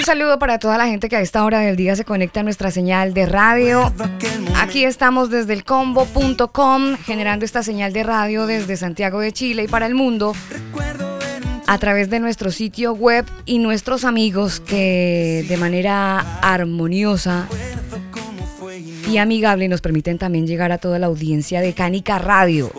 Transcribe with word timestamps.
Un 0.00 0.06
saludo 0.06 0.38
para 0.38 0.58
toda 0.58 0.78
la 0.78 0.86
gente 0.86 1.10
que 1.10 1.16
a 1.16 1.20
esta 1.20 1.44
hora 1.44 1.60
del 1.60 1.76
día 1.76 1.94
se 1.94 2.06
conecta 2.06 2.40
a 2.40 2.42
nuestra 2.42 2.70
señal 2.70 3.12
de 3.12 3.26
radio. 3.26 3.92
Aquí 4.56 4.86
estamos 4.86 5.28
desde 5.28 5.52
el 5.52 5.62
combo.com 5.62 6.96
generando 7.04 7.44
esta 7.44 7.62
señal 7.62 7.92
de 7.92 8.02
radio 8.02 8.46
desde 8.46 8.78
Santiago 8.78 9.20
de 9.20 9.30
Chile 9.32 9.64
y 9.64 9.68
para 9.68 9.84
el 9.84 9.94
mundo 9.94 10.34
a 11.66 11.76
través 11.76 12.08
de 12.08 12.18
nuestro 12.18 12.50
sitio 12.50 12.94
web 12.94 13.26
y 13.44 13.58
nuestros 13.58 14.06
amigos 14.06 14.60
que 14.60 15.44
de 15.46 15.56
manera 15.58 16.20
armoniosa 16.40 17.46
y 19.06 19.18
amigable 19.18 19.68
nos 19.68 19.82
permiten 19.82 20.16
también 20.16 20.46
llegar 20.46 20.72
a 20.72 20.78
toda 20.78 20.98
la 20.98 21.08
audiencia 21.08 21.60
de 21.60 21.74
Cánica 21.74 22.18
Radio. 22.18 22.72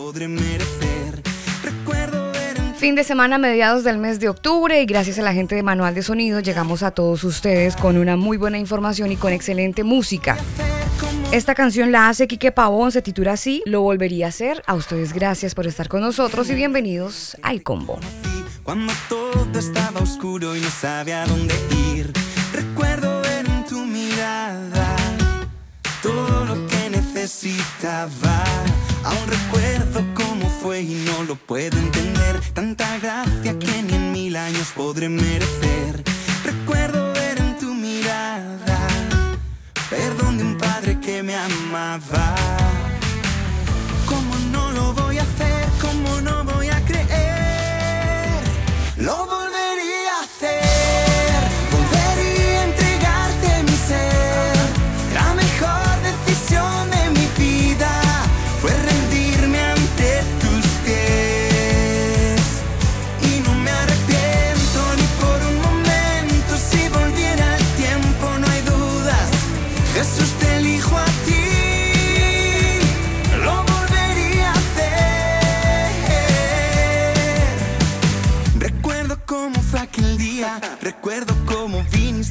Fin 2.82 2.96
de 2.96 3.04
semana 3.04 3.38
mediados 3.38 3.84
del 3.84 3.98
mes 3.98 4.18
de 4.18 4.28
octubre 4.28 4.82
y 4.82 4.86
gracias 4.86 5.16
a 5.16 5.22
la 5.22 5.32
gente 5.32 5.54
de 5.54 5.62
Manual 5.62 5.94
de 5.94 6.02
Sonido 6.02 6.40
llegamos 6.40 6.82
a 6.82 6.90
todos 6.90 7.22
ustedes 7.22 7.76
con 7.76 7.96
una 7.96 8.16
muy 8.16 8.36
buena 8.36 8.58
información 8.58 9.12
y 9.12 9.16
con 9.16 9.32
excelente 9.32 9.84
música. 9.84 10.36
Esta 11.30 11.54
canción 11.54 11.92
la 11.92 12.08
hace 12.08 12.26
Quique 12.26 12.50
Pavón, 12.50 12.90
se 12.90 13.00
titula 13.00 13.34
así, 13.34 13.62
Lo 13.66 13.82
volvería 13.82 14.26
a 14.26 14.28
hacer. 14.30 14.64
A 14.66 14.74
ustedes 14.74 15.12
gracias 15.12 15.54
por 15.54 15.68
estar 15.68 15.86
con 15.86 16.00
nosotros 16.00 16.50
y 16.50 16.56
bienvenidos 16.56 17.36
al 17.42 17.62
combo. 17.62 18.00
Cuando 18.64 18.92
todo 19.08 19.56
estaba 19.56 20.00
oscuro 20.00 20.56
y 20.56 20.60
no 20.60 20.68
sabía 20.68 21.24
dónde 21.26 21.54
ir, 21.94 22.12
recuerdo 22.52 23.22
en 23.38 23.64
tu 23.64 23.78
mirada 23.78 24.96
todo 26.02 26.46
lo 26.46 26.66
que 26.66 26.90
necesitaba. 26.90 28.42
Aún 29.04 29.28
recuerdo 29.28 30.21
fue 30.62 30.80
y 30.82 30.94
no 31.06 31.24
lo 31.24 31.34
puedo 31.34 31.76
entender. 31.76 32.40
Tanta 32.54 32.98
gracia 32.98 33.58
que 33.58 33.82
ni 33.82 33.94
en 33.94 34.12
mil 34.12 34.36
años 34.36 34.72
podré 34.76 35.08
merecer. 35.08 36.04
Recuerdo 36.44 37.12
ver 37.12 37.38
en 37.38 37.58
tu 37.58 37.74
mirada 37.74 38.78
perdón 39.90 40.38
de 40.38 40.44
un 40.44 40.58
padre 40.58 41.00
que 41.00 41.22
me 41.22 41.34
amaba. 41.34 42.36
¿Cómo 44.06 44.34
no 44.52 44.70
lo 44.72 44.92
voy 44.94 45.18
a 45.18 45.22
hacer? 45.22 45.51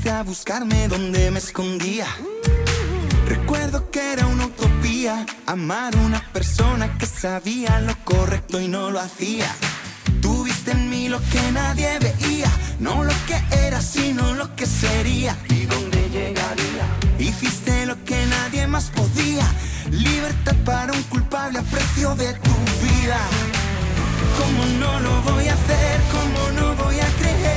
Viniste 0.01 0.11
a 0.11 0.23
buscarme 0.23 0.87
donde 0.87 1.29
me 1.31 1.39
escondía. 1.39 2.07
Recuerdo 3.27 3.91
que 3.91 4.13
era 4.13 4.25
una 4.25 4.45
utopía 4.45 5.25
amar 5.45 5.95
a 5.95 5.99
una 5.99 6.21
persona 6.33 6.97
que 6.97 7.05
sabía 7.05 7.79
lo 7.81 7.95
correcto 8.03 8.59
y 8.59 8.67
no 8.67 8.89
lo 8.89 8.99
hacía. 8.99 9.47
Tuviste 10.21 10.71
en 10.71 10.89
mí 10.89 11.07
lo 11.07 11.19
que 11.31 11.51
nadie 11.51 11.99
veía, 11.99 12.51
no 12.79 13.03
lo 13.03 13.13
que 13.27 13.37
era, 13.67 13.81
sino 13.81 14.33
lo 14.33 14.55
que 14.55 14.65
sería 14.65 15.37
y 15.49 15.65
dónde 15.65 16.09
llegaría. 16.09 16.85
Hiciste 17.19 17.85
lo 17.85 18.03
que 18.03 18.25
nadie 18.25 18.65
más 18.67 18.89
podía, 18.89 19.45
libertad 19.91 20.55
para 20.65 20.93
un 20.93 21.03
culpable 21.03 21.59
a 21.59 21.63
precio 21.63 22.15
de 22.15 22.33
tu 22.33 22.55
vida. 22.85 23.19
¿Cómo 24.39 24.65
no 24.79 24.99
lo 24.99 25.21
voy 25.21 25.47
a 25.47 25.53
hacer? 25.53 26.01
¿Cómo 26.11 26.41
no 26.59 26.83
voy 26.83 26.99
a 26.99 27.07
creer? 27.19 27.50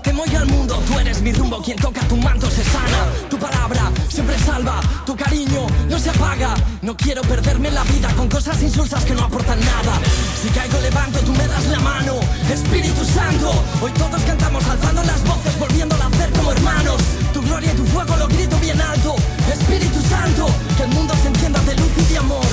No 0.00 0.04
temo 0.04 0.24
ir 0.24 0.34
al 0.34 0.46
mundo, 0.46 0.82
tú 0.86 0.98
eres 0.98 1.20
mi 1.20 1.30
rumbo, 1.30 1.60
quien 1.62 1.76
toca 1.76 2.00
tu 2.08 2.16
manto 2.16 2.48
se 2.48 2.64
sana. 2.64 3.04
Tu 3.28 3.38
palabra 3.38 3.92
siempre 4.08 4.34
salva, 4.38 4.80
tu 5.04 5.14
cariño 5.14 5.66
no 5.90 5.98
se 5.98 6.08
apaga. 6.08 6.54
No 6.80 6.96
quiero 6.96 7.20
perderme 7.20 7.70
la 7.70 7.84
vida 7.84 8.08
con 8.16 8.26
cosas 8.26 8.62
insulsas 8.62 9.04
que 9.04 9.12
no 9.12 9.24
aportan 9.24 9.60
nada. 9.60 10.00
Si 10.40 10.48
caigo 10.48 10.80
levanto, 10.80 11.18
tú 11.18 11.34
me 11.34 11.46
das 11.46 11.66
la 11.66 11.80
mano. 11.80 12.14
Espíritu 12.50 13.04
Santo, 13.04 13.52
hoy 13.82 13.90
todos 13.90 14.22
cantamos 14.22 14.64
alzando 14.64 15.02
las 15.02 15.22
voces, 15.22 15.58
volviéndolo 15.58 16.02
a 16.02 16.06
hacer 16.06 16.30
como 16.30 16.52
hermanos. 16.52 17.02
Tu 17.34 17.42
gloria 17.42 17.70
y 17.70 17.76
tu 17.76 17.84
fuego 17.84 18.16
lo 18.16 18.26
grito 18.26 18.56
bien 18.60 18.80
alto. 18.80 19.16
Espíritu 19.52 20.00
Santo, 20.08 20.46
que 20.78 20.84
el 20.84 20.88
mundo 20.94 21.12
se 21.20 21.28
encienda 21.28 21.60
de 21.60 21.76
luz 21.76 21.92
y 21.98 22.04
de 22.10 22.16
amor. 22.16 22.46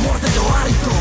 Amor 0.00 0.18
de 0.18 0.34
lo 0.34 0.56
alto. 0.64 0.95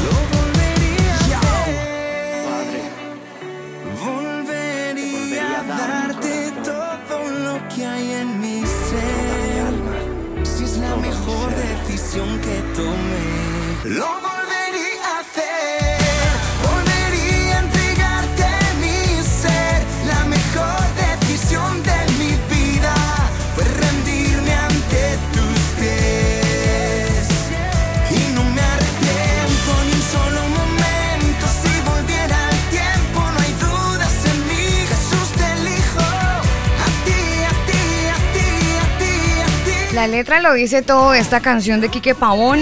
La 39.95 40.07
letra 40.07 40.41
lo 40.41 40.53
dice 40.53 40.81
todo, 40.81 41.13
esta 41.13 41.39
canción 41.39 41.81
de 41.81 41.89
Quique 41.89 42.13
Pavón 42.13 42.59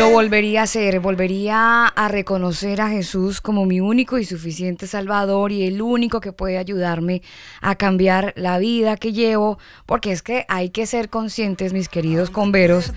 lo 0.00 0.10
volvería 0.10 0.60
a 0.60 0.64
hacer, 0.64 0.98
volvería 1.00 1.86
a 1.86 2.08
reconocer 2.08 2.80
a 2.80 2.88
Jesús 2.88 3.42
como 3.42 3.66
mi 3.66 3.80
único 3.80 4.16
y 4.16 4.24
suficiente 4.24 4.86
Salvador 4.86 5.52
y 5.52 5.66
el 5.66 5.82
único 5.82 6.22
que 6.22 6.32
puede 6.32 6.56
ayudarme 6.56 7.20
a 7.60 7.74
cambiar 7.74 8.32
la 8.34 8.58
vida 8.58 8.96
que 8.96 9.12
llevo, 9.12 9.58
porque 9.84 10.12
es 10.12 10.22
que 10.22 10.46
hay 10.48 10.70
que 10.70 10.86
ser 10.86 11.10
conscientes, 11.10 11.74
mis 11.74 11.90
queridos 11.90 12.30
converos, 12.30 12.94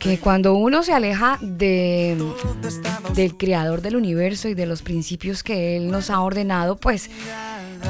que 0.00 0.18
cuando 0.18 0.54
uno 0.54 0.82
se 0.82 0.92
aleja 0.92 1.38
de, 1.42 2.16
del 3.14 3.36
creador 3.36 3.80
del 3.80 3.94
universo 3.94 4.48
y 4.48 4.54
de 4.54 4.66
los 4.66 4.82
principios 4.82 5.44
que 5.44 5.76
Él 5.76 5.92
nos 5.92 6.10
ha 6.10 6.20
ordenado, 6.20 6.76
pues 6.76 7.08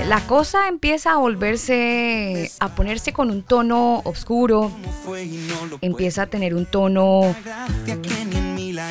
la 0.06 0.20
cosa 0.26 0.68
empieza 0.68 1.12
a 1.12 1.16
volverse, 1.16 2.50
a 2.58 2.74
ponerse 2.74 3.12
con 3.12 3.30
un 3.30 3.42
tono 3.42 4.00
oscuro, 4.04 4.70
empieza 5.80 6.22
a 6.22 6.26
tener 6.26 6.54
un 6.54 6.66
tono 6.66 7.34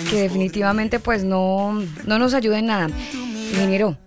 que 0.10 0.22
definitivamente 0.22 1.00
pues 1.00 1.24
no, 1.24 1.82
no 2.06 2.20
nos 2.20 2.34
ayuda 2.34 2.60
en 2.60 2.66
nada. 2.68 2.90
Ingeniero, 3.52 3.98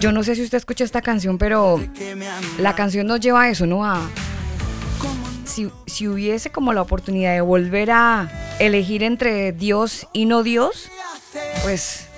yo 0.00 0.12
no 0.12 0.22
sé 0.22 0.34
si 0.34 0.42
usted 0.42 0.58
escucha 0.58 0.84
esta 0.84 1.02
canción, 1.02 1.38
pero 1.38 1.80
la 2.58 2.74
canción 2.74 3.06
nos 3.06 3.20
lleva 3.20 3.42
a 3.42 3.50
eso, 3.50 3.66
¿no? 3.66 3.84
A 3.84 4.00
si, 5.44 5.70
si 5.86 6.08
hubiese 6.08 6.50
como 6.50 6.72
la 6.72 6.82
oportunidad 6.82 7.34
de 7.34 7.40
volver 7.40 7.90
a 7.90 8.30
elegir 8.58 9.02
entre 9.02 9.52
Dios 9.52 10.06
y 10.12 10.26
no 10.26 10.42
Dios, 10.42 10.90
pues 11.62 12.09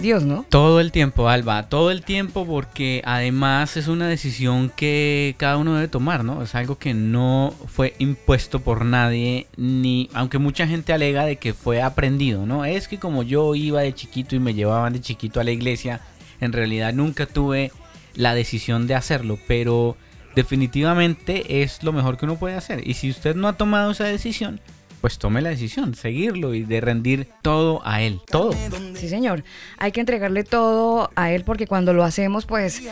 Dios, 0.00 0.22
¿no? 0.22 0.46
Todo 0.48 0.80
el 0.80 0.92
tiempo, 0.92 1.28
Alba, 1.28 1.68
todo 1.68 1.90
el 1.90 2.02
tiempo 2.02 2.46
porque 2.46 3.02
además 3.04 3.76
es 3.76 3.88
una 3.88 4.06
decisión 4.06 4.70
que 4.70 5.34
cada 5.38 5.56
uno 5.56 5.74
debe 5.74 5.88
tomar, 5.88 6.24
¿no? 6.24 6.42
Es 6.42 6.54
algo 6.54 6.78
que 6.78 6.94
no 6.94 7.52
fue 7.66 7.94
impuesto 7.98 8.60
por 8.60 8.84
nadie, 8.84 9.48
ni, 9.56 10.08
aunque 10.14 10.38
mucha 10.38 10.68
gente 10.68 10.92
alega 10.92 11.24
de 11.24 11.36
que 11.36 11.52
fue 11.52 11.82
aprendido, 11.82 12.46
¿no? 12.46 12.64
Es 12.64 12.86
que 12.86 12.98
como 12.98 13.24
yo 13.24 13.56
iba 13.56 13.80
de 13.80 13.94
chiquito 13.94 14.36
y 14.36 14.40
me 14.40 14.54
llevaban 14.54 14.92
de 14.92 15.00
chiquito 15.00 15.40
a 15.40 15.44
la 15.44 15.50
iglesia, 15.50 16.00
en 16.40 16.52
realidad 16.52 16.92
nunca 16.92 17.26
tuve 17.26 17.72
la 18.14 18.34
decisión 18.34 18.86
de 18.86 18.94
hacerlo, 18.94 19.38
pero 19.48 19.96
definitivamente 20.36 21.62
es 21.62 21.82
lo 21.82 21.92
mejor 21.92 22.16
que 22.16 22.24
uno 22.24 22.38
puede 22.38 22.54
hacer. 22.54 22.86
Y 22.86 22.94
si 22.94 23.10
usted 23.10 23.34
no 23.34 23.48
ha 23.48 23.56
tomado 23.56 23.90
esa 23.90 24.04
decisión, 24.04 24.60
pues 25.00 25.18
tome 25.18 25.40
la 25.42 25.50
decisión, 25.50 25.94
seguirlo 25.94 26.54
y 26.54 26.62
de 26.62 26.80
rendir 26.80 27.28
todo 27.42 27.80
a 27.84 28.02
Él, 28.02 28.20
todo. 28.30 28.52
Sí, 28.94 29.08
señor. 29.08 29.44
Hay 29.78 29.92
que 29.92 30.00
entregarle 30.00 30.44
todo 30.44 31.10
a 31.14 31.32
Él 31.32 31.44
porque 31.44 31.66
cuando 31.66 31.92
lo 31.92 32.04
hacemos, 32.04 32.46
pues 32.46 32.82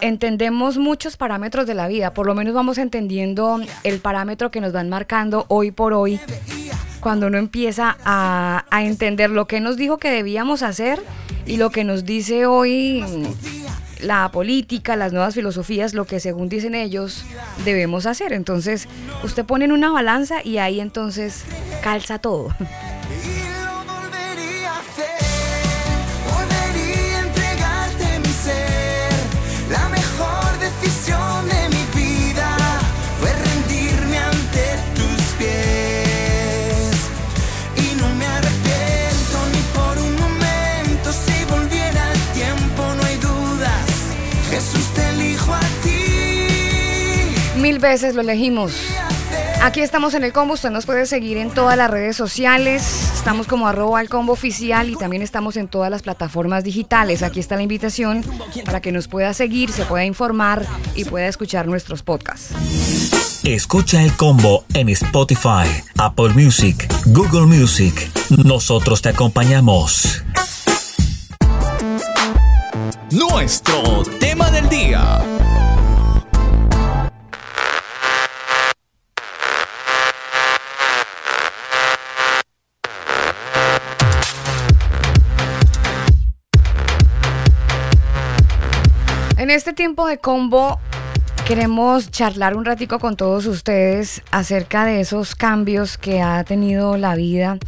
entendemos 0.00 0.78
muchos 0.78 1.16
parámetros 1.16 1.66
de 1.66 1.74
la 1.74 1.88
vida. 1.88 2.14
Por 2.14 2.26
lo 2.26 2.34
menos 2.34 2.54
vamos 2.54 2.78
entendiendo 2.78 3.60
el 3.82 4.00
parámetro 4.00 4.50
que 4.50 4.60
nos 4.60 4.72
van 4.72 4.88
marcando 4.88 5.46
hoy 5.48 5.70
por 5.70 5.92
hoy. 5.92 6.20
Cuando 7.00 7.26
uno 7.26 7.36
empieza 7.36 7.96
a, 8.04 8.64
a 8.70 8.84
entender 8.84 9.30
lo 9.30 9.46
que 9.46 9.60
nos 9.60 9.76
dijo 9.76 9.98
que 9.98 10.10
debíamos 10.10 10.62
hacer 10.62 11.02
y 11.46 11.58
lo 11.58 11.70
que 11.70 11.84
nos 11.84 12.04
dice 12.04 12.46
hoy 12.46 13.04
la 14.04 14.30
política, 14.30 14.96
las 14.96 15.12
nuevas 15.12 15.34
filosofías, 15.34 15.94
lo 15.94 16.04
que 16.04 16.20
según 16.20 16.48
dicen 16.48 16.74
ellos 16.74 17.24
debemos 17.64 18.06
hacer. 18.06 18.32
Entonces, 18.32 18.88
usted 19.22 19.44
pone 19.44 19.64
en 19.64 19.72
una 19.72 19.90
balanza 19.90 20.36
y 20.44 20.58
ahí 20.58 20.80
entonces 20.80 21.44
calza 21.82 22.18
todo. 22.18 22.54
Mil 47.56 47.78
veces 47.78 48.14
lo 48.14 48.22
elegimos. 48.22 48.72
Aquí 49.62 49.80
estamos 49.80 50.12
en 50.12 50.24
el 50.24 50.32
combo, 50.32 50.54
usted 50.54 50.70
nos 50.70 50.84
puede 50.84 51.06
seguir 51.06 51.38
en 51.38 51.50
todas 51.50 51.76
las 51.78 51.90
redes 51.90 52.16
sociales, 52.16 53.12
estamos 53.14 53.46
como 53.46 53.66
arroba 53.66 54.02
el 54.02 54.10
combo 54.10 54.34
oficial 54.34 54.90
y 54.90 54.96
también 54.96 55.22
estamos 55.22 55.56
en 55.56 55.68
todas 55.68 55.90
las 55.90 56.02
plataformas 56.02 56.64
digitales. 56.64 57.22
Aquí 57.22 57.40
está 57.40 57.56
la 57.56 57.62
invitación 57.62 58.22
para 58.66 58.82
que 58.82 58.92
nos 58.92 59.08
pueda 59.08 59.32
seguir, 59.32 59.72
se 59.72 59.86
pueda 59.86 60.04
informar 60.04 60.66
y 60.94 61.06
pueda 61.06 61.28
escuchar 61.28 61.66
nuestros 61.66 62.02
podcasts. 62.02 62.50
Escucha 63.42 64.02
el 64.02 64.14
combo 64.16 64.64
en 64.74 64.90
Spotify, 64.90 65.66
Apple 65.96 66.30
Music, 66.34 66.86
Google 67.06 67.46
Music. 67.46 68.10
Nosotros 68.44 69.00
te 69.00 69.10
acompañamos. 69.10 70.22
Nuestro 73.10 74.02
tema 74.18 74.50
del 74.50 74.68
día. 74.68 75.22
Este 89.54 89.72
tiempo 89.72 90.08
de 90.08 90.18
combo 90.18 90.80
queremos 91.46 92.10
charlar 92.10 92.56
un 92.56 92.64
ratico 92.64 92.98
con 92.98 93.16
todos 93.16 93.46
ustedes 93.46 94.20
acerca 94.32 94.84
de 94.84 95.00
esos 95.00 95.36
cambios 95.36 95.96
que 95.96 96.20
ha 96.20 96.42
tenido 96.42 96.96
la 96.96 97.14
vida 97.14 97.58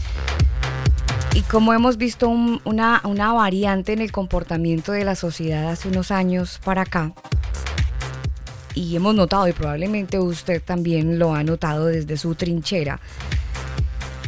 y 1.32 1.42
como 1.42 1.72
hemos 1.74 1.96
visto 1.96 2.28
una, 2.28 3.00
una 3.04 3.32
variante 3.32 3.92
en 3.92 4.00
el 4.00 4.10
comportamiento 4.10 4.90
de 4.90 5.04
la 5.04 5.14
sociedad 5.14 5.70
hace 5.70 5.86
unos 5.86 6.10
años 6.10 6.60
para 6.64 6.82
acá. 6.82 7.12
Y 8.74 8.96
hemos 8.96 9.14
notado, 9.14 9.46
y 9.46 9.52
probablemente 9.52 10.18
usted 10.18 10.60
también 10.60 11.20
lo 11.20 11.34
ha 11.34 11.44
notado 11.44 11.86
desde 11.86 12.16
su 12.16 12.34
trinchera, 12.34 13.00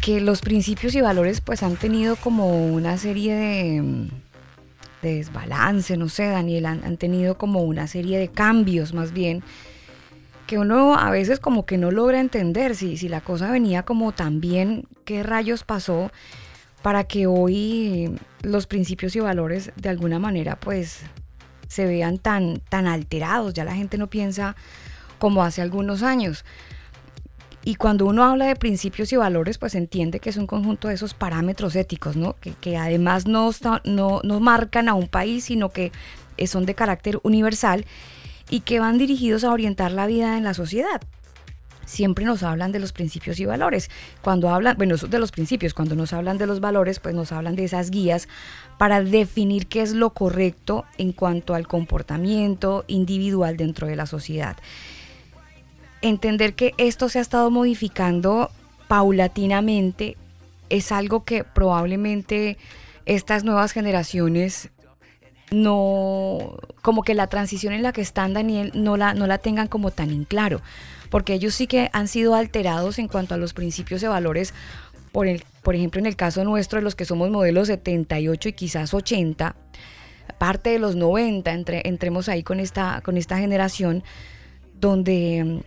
que 0.01 0.21
los 0.21 0.43
principios 0.43 0.95
y 0.95 1.01
valores 1.01 1.41
pues 1.41 1.65
han 1.65 1.77
tenido 1.77 2.15
como 2.15 2.67
una 2.67 2.99
serie 2.99 3.35
de 3.35 4.09
de 5.03 5.17
desbalance, 5.17 5.97
no 5.97 6.09
sé, 6.09 6.27
Daniel, 6.27 6.67
han, 6.67 6.97
tenido 6.97 7.39
como 7.39 7.62
una 7.62 7.87
serie 7.87 8.19
de 8.19 8.29
cambios 8.29 8.95
más 8.95 9.12
bien 9.12 9.43
que 10.47 10.59
uno 10.59 10.99
a 10.99 11.11
veces 11.11 11.41
como 11.41 11.67
que 11.67 11.77
no 11.77 11.91
logra 11.91 12.21
entender 12.21 12.75
si, 12.75 12.97
si 12.97 13.09
la 13.09 13.21
cosa 13.21 13.50
venía 13.50 13.83
como 13.83 14.12
tan 14.12 14.41
bien, 14.41 14.87
qué 15.05 15.23
rayos 15.23 15.62
pasó 15.62 16.11
para 16.83 17.05
que 17.05 17.27
hoy 17.27 18.19
los 18.43 18.67
principios 18.67 19.15
y 19.15 19.21
valores 19.21 19.73
de 19.77 19.91
alguna 19.91 20.19
manera 20.19 20.56
pues 20.59 21.00
se 21.69 21.85
vean 21.85 22.19
tan, 22.19 22.61
tan 22.69 22.87
alterados, 22.87 23.53
ya 23.53 23.65
la 23.65 23.75
gente 23.75 23.99
no 23.99 24.09
piensa 24.09 24.56
como 25.19 25.43
hace 25.43 25.61
algunos 25.61 26.03
años. 26.03 26.45
Y 27.65 27.75
cuando 27.75 28.07
uno 28.07 28.25
habla 28.25 28.47
de 28.47 28.57
principios 28.57 29.13
y 29.13 29.17
valores, 29.17 29.59
pues 29.59 29.75
entiende 29.75 30.21
que 30.21 30.31
es 30.31 30.37
un 30.37 30.47
conjunto 30.47 30.89
de 30.89 30.95
esos 30.95 31.15
parámetros 31.15 31.77
éticos, 31.77 32.17
¿no? 32.17 32.37
Que, 32.61 32.77
además 32.77 33.27
no, 33.27 33.51
no, 33.85 34.21
no 34.23 34.41
marcan 34.41 34.89
a 34.89 34.95
un 34.95 35.09
país, 35.09 35.45
sino 35.45 35.71
que 35.71 35.93
son 36.47 36.67
de 36.67 36.75
carácter 36.75 37.19
universal 37.23 37.85
y 38.49 38.61
que 38.61 38.81
van 38.81 38.97
dirigidos 38.97 39.45
a 39.45 39.53
orientar 39.53 39.93
la 39.93 40.07
vida 40.07 40.39
en 40.39 40.45
la 40.45 40.55
sociedad. 40.55 41.03
Siempre 41.85 42.27
nos 42.27 42.43
hablan 42.43 42.71
de 42.71 42.81
los 42.81 42.93
principios 42.93 43.41
y 43.41 43.47
valores. 43.47 43.91
Cuando 44.21 44.51
hablan, 44.51 44.77
bueno, 44.77 44.97
de 44.97 45.19
los 45.19 45.33
principios, 45.33 45.73
cuando 45.73 45.95
nos 45.95 46.13
hablan 46.13 46.37
de 46.37 46.47
los 46.47 46.61
valores, 46.61 47.01
pues 47.01 47.15
nos 47.15 47.33
hablan 47.33 47.57
de 47.57 47.65
esas 47.65 47.91
guías 47.91 48.29
para 48.77 49.03
definir 49.03 49.67
qué 49.69 49.81
es 49.81 49.95
lo 49.95 50.11
correcto 50.11 50.85
en 50.99 51.13
cuanto 51.13 51.55
al 51.55 51.67
comportamiento 51.67 52.85
individual 52.89 53.57
dentro 53.57 53.87
de 53.87 53.97
la 53.97 54.07
sociedad 54.07 54.57
entender 56.03 56.55
que 56.55 56.75
esto 56.79 57.09
se 57.09 57.19
ha 57.19 57.23
estado 57.23 57.50
modificando 57.50 58.50
paulatinamente 58.89 60.17
es 60.69 60.93
algo 60.93 61.25
que 61.25 61.45
probablemente 61.45 62.59
estas 63.07 63.45
nuevas 63.45 63.73
generaciones 63.73 64.71
no, 65.50 66.59
como 66.83 67.02
que 67.02 67.14
la 67.14 67.26
transición 67.28 67.73
en 67.73 67.83
la 67.83 67.93
que 67.93 68.02
están, 68.02 68.35
Daniel, 68.35 68.71
no 68.75 68.97
la, 68.97 69.14
no 69.14 69.26
la 69.26 69.38
tengan 69.38 69.69
como 69.69 69.90
tan 69.90 70.11
en 70.11 70.25
claro, 70.25 70.61
porque 71.11 71.33
ellos 71.33 71.55
sí 71.55 71.67
que 71.67 71.88
han 71.93 72.09
sido 72.09 72.35
alterados 72.35 72.99
en 72.99 73.09
cuanto 73.09 73.35
a 73.35 73.38
los 73.38 73.55
principios 73.55 74.02
y 74.02 74.07
valores, 74.07 74.52
por, 75.12 75.26
el, 75.26 75.45
por 75.62 75.75
ejemplo, 75.75 75.99
en 76.00 76.07
el 76.07 76.17
caso 76.17 76.45
nuestro, 76.45 76.78
de 76.78 76.83
los 76.83 76.95
que 76.95 77.07
somos 77.07 77.31
modelos 77.31 77.69
78 77.69 78.50
y 78.50 78.52
quizás 78.52 78.93
80, 78.93 79.57
parte 80.37 80.71
de 80.71 80.78
los 80.78 80.97
90, 80.97 81.50
entre, 81.52 81.83
entremos 81.88 82.28
ahí 82.28 82.43
con 82.43 82.61
esta, 82.61 83.00
con 83.02 83.17
esta 83.17 83.38
generación, 83.38 84.05
donde 84.78 85.62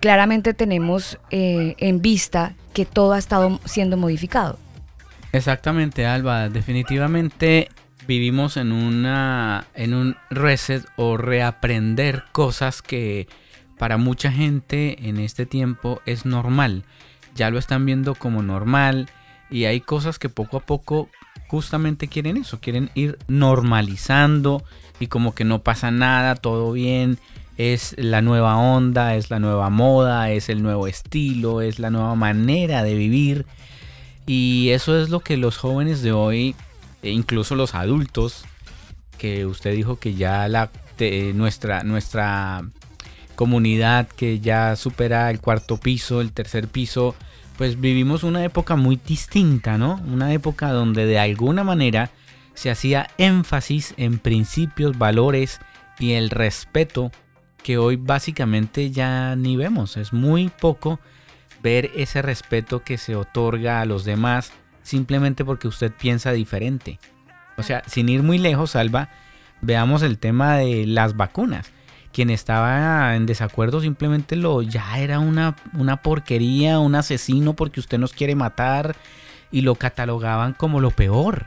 claramente 0.00 0.54
tenemos 0.54 1.18
eh, 1.30 1.74
en 1.78 2.02
vista 2.02 2.54
que 2.72 2.84
todo 2.84 3.12
ha 3.12 3.18
estado 3.18 3.60
siendo 3.64 3.96
modificado. 3.96 4.58
Exactamente, 5.32 6.06
Alba. 6.06 6.48
Definitivamente 6.48 7.68
vivimos 8.06 8.56
en 8.56 8.72
una 8.72 9.66
en 9.74 9.94
un 9.94 10.16
reset 10.30 10.84
o 10.96 11.16
reaprender 11.16 12.24
cosas 12.32 12.82
que 12.82 13.26
para 13.78 13.96
mucha 13.96 14.30
gente 14.30 15.08
en 15.08 15.18
este 15.18 15.46
tiempo 15.46 16.00
es 16.06 16.24
normal. 16.24 16.84
Ya 17.34 17.50
lo 17.50 17.58
están 17.58 17.84
viendo 17.84 18.14
como 18.14 18.42
normal 18.42 19.10
y 19.50 19.64
hay 19.64 19.80
cosas 19.80 20.18
que 20.18 20.28
poco 20.28 20.56
a 20.56 20.60
poco 20.60 21.08
justamente 21.48 22.08
quieren 22.08 22.36
eso, 22.36 22.60
quieren 22.60 22.90
ir 22.94 23.18
normalizando 23.28 24.64
y 24.98 25.08
como 25.08 25.34
que 25.34 25.44
no 25.44 25.62
pasa 25.62 25.90
nada, 25.90 26.34
todo 26.34 26.72
bien 26.72 27.18
es 27.56 27.94
la 27.98 28.22
nueva 28.22 28.56
onda, 28.56 29.14
es 29.14 29.30
la 29.30 29.38
nueva 29.38 29.70
moda, 29.70 30.30
es 30.30 30.48
el 30.48 30.62
nuevo 30.62 30.86
estilo, 30.86 31.62
es 31.62 31.78
la 31.78 31.90
nueva 31.90 32.14
manera 32.14 32.82
de 32.82 32.94
vivir. 32.94 33.46
Y 34.26 34.70
eso 34.70 35.00
es 35.00 35.08
lo 35.08 35.20
que 35.20 35.36
los 35.36 35.56
jóvenes 35.56 36.02
de 36.02 36.12
hoy, 36.12 36.54
e 37.02 37.10
incluso 37.10 37.54
los 37.54 37.74
adultos, 37.74 38.44
que 39.18 39.46
usted 39.46 39.74
dijo 39.74 39.98
que 39.98 40.14
ya 40.14 40.48
la, 40.48 40.70
nuestra, 41.34 41.82
nuestra 41.84 42.68
comunidad 43.34 44.08
que 44.08 44.40
ya 44.40 44.76
supera 44.76 45.30
el 45.30 45.40
cuarto 45.40 45.78
piso, 45.78 46.20
el 46.20 46.32
tercer 46.32 46.68
piso, 46.68 47.14
pues 47.56 47.80
vivimos 47.80 48.22
una 48.22 48.44
época 48.44 48.76
muy 48.76 48.96
distinta, 48.96 49.78
¿no? 49.78 50.00
Una 50.06 50.32
época 50.32 50.72
donde 50.72 51.06
de 51.06 51.18
alguna 51.18 51.64
manera 51.64 52.10
se 52.54 52.70
hacía 52.70 53.08
énfasis 53.16 53.94
en 53.96 54.18
principios, 54.18 54.98
valores 54.98 55.60
y 55.98 56.12
el 56.12 56.28
respeto 56.28 57.10
que 57.66 57.78
hoy 57.78 57.96
básicamente 57.96 58.92
ya 58.92 59.34
ni 59.34 59.56
vemos. 59.56 59.96
Es 59.96 60.12
muy 60.12 60.50
poco 60.50 61.00
ver 61.64 61.90
ese 61.96 62.22
respeto 62.22 62.84
que 62.84 62.96
se 62.96 63.16
otorga 63.16 63.80
a 63.80 63.84
los 63.86 64.04
demás 64.04 64.52
simplemente 64.84 65.44
porque 65.44 65.66
usted 65.66 65.90
piensa 65.90 66.30
diferente. 66.30 67.00
O 67.56 67.64
sea, 67.64 67.82
sin 67.88 68.08
ir 68.08 68.22
muy 68.22 68.38
lejos, 68.38 68.76
Alba, 68.76 69.08
veamos 69.62 70.02
el 70.02 70.18
tema 70.18 70.58
de 70.58 70.86
las 70.86 71.16
vacunas. 71.16 71.72
Quien 72.12 72.30
estaba 72.30 73.16
en 73.16 73.26
desacuerdo 73.26 73.80
simplemente 73.80 74.36
lo 74.36 74.62
ya 74.62 75.00
era 75.00 75.18
una, 75.18 75.56
una 75.72 75.96
porquería, 75.96 76.78
un 76.78 76.94
asesino 76.94 77.54
porque 77.54 77.80
usted 77.80 77.98
nos 77.98 78.12
quiere 78.12 78.36
matar 78.36 78.94
y 79.50 79.62
lo 79.62 79.74
catalogaban 79.74 80.52
como 80.52 80.78
lo 80.78 80.92
peor. 80.92 81.46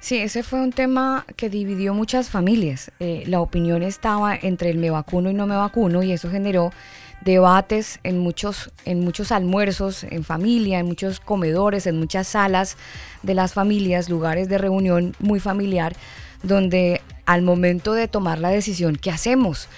Sí, 0.00 0.16
ese 0.16 0.42
fue 0.42 0.60
un 0.60 0.72
tema 0.72 1.26
que 1.36 1.50
dividió 1.50 1.92
muchas 1.92 2.30
familias. 2.30 2.90
Eh, 3.00 3.24
la 3.26 3.40
opinión 3.40 3.82
estaba 3.82 4.34
entre 4.34 4.70
el 4.70 4.78
me 4.78 4.88
vacuno 4.88 5.30
y 5.30 5.34
no 5.34 5.46
me 5.46 5.56
vacuno 5.56 6.02
y 6.02 6.12
eso 6.12 6.30
generó 6.30 6.72
debates 7.20 8.00
en 8.02 8.18
muchos, 8.18 8.70
en 8.86 9.00
muchos 9.00 9.30
almuerzos, 9.30 10.04
en 10.04 10.24
familia, 10.24 10.78
en 10.78 10.86
muchos 10.86 11.20
comedores, 11.20 11.86
en 11.86 11.98
muchas 11.98 12.28
salas 12.28 12.78
de 13.22 13.34
las 13.34 13.52
familias, 13.52 14.08
lugares 14.08 14.48
de 14.48 14.56
reunión 14.56 15.14
muy 15.18 15.38
familiar, 15.38 15.94
donde 16.42 17.02
al 17.26 17.42
momento 17.42 17.92
de 17.92 18.08
tomar 18.08 18.38
la 18.38 18.48
decisión, 18.48 18.96
¿qué 18.96 19.10
hacemos? 19.10 19.68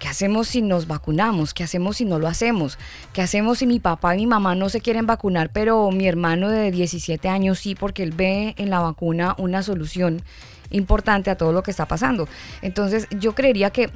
¿Qué 0.00 0.08
hacemos 0.08 0.48
si 0.48 0.62
nos 0.62 0.86
vacunamos? 0.86 1.52
¿Qué 1.52 1.62
hacemos 1.62 1.98
si 1.98 2.06
no 2.06 2.18
lo 2.18 2.26
hacemos? 2.26 2.78
¿Qué 3.12 3.20
hacemos 3.20 3.58
si 3.58 3.66
mi 3.66 3.80
papá 3.80 4.14
y 4.16 4.20
mi 4.20 4.26
mamá 4.26 4.54
no 4.54 4.70
se 4.70 4.80
quieren 4.80 5.06
vacunar, 5.06 5.50
pero 5.52 5.90
mi 5.90 6.08
hermano 6.08 6.48
de 6.48 6.70
17 6.70 7.28
años 7.28 7.58
sí, 7.58 7.74
porque 7.74 8.02
él 8.02 8.12
ve 8.12 8.54
en 8.56 8.70
la 8.70 8.80
vacuna 8.80 9.34
una 9.36 9.62
solución 9.62 10.22
importante 10.70 11.30
a 11.30 11.36
todo 11.36 11.52
lo 11.52 11.62
que 11.62 11.70
está 11.70 11.86
pasando? 11.86 12.28
Entonces 12.62 13.08
yo 13.10 13.34
creería 13.34 13.68
que 13.70 13.90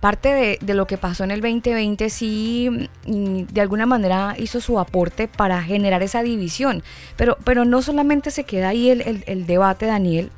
parte 0.00 0.58
de, 0.60 0.74
lo 0.74 0.88
que 0.88 0.98
pasó 0.98 1.22
en 1.22 1.30
el 1.30 1.40
2020 1.40 2.10
sí 2.10 2.88
mm, 3.06 3.42
de 3.42 3.60
alguna 3.60 3.86
manera 3.86 4.34
hizo 4.38 4.60
su 4.60 4.80
aporte 4.80 5.28
para 5.28 5.62
generar 5.62 6.02
esa 6.02 6.24
división. 6.24 6.82
Pero, 7.16 7.38
pero 7.44 7.64
no 7.64 7.82
solamente 7.82 8.32
se 8.32 8.42
queda 8.42 8.70
ahí 8.70 8.90
el, 8.90 9.22
el 9.24 9.46
debate, 9.46 9.86
Daniel, 9.86 10.32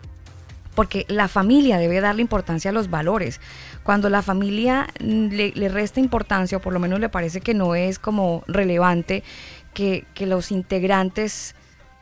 porque 0.79 1.07
la 1.09 1.27
familia 1.27 1.79
debe 1.79 2.01
darle 2.01 2.23
importancia 2.23 2.71
a 2.71 2.73
los 2.73 2.89
valores 2.89 3.41
cuando 3.89 4.11
la 4.11 4.21
familia 4.21 4.87
le, 4.99 5.51
resta 5.71 5.99
importancia 5.99 6.59
o 6.59 6.61
por 6.61 6.75
lo 6.75 6.79
menos 6.79 7.01
le 7.01 7.09
parece 7.09 7.41
que 7.41 7.55
no 7.55 7.75
es 7.75 7.99
como 7.99 8.45
relevante 8.47 9.25
que, 9.73 10.05
los 10.27 10.53
integrantes 10.53 11.55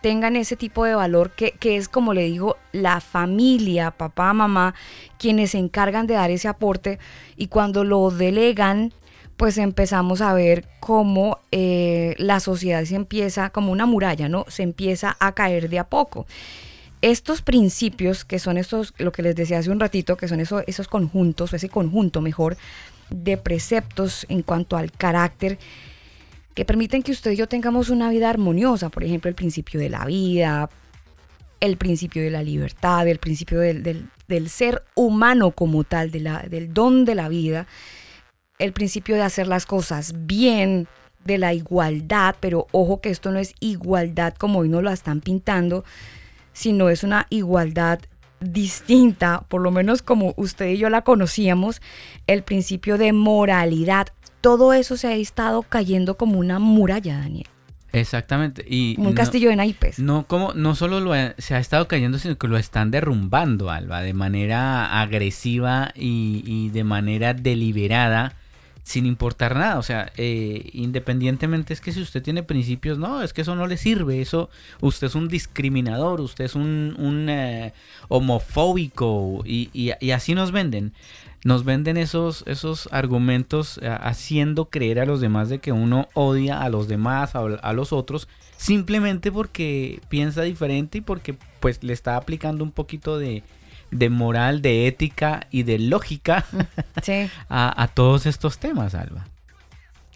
tengan 0.02 0.34
ese 0.34 0.56
tipo 0.56 0.84
de 0.84 0.96
valor 0.96 1.30
que, 1.30 1.54
es 1.62 1.88
como 1.88 2.12
le 2.12 2.24
digo 2.24 2.56
la 2.72 2.98
familia, 3.00 3.92
papá, 3.92 4.32
mamá, 4.32 4.74
quienes 5.16 5.52
se 5.52 5.58
encargan 5.58 6.08
de 6.08 6.14
dar 6.14 6.32
ese 6.32 6.48
aporte 6.48 6.98
y 7.36 7.46
cuando 7.46 7.84
lo 7.84 8.10
delegan 8.10 8.92
pues 9.36 9.56
empezamos 9.56 10.22
a 10.22 10.34
ver 10.34 10.66
cómo 10.80 11.38
eh, 11.52 12.16
la 12.18 12.40
sociedad 12.40 12.82
se 12.82 12.96
empieza 12.96 13.50
como 13.50 13.70
una 13.70 13.86
muralla, 13.86 14.28
¿no? 14.28 14.44
Se 14.48 14.64
empieza 14.64 15.16
a 15.20 15.36
caer 15.36 15.68
de 15.68 15.78
a 15.78 15.84
poco 15.84 16.26
estos 17.10 17.40
principios, 17.42 18.24
que 18.24 18.38
son 18.38 18.58
estos, 18.58 18.92
lo 18.98 19.12
que 19.12 19.22
les 19.22 19.36
decía 19.36 19.58
hace 19.58 19.70
un 19.70 19.80
ratito, 19.80 20.16
que 20.16 20.28
son 20.28 20.40
esos, 20.40 20.64
esos 20.66 20.88
conjuntos, 20.88 21.52
o 21.52 21.56
ese 21.56 21.68
conjunto 21.68 22.20
mejor, 22.20 22.56
de 23.10 23.36
preceptos 23.36 24.26
en 24.28 24.42
cuanto 24.42 24.76
al 24.76 24.90
carácter, 24.90 25.58
que 26.54 26.64
permiten 26.64 27.02
que 27.02 27.12
usted 27.12 27.32
y 27.32 27.36
yo 27.36 27.46
tengamos 27.46 27.90
una 27.90 28.10
vida 28.10 28.28
armoniosa, 28.28 28.88
por 28.88 29.04
ejemplo, 29.04 29.28
el 29.28 29.34
principio 29.34 29.78
de 29.78 29.88
la 29.88 30.04
vida, 30.04 30.68
el 31.60 31.76
principio 31.76 32.22
de 32.22 32.30
la 32.30 32.42
libertad, 32.42 33.06
el 33.06 33.18
principio 33.18 33.60
del, 33.60 34.08
ser 34.48 34.82
humano 34.94 35.52
como 35.52 35.84
tal, 35.84 36.10
de 36.10 36.20
la, 36.20 36.40
del 36.42 36.74
don 36.74 37.04
de 37.04 37.14
la 37.14 37.28
vida, 37.28 37.66
el 38.58 38.72
principio 38.72 39.14
de 39.14 39.22
hacer 39.22 39.46
las 39.46 39.66
cosas 39.66 40.12
bien, 40.26 40.88
de 41.24 41.38
la 41.38 41.52
igualdad, 41.52 42.36
pero 42.40 42.66
ojo 42.72 43.00
que 43.00 43.10
esto 43.10 43.30
no 43.32 43.38
es 43.38 43.54
igualdad 43.60 44.34
como 44.34 44.60
hoy 44.60 44.68
nos 44.68 44.82
lo 44.82 44.90
están 44.90 45.20
pintando, 45.20 45.84
sino 46.56 46.88
es 46.88 47.04
una 47.04 47.26
igualdad 47.28 48.00
distinta, 48.40 49.44
por 49.48 49.60
lo 49.60 49.70
menos 49.70 50.00
como 50.00 50.32
usted 50.38 50.70
y 50.70 50.78
yo 50.78 50.88
la 50.88 51.02
conocíamos, 51.02 51.82
el 52.26 52.42
principio 52.42 52.96
de 52.96 53.12
moralidad. 53.12 54.08
Todo 54.40 54.72
eso 54.72 54.96
se 54.96 55.08
ha 55.08 55.14
estado 55.14 55.62
cayendo 55.62 56.16
como 56.16 56.38
una 56.38 56.58
muralla, 56.58 57.18
Daniel. 57.18 57.46
Exactamente. 57.92 58.64
Y 58.66 58.96
un 58.98 59.12
castillo 59.12 59.50
de 59.50 59.56
naipes. 59.56 59.98
No, 59.98 60.26
como, 60.26 60.54
no 60.54 60.74
solo 60.74 61.00
lo 61.00 61.12
se 61.36 61.54
ha 61.54 61.58
estado 61.58 61.88
cayendo, 61.88 62.18
sino 62.18 62.38
que 62.38 62.48
lo 62.48 62.56
están 62.56 62.90
derrumbando, 62.90 63.70
Alba, 63.70 64.00
de 64.00 64.14
manera 64.14 65.02
agresiva 65.02 65.92
y, 65.94 66.42
y 66.46 66.70
de 66.70 66.84
manera 66.84 67.34
deliberada 67.34 68.34
sin 68.86 69.04
importar 69.04 69.56
nada. 69.56 69.80
O 69.80 69.82
sea, 69.82 70.12
eh, 70.16 70.70
independientemente 70.72 71.74
es 71.74 71.80
que 71.80 71.90
si 71.90 72.00
usted 72.00 72.22
tiene 72.22 72.44
principios, 72.44 72.98
no, 72.98 73.20
es 73.20 73.32
que 73.32 73.40
eso 73.40 73.56
no 73.56 73.66
le 73.66 73.78
sirve. 73.78 74.20
Eso, 74.20 74.48
usted 74.80 75.08
es 75.08 75.16
un 75.16 75.26
discriminador, 75.26 76.20
usted 76.20 76.44
es 76.44 76.54
un, 76.54 76.94
un 76.96 77.28
eh, 77.28 77.72
homofóbico 78.06 79.42
y, 79.44 79.70
y, 79.72 80.10
así 80.12 80.36
nos 80.36 80.52
venden. 80.52 80.92
Nos 81.42 81.64
venden 81.64 81.96
esos, 81.96 82.44
esos 82.46 82.88
argumentos 82.92 83.80
eh, 83.82 83.88
haciendo 83.88 84.66
creer 84.66 85.00
a 85.00 85.06
los 85.06 85.20
demás 85.20 85.48
de 85.48 85.58
que 85.58 85.72
uno 85.72 86.08
odia 86.14 86.62
a 86.62 86.68
los 86.68 86.86
demás, 86.86 87.34
a, 87.34 87.40
a 87.40 87.72
los 87.72 87.92
otros, 87.92 88.28
simplemente 88.56 89.32
porque 89.32 90.00
piensa 90.08 90.42
diferente 90.42 90.98
y 90.98 91.00
porque 91.00 91.36
pues 91.58 91.82
le 91.82 91.92
está 91.92 92.16
aplicando 92.16 92.62
un 92.62 92.70
poquito 92.70 93.18
de, 93.18 93.42
de 93.98 94.10
moral, 94.10 94.62
de 94.62 94.86
ética 94.86 95.46
y 95.50 95.62
de 95.62 95.78
lógica 95.78 96.44
a, 97.48 97.88
todos 97.94 98.26
estos 98.26 98.58
temas, 98.58 98.94
Alba. 98.94 99.26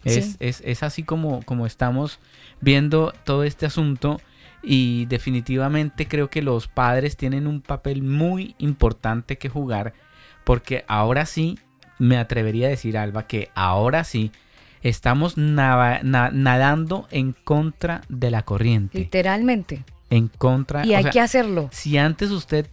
Es, 0.03 0.37
es, 0.39 0.83
así 0.83 1.03
como, 1.03 1.43
como 1.43 1.67
estamos 1.67 2.19
viendo 2.59 3.13
todo 3.23 3.43
este 3.43 3.67
asunto 3.67 4.19
y 4.63 5.05
definitivamente 5.05 6.07
creo 6.07 6.29
que 6.29 6.41
los 6.41 6.67
padres 6.67 7.17
tienen 7.17 7.45
un 7.45 7.61
papel 7.61 8.01
muy 8.01 8.55
importante 8.57 9.37
que 9.37 9.49
jugar 9.49 9.93
porque 10.43 10.83
ahora 10.87 11.25
sí, 11.25 11.59
me 11.99 12.17
atrevería 12.17 12.67
a 12.67 12.71
decir, 12.71 12.97
Alba, 12.97 13.27
que 13.27 13.49
ahora 13.53 14.03
sí 14.03 14.31
estamos 14.81 15.37
nadando 15.37 17.07
en 17.11 17.33
contra 17.33 18.01
de 18.09 18.31
la 18.31 18.41
corriente. 18.43 18.97
Literalmente. 18.97 19.83
En 20.09 20.27
contra. 20.27 20.85
Y 20.85 20.93
hay 20.93 21.05
que 21.05 21.21
hacerlo. 21.21 21.69
Si 21.71 21.97
antes 21.97 22.31
usted 22.31 22.67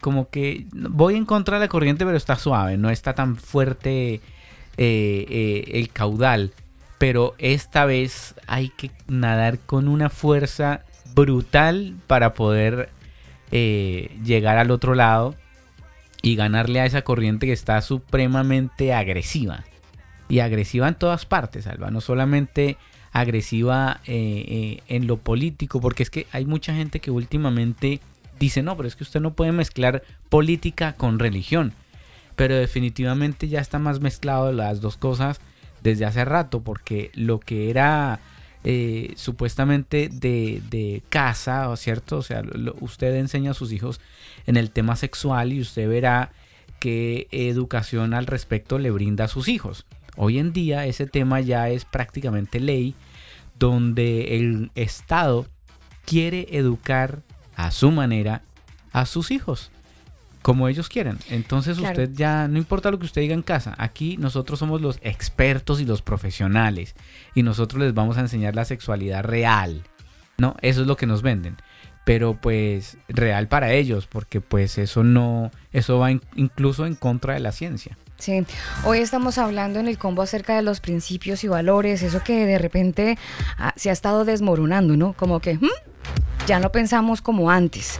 como 0.00 0.28
que 0.28 0.66
voy 0.72 1.16
en 1.16 1.24
contra 1.24 1.56
de 1.56 1.64
la 1.64 1.68
corriente, 1.68 2.04
pero 2.04 2.16
está 2.16 2.36
suave, 2.36 2.76
no 2.76 2.90
está 2.90 3.14
tan 3.14 3.36
fuerte 3.36 4.14
eh, 4.14 4.20
eh, 4.76 5.70
el 5.74 5.88
caudal. 5.90 6.52
Pero 6.98 7.34
esta 7.38 7.84
vez 7.84 8.34
hay 8.46 8.68
que 8.70 8.90
nadar 9.06 9.58
con 9.58 9.88
una 9.88 10.10
fuerza 10.10 10.82
brutal 11.14 11.94
para 12.06 12.34
poder 12.34 12.90
eh, 13.50 14.10
llegar 14.24 14.58
al 14.58 14.70
otro 14.70 14.94
lado 14.94 15.34
y 16.22 16.36
ganarle 16.36 16.80
a 16.80 16.86
esa 16.86 17.02
corriente 17.02 17.46
que 17.46 17.52
está 17.52 17.80
supremamente 17.80 18.92
agresiva. 18.92 19.64
Y 20.28 20.40
agresiva 20.40 20.88
en 20.88 20.94
todas 20.94 21.24
partes, 21.24 21.66
Alba. 21.66 21.90
No 21.90 22.00
solamente 22.00 22.76
agresiva 23.12 24.00
en 24.04 25.06
lo 25.06 25.16
político, 25.16 25.80
porque 25.80 26.02
es 26.02 26.10
que 26.10 26.26
hay 26.32 26.44
mucha 26.44 26.74
gente 26.74 27.00
que 27.00 27.10
últimamente 27.10 28.00
dice, 28.38 28.62
no, 28.62 28.76
pero 28.76 28.88
es 28.88 28.96
que 28.96 29.04
usted 29.04 29.20
no 29.20 29.34
puede 29.34 29.52
mezclar 29.52 30.02
política 30.28 30.94
con 30.94 31.18
religión. 31.18 31.72
Pero 32.34 32.54
definitivamente 32.54 33.48
ya 33.48 33.60
está 33.60 33.78
más 33.78 34.00
mezclado 34.00 34.52
las 34.52 34.80
dos 34.80 34.96
cosas 34.96 35.40
desde 35.82 36.04
hace 36.04 36.24
rato, 36.24 36.62
porque 36.62 37.10
lo 37.14 37.40
que 37.40 37.70
era 37.70 38.20
eh, 38.64 39.14
supuestamente 39.16 40.08
de, 40.12 40.60
de, 40.68 41.02
casa, 41.08 41.74
¿cierto? 41.76 42.18
O 42.18 42.22
sea, 42.22 42.42
usted 42.80 43.14
enseña 43.14 43.52
a 43.52 43.54
sus 43.54 43.72
hijos 43.72 44.00
en 44.46 44.56
el 44.56 44.70
tema 44.70 44.96
sexual 44.96 45.52
y 45.52 45.60
usted 45.60 45.88
verá 45.88 46.32
qué 46.80 47.28
educación 47.30 48.12
al 48.12 48.26
respecto 48.26 48.78
le 48.78 48.90
brinda 48.90 49.24
a 49.24 49.28
sus 49.28 49.48
hijos. 49.48 49.86
Hoy 50.16 50.38
en 50.38 50.52
día 50.52 50.86
ese 50.86 51.06
tema 51.06 51.40
ya 51.40 51.68
es 51.68 51.84
prácticamente 51.84 52.58
ley, 52.58 52.94
donde 53.58 54.36
el 54.36 54.70
Estado 54.74 55.46
quiere 56.04 56.46
educar 56.50 57.22
a 57.56 57.70
su 57.70 57.90
manera 57.90 58.42
a 58.92 59.04
sus 59.04 59.30
hijos, 59.30 59.70
como 60.42 60.68
ellos 60.68 60.88
quieran. 60.88 61.18
Entonces 61.28 61.78
usted 61.78 62.10
ya, 62.14 62.48
no 62.48 62.56
importa 62.56 62.90
lo 62.90 62.98
que 62.98 63.06
usted 63.06 63.20
diga 63.20 63.34
en 63.34 63.42
casa, 63.42 63.74
aquí 63.78 64.16
nosotros 64.16 64.58
somos 64.58 64.80
los 64.80 64.98
expertos 65.02 65.80
y 65.80 65.84
los 65.84 66.02
profesionales 66.02 66.94
y 67.34 67.42
nosotros 67.42 67.82
les 67.82 67.94
vamos 67.94 68.16
a 68.16 68.20
enseñar 68.20 68.54
la 68.54 68.64
sexualidad 68.64 69.24
real. 69.24 69.82
No, 70.38 70.54
eso 70.62 70.82
es 70.82 70.86
lo 70.86 70.96
que 70.96 71.06
nos 71.06 71.22
venden. 71.22 71.56
Pero 72.04 72.38
pues 72.40 72.98
real 73.08 73.48
para 73.48 73.72
ellos, 73.72 74.06
porque 74.06 74.40
pues 74.40 74.78
eso 74.78 75.02
no, 75.02 75.50
eso 75.72 75.98
va 75.98 76.12
incluso 76.12 76.86
en 76.86 76.94
contra 76.94 77.34
de 77.34 77.40
la 77.40 77.50
ciencia. 77.50 77.98
Sí, 78.18 78.46
hoy 78.84 79.00
estamos 79.00 79.36
hablando 79.36 79.78
en 79.78 79.88
el 79.88 79.98
combo 79.98 80.22
acerca 80.22 80.56
de 80.56 80.62
los 80.62 80.80
principios 80.80 81.44
y 81.44 81.48
valores, 81.48 82.02
eso 82.02 82.22
que 82.24 82.46
de 82.46 82.58
repente 82.58 83.18
ah, 83.58 83.74
se 83.76 83.90
ha 83.90 83.92
estado 83.92 84.24
desmoronando, 84.24 84.96
¿no? 84.96 85.12
Como 85.12 85.40
que, 85.40 85.58
¿hmm? 85.58 85.68
Ya 86.46 86.58
no 86.60 86.70
pensamos 86.70 87.22
como 87.22 87.50
antes. 87.50 87.98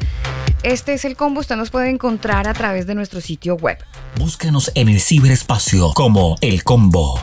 Este 0.62 0.94
es 0.94 1.04
el 1.04 1.16
combo, 1.16 1.40
usted 1.40 1.56
nos 1.56 1.70
puede 1.70 1.90
encontrar 1.90 2.48
a 2.48 2.54
través 2.54 2.86
de 2.86 2.94
nuestro 2.94 3.20
sitio 3.20 3.56
web. 3.56 3.78
Búsquenos 4.18 4.72
en 4.74 4.88
el 4.88 5.00
ciberespacio 5.00 5.92
como 5.94 6.36
El 6.40 6.64
Combo. 6.64 7.20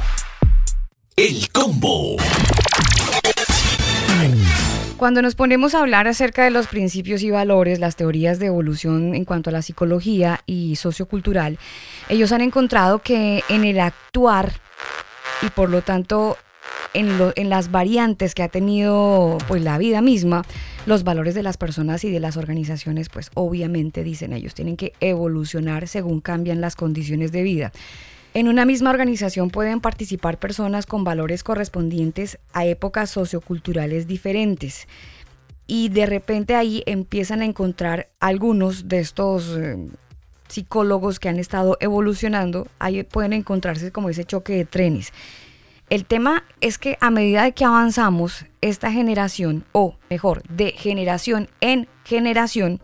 El 1.16 1.50
combo. 1.52 2.18
Cuando 4.98 5.22
nos 5.22 5.36
ponemos 5.36 5.76
a 5.76 5.80
hablar 5.80 6.08
acerca 6.08 6.46
de 6.46 6.52
los 6.52 6.68
principios 6.68 7.24
y 7.24 7.32
valores, 7.32 7.80
las 7.80 7.98
teorías 7.98 8.40
de 8.40 8.46
evolución 8.46 9.16
en 9.16 9.26
cuanto 9.26 9.50
a 9.50 9.54
la 9.54 9.62
psicología 9.62 10.42
y 10.46 10.78
sociocultural, 10.78 11.60
ellos 12.08 12.32
han 12.32 12.42
encontrado 12.42 13.00
que 13.00 13.44
en 13.50 13.66
el 13.66 13.80
actuar 13.82 14.54
y 15.42 15.50
por 15.50 15.70
lo 15.70 15.82
tanto 15.82 16.38
en, 16.94 17.50
las 17.50 17.72
variantes 17.72 18.36
que 18.36 18.44
ha 18.44 18.50
tenido 18.50 19.38
pues 19.48 19.62
la 19.62 19.78
vida 19.78 20.02
misma, 20.02 20.44
los 20.86 21.04
valores 21.04 21.36
de 21.36 21.44
las 21.44 21.58
personas 21.58 22.04
y 22.04 22.12
de 22.12 22.20
las 22.20 22.38
organizaciones 22.38 23.10
pues 23.10 23.32
obviamente 23.34 24.04
dicen 24.04 24.34
ellos 24.34 24.54
tienen 24.54 24.78
que 24.78 24.94
evolucionar 25.00 25.88
según 25.88 26.22
cambian 26.22 26.62
las 26.62 26.76
condiciones 26.76 27.32
de 27.32 27.44
vida. 27.44 27.72
En 28.36 28.48
una 28.48 28.66
misma 28.66 28.90
organización 28.90 29.52
pueden 29.52 29.80
participar 29.80 30.40
personas 30.40 30.88
con 30.88 31.04
valores 31.04 31.44
correspondientes 31.44 32.40
a 32.54 32.66
épocas 32.66 33.12
socioculturales 33.12 34.08
diferentes. 34.08 34.88
Y 35.68 35.90
de 35.90 36.08
repente 36.08 36.56
ahí 36.56 36.82
empiezan 36.88 37.42
a 37.42 37.46
encontrar 37.46 38.10
algunos 38.20 38.90
de 38.90 39.00
estos 39.00 39.56
eh, 39.56 39.78
psicólogos 40.48 41.20
que 41.20 41.30
han 41.30 41.40
estado 41.40 41.78
evolucionando, 41.80 42.68
ahí 42.80 43.04
pueden 43.04 43.34
encontrarse 43.34 43.92
como 43.92 44.10
ese 44.10 44.26
choque 44.26 44.54
de 44.54 44.66
trenes. 44.66 45.14
El 45.94 46.06
tema 46.06 46.44
es 46.60 46.80
que 46.80 46.98
a 47.02 47.12
medida 47.12 47.44
de 47.44 47.52
que 47.52 47.66
avanzamos, 47.66 48.48
esta 48.62 48.92
generación, 48.92 49.64
o 49.74 49.96
mejor, 50.10 50.42
de 50.50 50.72
generación 50.72 51.50
en 51.62 51.88
generación, 52.04 52.82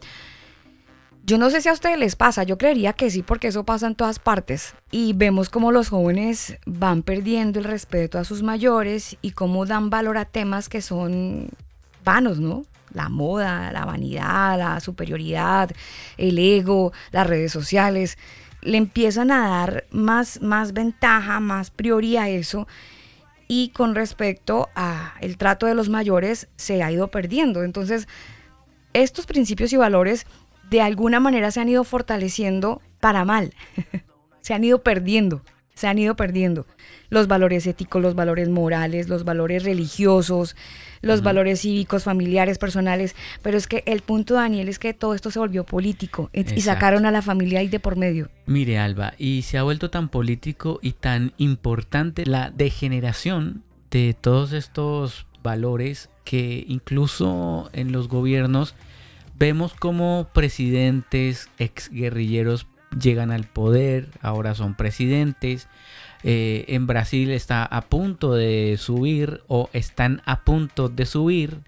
yo 1.23 1.39
no 1.39 1.49
sé 1.49 1.61
si 1.61 1.69
a 1.69 1.73
ustedes 1.73 1.97
les 1.97 2.15
pasa, 2.15 2.43
yo 2.43 2.59
creería 2.59 2.93
que 2.93 3.09
sí, 3.09 3.23
porque 3.23 3.47
eso 3.47 3.63
pasa 3.63 3.87
en 3.87 3.95
todas 3.95 4.19
partes. 4.19 4.75
Y 4.91 5.13
vemos 5.13 5.49
cómo 5.49 5.71
los 5.71 5.89
jóvenes 5.89 6.59
van 6.67 7.01
perdiendo 7.01 7.57
el 7.57 7.65
respeto 7.65 8.19
a 8.19 8.25
sus 8.25 8.43
mayores 8.43 9.17
y 9.23 9.31
cómo 9.31 9.65
dan 9.65 9.89
valor 9.89 10.19
a 10.19 10.25
temas 10.25 10.69
que 10.69 10.83
son 10.83 11.49
vanos, 12.05 12.39
¿no? 12.39 12.63
La 12.93 13.09
moda, 13.09 13.71
la 13.71 13.85
vanidad, 13.85 14.55
la 14.55 14.79
superioridad, 14.81 15.71
el 16.17 16.37
ego, 16.37 16.93
las 17.09 17.25
redes 17.25 17.51
sociales. 17.51 18.19
Le 18.61 18.77
empiezan 18.77 19.31
a 19.31 19.49
dar 19.49 19.85
más, 19.89 20.43
más 20.43 20.73
ventaja, 20.73 21.39
más 21.39 21.71
prioridad 21.71 22.25
a 22.25 22.29
eso. 22.29 22.67
Y 23.49 23.69
con 23.69 23.95
respecto 23.95 24.69
a 24.75 25.15
el 25.19 25.37
trato 25.37 25.65
de 25.65 25.73
los 25.75 25.89
mayores, 25.89 26.47
se 26.55 26.83
ha 26.83 26.91
ido 26.91 27.09
perdiendo. 27.09 27.63
Entonces, 27.63 28.07
estos 28.93 29.25
principios 29.25 29.73
y 29.73 29.77
valores 29.77 30.25
de 30.69 30.81
alguna 30.81 31.19
manera 31.19 31.51
se 31.51 31.59
han 31.59 31.67
ido 31.67 31.83
fortaleciendo 31.83 32.81
para 32.99 33.25
mal. 33.25 33.53
se 34.41 34.53
han 34.53 34.63
ido 34.63 34.83
perdiendo, 34.83 35.43
se 35.79 35.87
han 35.87 35.97
ido 35.97 36.17
perdiendo. 36.17 36.67
Los 37.09 37.27
valores 37.27 37.65
éticos, 37.65 38.01
los 38.01 38.13
valores 38.13 38.49
morales, 38.49 39.07
los 39.07 39.23
valores 39.23 39.63
religiosos, 39.63 40.57
los 41.01 41.23
valores 41.23 41.61
cívicos, 41.61 42.03
familiares, 42.03 42.57
personales. 42.57 43.15
Pero 43.41 43.57
es 43.57 43.65
que 43.65 43.83
el 43.85 44.01
punto, 44.01 44.33
Daniel, 44.33 44.67
es 44.67 44.77
que 44.77 44.93
todo 44.93 45.13
esto 45.13 45.31
se 45.31 45.39
volvió 45.39 45.63
político 45.63 46.29
y 46.33 46.41
Exacto. 46.41 46.61
sacaron 46.63 47.05
a 47.05 47.11
la 47.11 47.21
familia 47.21 47.59
ahí 47.61 47.69
de 47.69 47.79
por 47.79 47.95
medio. 47.95 48.29
Mire, 48.45 48.77
Alba, 48.77 49.13
y 49.17 49.43
se 49.43 49.57
ha 49.57 49.63
vuelto 49.63 49.89
tan 49.89 50.09
político 50.09 50.79
y 50.81 50.91
tan 50.91 51.31
importante 51.37 52.25
la 52.25 52.51
degeneración 52.51 53.63
de 53.89 54.13
todos 54.19 54.51
estos 54.51 55.27
valores 55.41 56.09
que 56.25 56.65
incluso 56.67 57.69
en 57.71 57.93
los 57.93 58.09
gobiernos 58.09 58.75
vemos 59.37 59.73
como 59.73 60.27
presidentes, 60.33 61.47
exguerrilleros 61.57 62.67
llegan 62.97 63.31
al 63.31 63.45
poder, 63.45 64.07
ahora 64.21 64.55
son 64.55 64.75
presidentes. 64.75 65.67
Eh, 66.23 66.65
en 66.69 66.87
Brasil 66.87 67.31
está 67.31 67.63
a 67.63 67.81
punto 67.81 68.33
de 68.33 68.75
subir 68.77 69.41
o 69.47 69.69
están 69.73 70.21
a 70.25 70.41
punto 70.41 70.89
de 70.89 71.05
subir 71.05 71.59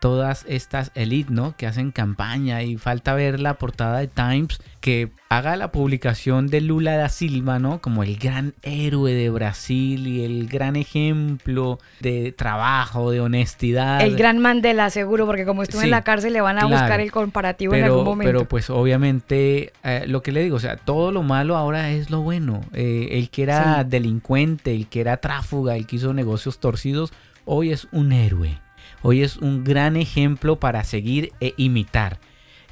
todas 0.00 0.44
estas 0.48 0.90
elites, 0.94 1.30
¿no? 1.32 1.56
Que 1.56 1.66
hacen 1.66 1.90
campaña 1.90 2.62
y 2.62 2.76
falta 2.76 3.14
ver 3.14 3.40
la 3.40 3.54
portada 3.54 3.98
de 3.98 4.06
Times 4.08 4.60
que 4.80 5.10
haga 5.30 5.56
la 5.56 5.72
publicación 5.72 6.46
de 6.46 6.60
Lula 6.60 6.96
da 6.96 7.08
Silva, 7.08 7.58
¿no? 7.58 7.80
Como 7.80 8.02
el 8.04 8.16
gran 8.16 8.54
héroe 8.62 9.12
de 9.14 9.30
Brasil 9.30 10.06
y 10.06 10.24
el 10.24 10.46
gran 10.48 10.76
ejemplo 10.76 11.78
de 12.00 12.32
trabajo, 12.32 13.10
de 13.10 13.20
honestidad. 13.20 14.02
El 14.02 14.16
gran 14.16 14.38
Mandela, 14.38 14.90
seguro, 14.90 15.26
porque 15.26 15.44
como 15.44 15.62
estuvo 15.62 15.80
Sí, 15.80 15.86
en 15.86 15.90
la 15.90 16.02
cárcel 16.02 16.34
le 16.34 16.40
van 16.40 16.58
a 16.58 16.60
claro. 16.60 16.76
buscar 16.76 17.00
el 17.00 17.10
comparativo 17.10 17.74
en 17.74 17.84
algún 17.84 18.04
momento. 18.04 18.30
pero 18.32 18.48
pues 18.48 18.70
obviamente 18.70 19.72
eh, 19.82 20.04
lo 20.06 20.22
que 20.22 20.30
le 20.32 20.42
digo, 20.42 20.56
o 20.56 20.60
sea, 20.60 20.76
todo 20.76 21.10
lo 21.10 21.22
malo 21.22 21.56
ahora 21.56 21.90
es 21.90 22.10
lo 22.10 22.20
bueno. 22.22 22.60
Eh, 22.72 23.08
el 23.12 23.30
que 23.30 23.42
era 23.44 23.82
Sí. 23.82 23.88
delincuente, 23.90 24.74
el 24.74 24.86
que 24.88 25.00
era 25.00 25.16
tráfuga, 25.16 25.74
el 25.76 25.86
que 25.86 25.96
hizo 25.96 26.12
negocios 26.14 26.58
torcidos, 26.60 27.12
hoy 27.44 27.72
es 27.72 27.88
un 27.92 28.12
héroe. 28.12 28.60
Hoy 29.02 29.22
es 29.22 29.36
un 29.36 29.64
gran 29.64 29.96
ejemplo 29.96 30.58
para 30.58 30.84
seguir 30.84 31.32
e 31.40 31.54
imitar. 31.56 32.18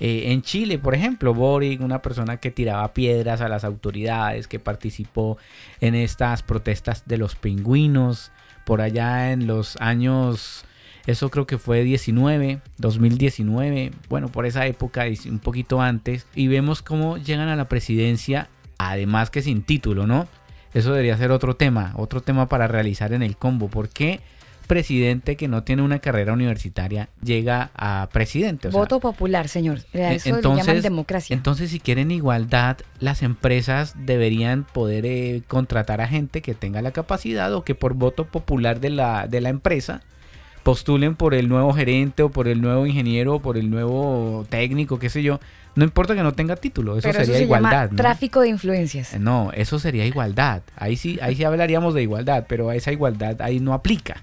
Eh, 0.01 0.33
en 0.33 0.43
Chile, 0.43 0.79
por 0.79 0.95
ejemplo, 0.95 1.35
Boric, 1.35 1.81
una 1.81 2.03
persona 2.03 2.39
que 2.39 2.51
tiraba 2.51 2.93
piedras 2.95 3.41
a 3.41 3.49
las 3.49 3.65
autoridades, 3.65 4.49
que 4.49 4.59
participó 4.59 5.39
en 5.81 5.95
estas 5.95 6.43
protestas 6.43 7.05
de 7.07 7.19
los 7.19 7.37
pingüinos, 7.37 8.33
por 8.65 8.81
allá 8.81 9.33
en 9.33 9.47
los 9.47 9.77
años, 9.81 10.65
eso 11.07 11.31
creo 11.31 11.47
que 11.47 11.59
fue 11.59 11.85
19, 11.85 12.61
2019, 12.79 13.93
bueno, 14.09 14.29
por 14.29 14.47
esa 14.47 14.67
época, 14.67 15.05
un 15.27 15.39
poquito 15.39 15.81
antes, 15.81 16.27
y 16.35 16.49
vemos 16.49 16.83
cómo 16.83 17.19
llegan 17.19 17.49
a 17.49 17.57
la 17.57 17.69
presidencia, 17.69 18.49
además 18.79 19.31
que 19.31 19.43
sin 19.43 19.63
título, 19.63 20.07
¿no? 20.07 20.27
Eso 20.73 20.91
debería 20.91 21.17
ser 21.17 21.31
otro 21.31 21.55
tema, 21.55 21.93
otro 21.97 22.21
tema 22.21 22.49
para 22.49 22.67
realizar 22.67 23.13
en 23.13 23.23
el 23.23 23.37
combo. 23.37 23.69
¿Por 23.69 23.91
qué 23.91 24.21
presidente 24.67 25.37
que 25.37 25.49
no 25.49 25.63
tiene 25.63 25.83
una 25.83 25.99
carrera 25.99 26.33
universitaria 26.33 27.09
llega 27.23 27.71
a 27.75 28.09
presidente? 28.13 28.69
O 28.69 28.71
sea, 28.71 28.81
Voto 28.81 29.01
popular, 29.01 29.49
señor. 29.49 29.81
Eh, 29.93 30.19
le 30.25 30.43
llaman 30.43 30.83
democracia. 30.83 31.35
entonces, 31.35 31.71
si 31.71 31.81
quieren 31.81 32.11
igualdad, 32.11 32.79
las 33.01 33.23
empresas 33.23 33.95
deberían 33.99 34.65
poder 34.65 35.07
eh, 35.07 35.43
contratar 35.49 36.01
a 36.01 36.09
gente 36.09 36.43
que 36.43 36.55
tenga 36.55 36.83
la 36.83 36.91
capacidad 36.93 37.53
o 37.55 37.65
que 37.65 37.75
por 37.75 37.95
voto 37.95 38.27
popular 38.27 38.81
de 38.81 38.91
la, 38.91 39.27
de 39.27 39.41
la 39.41 39.49
empresa 39.49 40.03
postulen 40.63 41.15
por 41.15 41.35
el 41.35 41.49
nuevo 41.49 41.73
gerente 41.75 42.23
o 42.23 42.31
por 42.31 42.49
el 42.49 42.61
nuevo 42.63 42.87
ingeniero 42.87 43.35
o 43.35 43.41
por 43.41 43.59
el 43.59 43.71
nuevo 43.71 44.47
técnico, 44.49 44.99
qué 44.99 45.11
sé 45.11 45.23
yo. 45.23 45.39
No 45.77 45.85
importa 45.85 46.15
que 46.15 46.23
no 46.23 46.33
tenga 46.33 46.57
título, 46.57 46.97
eso 46.97 47.09
Pero 47.09 47.19
eso 47.19 47.27
sería 47.27 47.39
se 47.39 47.45
igualdad. 47.45 47.71
llama 47.71 47.87
¿no? 47.91 47.97
tráfico 47.97 48.41
de 48.41 48.49
influencias. 48.49 49.19
No, 49.19 49.51
eso 49.53 49.79
sería 49.79 50.07
igualdad. 50.07 50.63
Ahí 50.77 50.97
sí, 50.97 51.19
ahí 51.21 51.35
sí 51.35 51.45
hablaríamos 51.45 51.95
de 51.95 52.03
igualdad, 52.03 52.47
pero 52.49 52.73
esa 52.73 52.93
igualdad 52.93 53.43
ahí 53.43 53.61
no 53.61 53.75
aplica. 53.75 54.23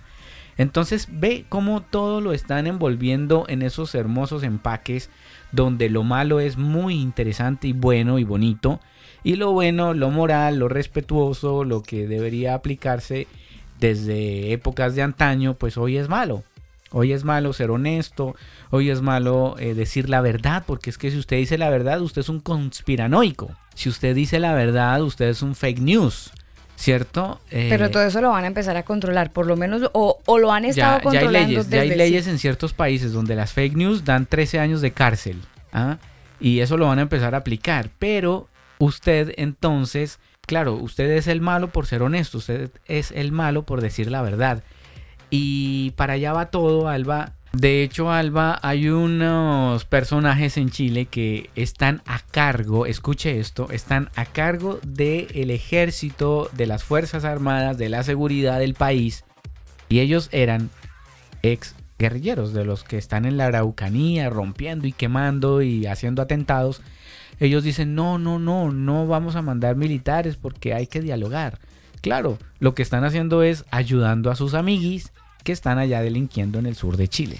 Entonces 0.61 1.07
ve 1.11 1.43
cómo 1.49 1.81
todo 1.81 2.21
lo 2.21 2.33
están 2.33 2.67
envolviendo 2.67 3.45
en 3.47 3.63
esos 3.63 3.95
hermosos 3.95 4.43
empaques 4.43 5.09
donde 5.51 5.89
lo 5.89 6.03
malo 6.03 6.39
es 6.39 6.55
muy 6.55 7.01
interesante 7.01 7.67
y 7.67 7.73
bueno 7.73 8.19
y 8.19 8.25
bonito 8.25 8.79
y 9.23 9.37
lo 9.37 9.53
bueno, 9.53 9.95
lo 9.95 10.11
moral, 10.11 10.59
lo 10.59 10.67
respetuoso, 10.67 11.63
lo 11.63 11.81
que 11.81 12.07
debería 12.07 12.53
aplicarse 12.53 13.25
desde 13.79 14.51
épocas 14.53 14.93
de 14.93 15.01
antaño, 15.01 15.55
pues 15.55 15.77
hoy 15.77 15.97
es 15.97 16.09
malo. 16.09 16.43
Hoy 16.91 17.11
es 17.11 17.23
malo 17.23 17.53
ser 17.53 17.71
honesto, 17.71 18.35
hoy 18.69 18.91
es 18.91 19.01
malo 19.01 19.55
eh, 19.57 19.73
decir 19.73 20.09
la 20.09 20.21
verdad, 20.21 20.63
porque 20.67 20.91
es 20.91 20.99
que 20.99 21.09
si 21.09 21.17
usted 21.17 21.37
dice 21.37 21.57
la 21.57 21.71
verdad, 21.71 22.01
usted 22.01 22.21
es 22.21 22.29
un 22.29 22.39
conspiranoico. 22.39 23.49
Si 23.73 23.89
usted 23.89 24.13
dice 24.13 24.39
la 24.39 24.53
verdad, 24.53 25.01
usted 25.01 25.29
es 25.29 25.41
un 25.41 25.55
fake 25.55 25.79
news, 25.79 26.31
¿cierto? 26.81 27.39
Eh, 27.51 27.67
Pero 27.69 27.91
todo 27.91 28.03
eso 28.03 28.21
lo 28.21 28.31
van 28.31 28.43
a 28.43 28.47
empezar 28.47 28.75
a 28.75 28.83
controlar, 28.83 29.31
por 29.31 29.45
lo 29.45 29.55
menos, 29.55 29.89
o, 29.93 30.19
o 30.25 30.39
lo 30.39 30.51
han 30.51 30.65
estado 30.65 30.87
ya, 30.87 30.91
ya 30.91 30.97
hay 30.97 31.03
controlando 31.03 31.47
leyes, 31.49 31.69
ya 31.69 31.81
hay 31.81 31.89
desde 31.89 31.97
leyes 31.97 32.27
en 32.27 32.39
ciertos 32.39 32.73
países 32.73 33.13
donde 33.13 33.35
las 33.35 33.53
fake 33.53 33.75
news 33.75 34.03
dan 34.03 34.25
13 34.25 34.59
años 34.59 34.81
de 34.81 34.91
cárcel. 34.91 35.41
¿ah? 35.71 35.97
Y 36.39 36.59
eso 36.59 36.77
lo 36.77 36.87
van 36.87 36.97
a 36.97 37.03
empezar 37.03 37.35
a 37.35 37.37
aplicar. 37.37 37.91
Pero 37.99 38.47
usted 38.79 39.33
entonces, 39.37 40.19
claro, 40.47 40.73
usted 40.73 41.11
es 41.11 41.27
el 41.27 41.39
malo 41.39 41.67
por 41.69 41.85
ser 41.85 42.01
honesto, 42.01 42.39
usted 42.39 42.71
es 42.87 43.11
el 43.11 43.31
malo 43.31 43.63
por 43.63 43.79
decir 43.79 44.09
la 44.09 44.23
verdad. 44.23 44.63
Y 45.29 45.91
para 45.91 46.13
allá 46.13 46.33
va 46.33 46.47
todo, 46.47 46.87
Alba. 46.89 47.33
De 47.53 47.83
hecho, 47.83 48.11
Alba, 48.11 48.57
hay 48.61 48.87
unos 48.87 49.83
personajes 49.83 50.55
en 50.55 50.69
Chile 50.69 51.07
que 51.07 51.49
están 51.55 52.01
a 52.05 52.19
cargo, 52.19 52.85
escuche 52.85 53.39
esto, 53.39 53.69
están 53.71 54.09
a 54.15 54.25
cargo 54.25 54.79
del 54.83 55.51
ejército, 55.51 56.49
de 56.53 56.65
las 56.65 56.85
Fuerzas 56.85 57.25
Armadas, 57.25 57.77
de 57.77 57.89
la 57.89 58.03
seguridad 58.03 58.59
del 58.59 58.73
país. 58.73 59.25
Y 59.89 59.99
ellos 59.99 60.29
eran 60.31 60.69
ex 61.41 61.75
guerrilleros, 61.99 62.53
de 62.53 62.63
los 62.63 62.85
que 62.85 62.97
están 62.97 63.25
en 63.25 63.35
la 63.35 63.47
Araucanía 63.47 64.29
rompiendo 64.29 64.87
y 64.87 64.93
quemando 64.93 65.61
y 65.61 65.87
haciendo 65.87 66.21
atentados. 66.21 66.81
Ellos 67.41 67.65
dicen, 67.65 67.95
no, 67.95 68.17
no, 68.17 68.39
no, 68.39 68.71
no 68.71 69.07
vamos 69.07 69.35
a 69.35 69.41
mandar 69.41 69.75
militares 69.75 70.37
porque 70.37 70.73
hay 70.73 70.87
que 70.87 71.01
dialogar. 71.01 71.59
Claro, 72.01 72.39
lo 72.59 72.73
que 72.75 72.81
están 72.81 73.03
haciendo 73.03 73.43
es 73.43 73.65
ayudando 73.71 74.31
a 74.31 74.35
sus 74.35 74.53
amiguis 74.53 75.11
que 75.43 75.51
están 75.51 75.77
allá 75.77 76.01
delinquiendo 76.01 76.59
en 76.59 76.65
el 76.65 76.75
sur 76.75 76.97
de 76.97 77.07
Chile. 77.07 77.37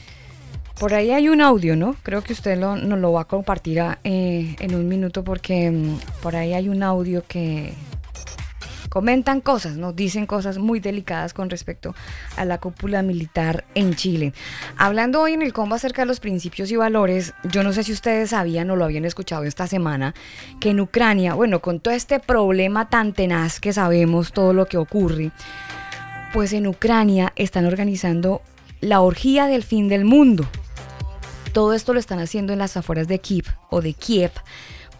Por 0.79 0.93
ahí 0.95 1.11
hay 1.11 1.29
un 1.29 1.41
audio, 1.41 1.75
¿no? 1.75 1.95
Creo 2.01 2.23
que 2.23 2.33
usted 2.33 2.57
lo, 2.57 2.75
nos 2.75 2.97
lo 2.99 3.11
va 3.13 3.21
a 3.21 3.25
compartir 3.25 3.81
a- 3.81 3.99
eh, 4.03 4.55
en 4.59 4.73
un 4.73 4.87
minuto 4.87 5.23
porque 5.23 5.69
mm, 5.69 5.99
por 6.23 6.35
ahí 6.35 6.53
hay 6.53 6.69
un 6.69 6.81
audio 6.81 7.23
que 7.27 7.73
comentan 8.89 9.39
cosas, 9.39 9.77
nos 9.77 9.95
dicen 9.95 10.25
cosas 10.25 10.57
muy 10.57 10.81
delicadas 10.81 11.33
con 11.33 11.49
respecto 11.49 11.95
a 12.35 12.43
la 12.43 12.57
cúpula 12.57 13.01
militar 13.03 13.63
en 13.73 13.93
Chile. 13.95 14.33
Hablando 14.75 15.21
hoy 15.21 15.31
en 15.33 15.41
el 15.43 15.53
combo 15.53 15.75
acerca 15.75 16.01
de 16.01 16.07
los 16.07 16.19
principios 16.19 16.69
y 16.71 16.75
valores, 16.75 17.33
yo 17.49 17.63
no 17.63 17.71
sé 17.71 17.83
si 17.83 17.93
ustedes 17.93 18.31
sabían 18.31 18.69
o 18.69 18.75
lo 18.75 18.83
habían 18.83 19.05
escuchado 19.05 19.43
esta 19.43 19.65
semana, 19.67 20.13
que 20.59 20.71
en 20.71 20.81
Ucrania, 20.81 21.35
bueno, 21.35 21.61
con 21.61 21.79
todo 21.79 21.93
este 21.93 22.19
problema 22.19 22.89
tan 22.89 23.13
tenaz 23.13 23.61
que 23.61 23.71
sabemos 23.71 24.33
todo 24.33 24.51
lo 24.51 24.65
que 24.65 24.75
ocurre, 24.77 25.31
pues 26.33 26.53
en 26.53 26.65
Ucrania 26.65 27.33
están 27.35 27.65
organizando 27.65 28.41
la 28.79 29.01
orgía 29.01 29.47
del 29.47 29.63
fin 29.63 29.89
del 29.89 30.05
mundo. 30.05 30.45
Todo 31.51 31.73
esto 31.73 31.93
lo 31.93 31.99
están 31.99 32.19
haciendo 32.19 32.53
en 32.53 32.59
las 32.59 32.77
afueras 32.77 33.07
de 33.07 33.19
Kiev 33.19 33.45
o 33.69 33.81
de 33.81 33.93
Kiev 33.93 34.31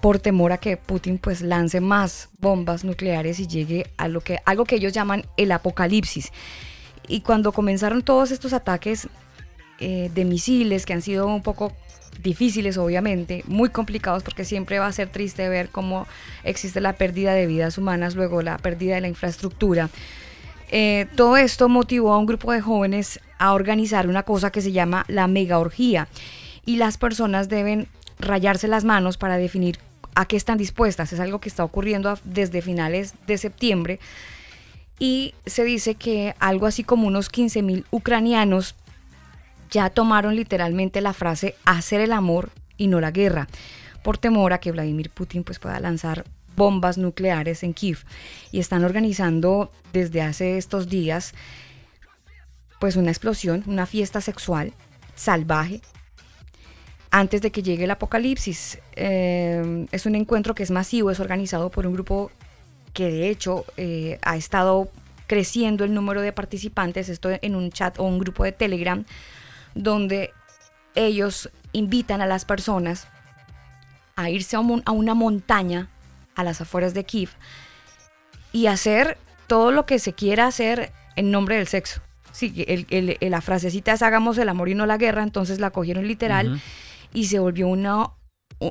por 0.02 0.20
temor 0.20 0.52
a 0.52 0.58
que 0.58 0.76
Putin 0.76 1.18
pues 1.20 1.42
lance 1.42 1.80
más 1.80 2.30
bombas 2.40 2.84
nucleares 2.84 3.40
y 3.40 3.48
llegue 3.48 3.86
a 3.98 4.08
lo 4.08 4.22
que 4.22 4.40
algo 4.46 4.66
que 4.66 4.76
ellos 4.76 4.92
llaman 4.92 5.26
el 5.38 5.52
apocalipsis. 5.54 6.32
Y 7.08 7.22
cuando 7.22 7.54
comenzaron 7.54 8.02
todos 8.02 8.32
estos 8.32 8.52
ataques 8.52 9.08
eh, 9.80 10.12
de 10.14 10.26
misiles 10.26 10.86
que 10.86 10.94
han 10.94 11.02
sido 11.02 11.28
un 11.28 11.42
poco 11.42 11.72
difíciles 12.22 12.78
obviamente, 12.78 13.44
muy 13.48 13.70
complicados 13.70 14.22
porque 14.22 14.44
siempre 14.44 14.80
va 14.80 14.88
a 14.88 14.92
ser 14.92 15.08
triste 15.08 15.48
ver 15.48 15.70
cómo 15.70 16.08
existe 16.44 16.82
la 16.82 16.94
pérdida 16.94 17.34
de 17.34 17.48
vidas 17.48 17.78
humanas, 17.78 18.16
luego 18.16 18.42
la 18.42 18.58
pérdida 18.58 18.96
de 18.96 19.02
la 19.02 19.08
infraestructura. 19.08 19.90
Eh, 20.72 21.08
todo 21.16 21.36
esto 21.38 21.68
motivó 21.68 22.14
a 22.14 22.18
un 22.18 22.26
grupo 22.26 22.52
de 22.54 22.62
jóvenes 22.62 23.20
a 23.38 23.54
organizar 23.54 24.08
una 24.08 24.24
cosa 24.24 24.52
que 24.52 24.62
se 24.62 24.72
llama 24.72 25.04
la 25.08 25.28
mega 25.28 25.60
orgía 25.60 26.08
y 26.66 26.78
las 26.78 26.98
personas 26.98 27.50
deben 27.50 27.88
rayarse 28.20 28.68
las 28.68 28.86
manos 28.86 29.18
para 29.18 29.38
definir 29.38 29.80
a 30.16 30.26
qué 30.26 30.38
están 30.38 30.58
dispuestas. 30.58 31.12
Es 31.12 31.20
algo 31.20 31.40
que 31.40 31.50
está 31.50 31.64
ocurriendo 31.64 32.18
desde 32.24 32.62
finales 32.62 33.16
de 33.28 33.38
septiembre 33.38 34.00
y 34.98 35.34
se 35.46 35.64
dice 35.64 35.96
que 35.96 36.36
algo 36.40 36.68
así 36.68 36.84
como 36.84 37.08
unos 37.08 37.30
15 37.30 37.62
mil 37.64 37.86
ucranianos 37.92 38.76
ya 39.72 39.90
tomaron 39.90 40.36
literalmente 40.36 41.02
la 41.02 41.14
frase 41.14 41.56
hacer 41.66 42.02
el 42.02 42.12
amor 42.12 42.52
y 42.78 42.88
no 42.88 43.00
la 43.02 43.12
guerra, 43.12 43.48
por 44.04 44.18
temor 44.18 44.54
a 44.54 44.60
que 44.60 44.72
Vladimir 44.72 45.10
Putin 45.10 45.44
pues, 45.44 45.60
pueda 45.60 45.80
lanzar 45.80 46.26
bombas 46.56 46.98
nucleares 46.98 47.64
en 47.64 47.74
Kiev. 47.74 48.00
Y 48.52 48.60
están 48.60 48.84
organizando 48.84 49.72
desde 49.94 50.22
hace 50.22 50.58
estos 50.58 50.90
días 50.90 51.34
pues 52.80 52.96
una 52.96 53.12
explosión, 53.12 53.64
una 53.68 53.86
fiesta 53.86 54.22
sexual 54.22 54.74
salvaje 55.16 55.82
antes 57.12 57.42
de 57.42 57.52
que 57.52 57.62
llegue 57.62 57.84
el 57.84 57.92
apocalipsis. 57.92 58.80
Eh, 58.96 59.86
es 59.92 60.06
un 60.06 60.16
encuentro 60.16 60.56
que 60.56 60.64
es 60.64 60.72
masivo, 60.72 61.12
es 61.12 61.20
organizado 61.20 61.70
por 61.70 61.86
un 61.86 61.94
grupo 61.94 62.32
que 62.94 63.12
de 63.12 63.30
hecho 63.30 63.66
eh, 63.78 64.18
ha 64.24 64.36
estado 64.36 64.90
creciendo 65.28 65.84
el 65.84 65.94
número 65.94 66.22
de 66.22 66.34
participantes, 66.34 67.08
esto 67.08 67.30
en 67.42 67.56
un 67.56 67.72
chat 67.72 68.00
o 68.00 68.04
un 68.04 68.20
grupo 68.20 68.44
de 68.44 68.52
Telegram, 68.52 69.06
donde 69.76 70.32
ellos 70.96 71.50
invitan 71.72 72.20
a 72.22 72.26
las 72.26 72.44
personas 72.44 73.08
a 74.16 74.30
irse 74.30 74.56
a, 74.56 74.60
un- 74.60 74.84
a 74.86 74.92
una 74.92 75.14
montaña 75.14 75.90
a 76.36 76.44
las 76.44 76.62
afueras 76.62 76.94
de 76.94 77.04
Kiev 77.04 77.30
y 78.52 78.68
hacer 78.68 79.18
todo 79.48 79.72
lo 79.72 79.86
que 79.86 80.00
se 80.00 80.14
quiera 80.14 80.48
hacer 80.48 80.92
en 81.16 81.32
nombre 81.32 81.56
del 81.58 81.68
sexo. 81.68 82.02
Sí, 82.32 82.64
el- 82.68 82.86
el- 82.90 83.18
el- 83.20 83.32
la 83.32 83.42
frasecita 83.42 83.92
es 83.94 84.02
hagamos 84.02 84.38
el 84.38 84.48
amor 84.50 84.70
y 84.70 84.76
no 84.76 84.86
la 84.86 84.98
guerra, 84.98 85.24
entonces 85.24 85.60
la 85.60 85.72
cogieron 85.72 86.08
literal 86.08 86.62
y 87.14 87.26
se 87.26 87.40
volvió 87.40 87.68
una, 87.68 88.12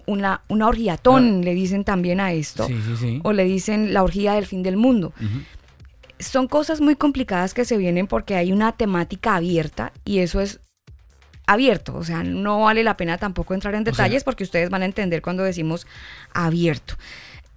una, 0.07 0.43
una 0.49 0.67
orgiatón, 0.69 1.43
le 1.45 1.53
dicen 1.55 1.85
también 1.85 2.21
a 2.21 2.33
esto. 2.33 2.63
Ah. 2.65 2.67
Sí, 2.69 2.81
sí, 2.87 2.97
sí. 2.97 3.21
O 3.25 3.33
le 3.35 3.45
dicen 3.45 3.93
la 3.93 4.03
orgía 4.03 4.33
del 4.35 4.47
fin 4.47 4.63
del 4.63 4.77
mundo. 4.79 5.13
Son 6.19 6.49
cosas 6.49 6.81
muy 6.81 6.97
complicadas 6.97 7.55
que 7.55 7.65
se 7.65 7.77
vienen 7.77 8.07
porque 8.07 8.37
hay 8.37 8.53
una 8.53 8.73
temática 8.73 9.37
abierta 9.37 9.93
y 10.05 10.19
eso 10.19 10.41
es 10.41 10.61
abierto. 11.47 11.95
O 11.97 12.05
sea, 12.05 12.23
no 12.23 12.61
vale 12.63 12.85
la 12.85 12.97
pena 12.97 13.19
tampoco 13.19 13.55
entrar 13.55 13.75
en 13.75 13.85
sea- 13.85 13.93
detalles 13.93 14.23
porque 14.25 14.45
ustedes 14.45 14.71
van 14.71 14.83
a 14.83 14.85
entender 14.87 15.21
cuando 15.23 15.43
decimos 15.43 15.87
abierto. 16.33 16.95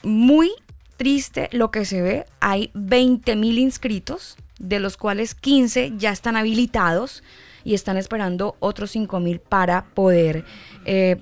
Muy 0.03 0.51
triste 0.97 1.49
lo 1.51 1.71
que 1.71 1.85
se 1.85 2.01
ve. 2.01 2.25
Hay 2.39 2.71
20 2.73 3.35
mil 3.35 3.57
inscritos, 3.57 4.37
de 4.59 4.79
los 4.79 4.97
cuales 4.97 5.35
15 5.35 5.93
ya 5.97 6.11
están 6.11 6.35
habilitados 6.35 7.23
y 7.63 7.73
están 7.73 7.97
esperando 7.97 8.55
otros 8.59 8.91
5 8.91 9.19
mil 9.19 9.39
para 9.39 9.85
poder 9.93 10.45
eh, 10.85 11.17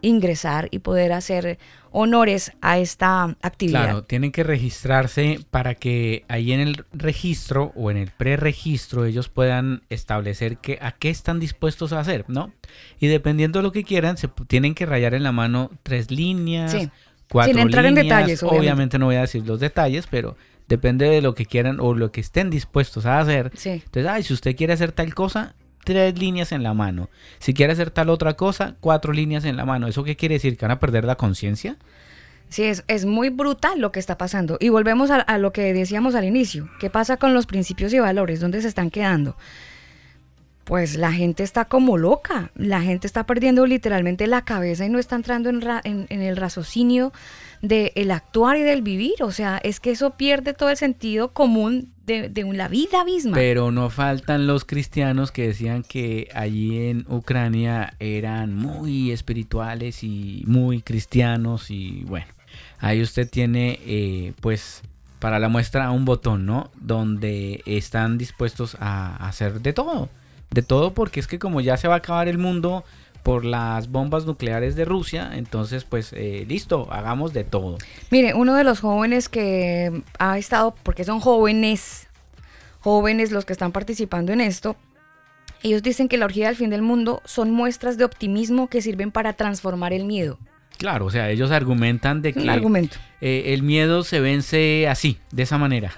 ingresar 0.00 0.68
y 0.70 0.80
poder 0.80 1.12
hacer 1.12 1.58
honores 1.96 2.50
a 2.60 2.78
esta 2.78 3.36
actividad. 3.40 3.84
Claro, 3.84 4.02
tienen 4.02 4.32
que 4.32 4.42
registrarse 4.42 5.38
para 5.52 5.76
que 5.76 6.24
ahí 6.28 6.52
en 6.52 6.58
el 6.60 6.84
registro 6.92 7.72
o 7.76 7.88
en 7.90 7.96
el 7.96 8.10
preregistro 8.10 9.04
ellos 9.04 9.28
puedan 9.28 9.82
establecer 9.90 10.58
que, 10.58 10.78
a 10.82 10.90
qué 10.90 11.08
están 11.08 11.38
dispuestos 11.38 11.92
a 11.92 12.00
hacer, 12.00 12.24
¿no? 12.26 12.52
Y 12.98 13.06
dependiendo 13.06 13.60
de 13.60 13.62
lo 13.62 13.70
que 13.72 13.84
quieran, 13.84 14.16
se 14.16 14.28
tienen 14.48 14.74
que 14.74 14.86
rayar 14.86 15.14
en 15.14 15.22
la 15.22 15.30
mano 15.30 15.70
tres 15.84 16.10
líneas, 16.10 16.72
Sí. 16.72 16.90
cuatro 17.30 17.52
Sin 17.52 17.62
entrar 17.62 17.86
en 17.86 17.94
detalles, 17.94 18.42
obviamente. 18.42 18.98
no 18.98 19.06
voy 19.06 19.16
a 19.16 19.20
decir 19.22 19.46
los 19.46 19.60
detalles, 19.60 20.08
pero 20.08 20.36
depende 20.66 21.08
de 21.08 21.22
lo 21.22 21.34
que 21.36 21.46
quieran 21.46 21.78
o 21.78 21.94
lo 21.94 22.10
que 22.10 22.20
estén 22.20 22.50
dispuestos 22.50 23.06
a 23.06 23.20
hacer. 23.20 23.52
Sí. 23.54 23.70
Entonces, 23.70 24.06
ay, 24.06 24.22
si 24.24 24.32
usted 24.34 24.56
quiere 24.56 24.72
hacer 24.72 24.90
tal 24.90 25.14
cosa, 25.14 25.54
tres 25.84 26.18
líneas 26.18 26.52
en 26.52 26.62
la 26.62 26.74
mano. 26.74 27.08
Si 27.38 27.54
quiere 27.54 27.72
hacer 27.72 27.90
tal 27.90 28.10
otra 28.10 28.34
cosa, 28.34 28.74
cuatro 28.80 29.12
líneas 29.12 29.44
en 29.44 29.56
la 29.56 29.64
mano. 29.64 29.86
¿Eso 29.86 30.02
qué 30.04 30.16
quiere 30.16 30.34
decir? 30.34 30.56
¿Que 30.56 30.64
van 30.66 30.72
a 30.72 30.80
perder 30.80 31.04
la 31.04 31.16
conciencia? 31.16 31.76
Sí, 32.48 32.64
es, 32.64 32.84
es 32.88 33.04
muy 33.04 33.30
brutal 33.30 33.80
lo 33.80 33.90
que 33.90 33.98
está 34.00 34.16
pasando. 34.18 34.58
Y 34.60 34.68
volvemos 34.68 35.10
a, 35.10 35.38
lo 35.38 35.52
que 35.52 35.72
decíamos 35.72 36.14
al 36.14 36.24
inicio. 36.24 36.68
¿Qué 36.78 36.90
pasa 36.90 37.16
con 37.16 37.34
los 37.34 37.46
principios 37.46 37.92
y 37.92 37.98
valores? 37.98 38.40
¿Dónde 38.40 38.60
se 38.62 38.68
están 38.68 38.90
quedando? 38.90 39.36
Pues 40.64 40.96
la 40.96 41.12
gente 41.12 41.42
está 41.42 41.66
como 41.66 41.98
loca. 41.98 42.50
La 42.54 42.80
gente 42.80 43.06
está 43.06 43.26
perdiendo 43.26 43.66
literalmente 43.66 44.26
la 44.26 44.42
cabeza 44.44 44.86
y 44.86 44.88
no 44.88 44.98
está 44.98 45.16
entrando 45.16 45.48
en, 45.50 45.60
ra- 45.60 45.82
en 45.84 46.06
el 46.10 46.36
raciocinio 46.36 47.12
del 47.68 48.10
actuar 48.10 48.56
y 48.56 48.62
del 48.62 48.82
vivir. 48.82 49.22
O 49.22 49.32
sea, 49.32 49.58
es 49.58 49.80
que 49.80 49.90
eso 49.90 50.10
pierde 50.16 50.52
todo 50.54 50.70
el 50.70 50.76
sentido 50.76 51.32
común 51.32 51.92
de, 52.06 52.28
de 52.28 52.44
la 52.52 52.68
vida 52.68 53.04
misma. 53.04 53.34
Pero 53.34 53.70
no 53.70 53.90
faltan 53.90 54.46
los 54.46 54.64
cristianos 54.64 55.32
que 55.32 55.48
decían 55.48 55.82
que 55.82 56.28
allí 56.34 56.88
en 56.88 57.06
Ucrania 57.08 57.94
eran 57.98 58.54
muy 58.54 59.10
espirituales 59.10 60.04
y 60.04 60.44
muy 60.46 60.82
cristianos 60.82 61.70
y 61.70 62.04
bueno, 62.06 62.26
ahí 62.78 63.00
usted 63.02 63.28
tiene 63.28 63.80
eh, 63.86 64.32
pues 64.40 64.82
para 65.18 65.38
la 65.38 65.48
muestra 65.48 65.90
un 65.90 66.04
botón, 66.04 66.44
¿no? 66.44 66.70
Donde 66.78 67.62
están 67.64 68.18
dispuestos 68.18 68.76
a 68.78 69.16
hacer 69.26 69.62
de 69.62 69.72
todo, 69.72 70.10
de 70.50 70.62
todo 70.62 70.92
porque 70.92 71.20
es 71.20 71.26
que 71.26 71.38
como 71.38 71.62
ya 71.62 71.78
se 71.78 71.88
va 71.88 71.94
a 71.94 71.98
acabar 71.98 72.28
el 72.28 72.36
mundo 72.36 72.84
por 73.24 73.46
las 73.46 73.90
bombas 73.90 74.26
nucleares 74.26 74.76
de 74.76 74.84
Rusia, 74.84 75.30
entonces 75.34 75.84
pues 75.84 76.12
eh, 76.12 76.44
listo, 76.46 76.86
hagamos 76.92 77.32
de 77.32 77.42
todo. 77.42 77.78
Mire, 78.10 78.34
uno 78.34 78.54
de 78.54 78.64
los 78.64 78.80
jóvenes 78.80 79.30
que 79.30 80.02
ha 80.18 80.38
estado, 80.38 80.74
porque 80.82 81.04
son 81.04 81.20
jóvenes, 81.20 82.06
jóvenes 82.80 83.32
los 83.32 83.46
que 83.46 83.54
están 83.54 83.72
participando 83.72 84.32
en 84.32 84.42
esto, 84.42 84.76
ellos 85.62 85.82
dicen 85.82 86.06
que 86.08 86.18
la 86.18 86.26
orgía 86.26 86.48
del 86.48 86.56
fin 86.56 86.68
del 86.68 86.82
mundo 86.82 87.22
son 87.24 87.50
muestras 87.50 87.96
de 87.96 88.04
optimismo 88.04 88.68
que 88.68 88.82
sirven 88.82 89.10
para 89.10 89.32
transformar 89.32 89.94
el 89.94 90.04
miedo. 90.04 90.38
Claro, 90.76 91.06
o 91.06 91.10
sea, 91.10 91.30
ellos 91.30 91.50
argumentan 91.50 92.20
de 92.20 92.34
que 92.34 92.50
argumento. 92.50 92.98
eh, 93.22 93.54
el 93.54 93.62
miedo 93.62 94.04
se 94.04 94.20
vence 94.20 94.86
así, 94.86 95.18
de 95.32 95.44
esa 95.44 95.56
manera, 95.56 95.92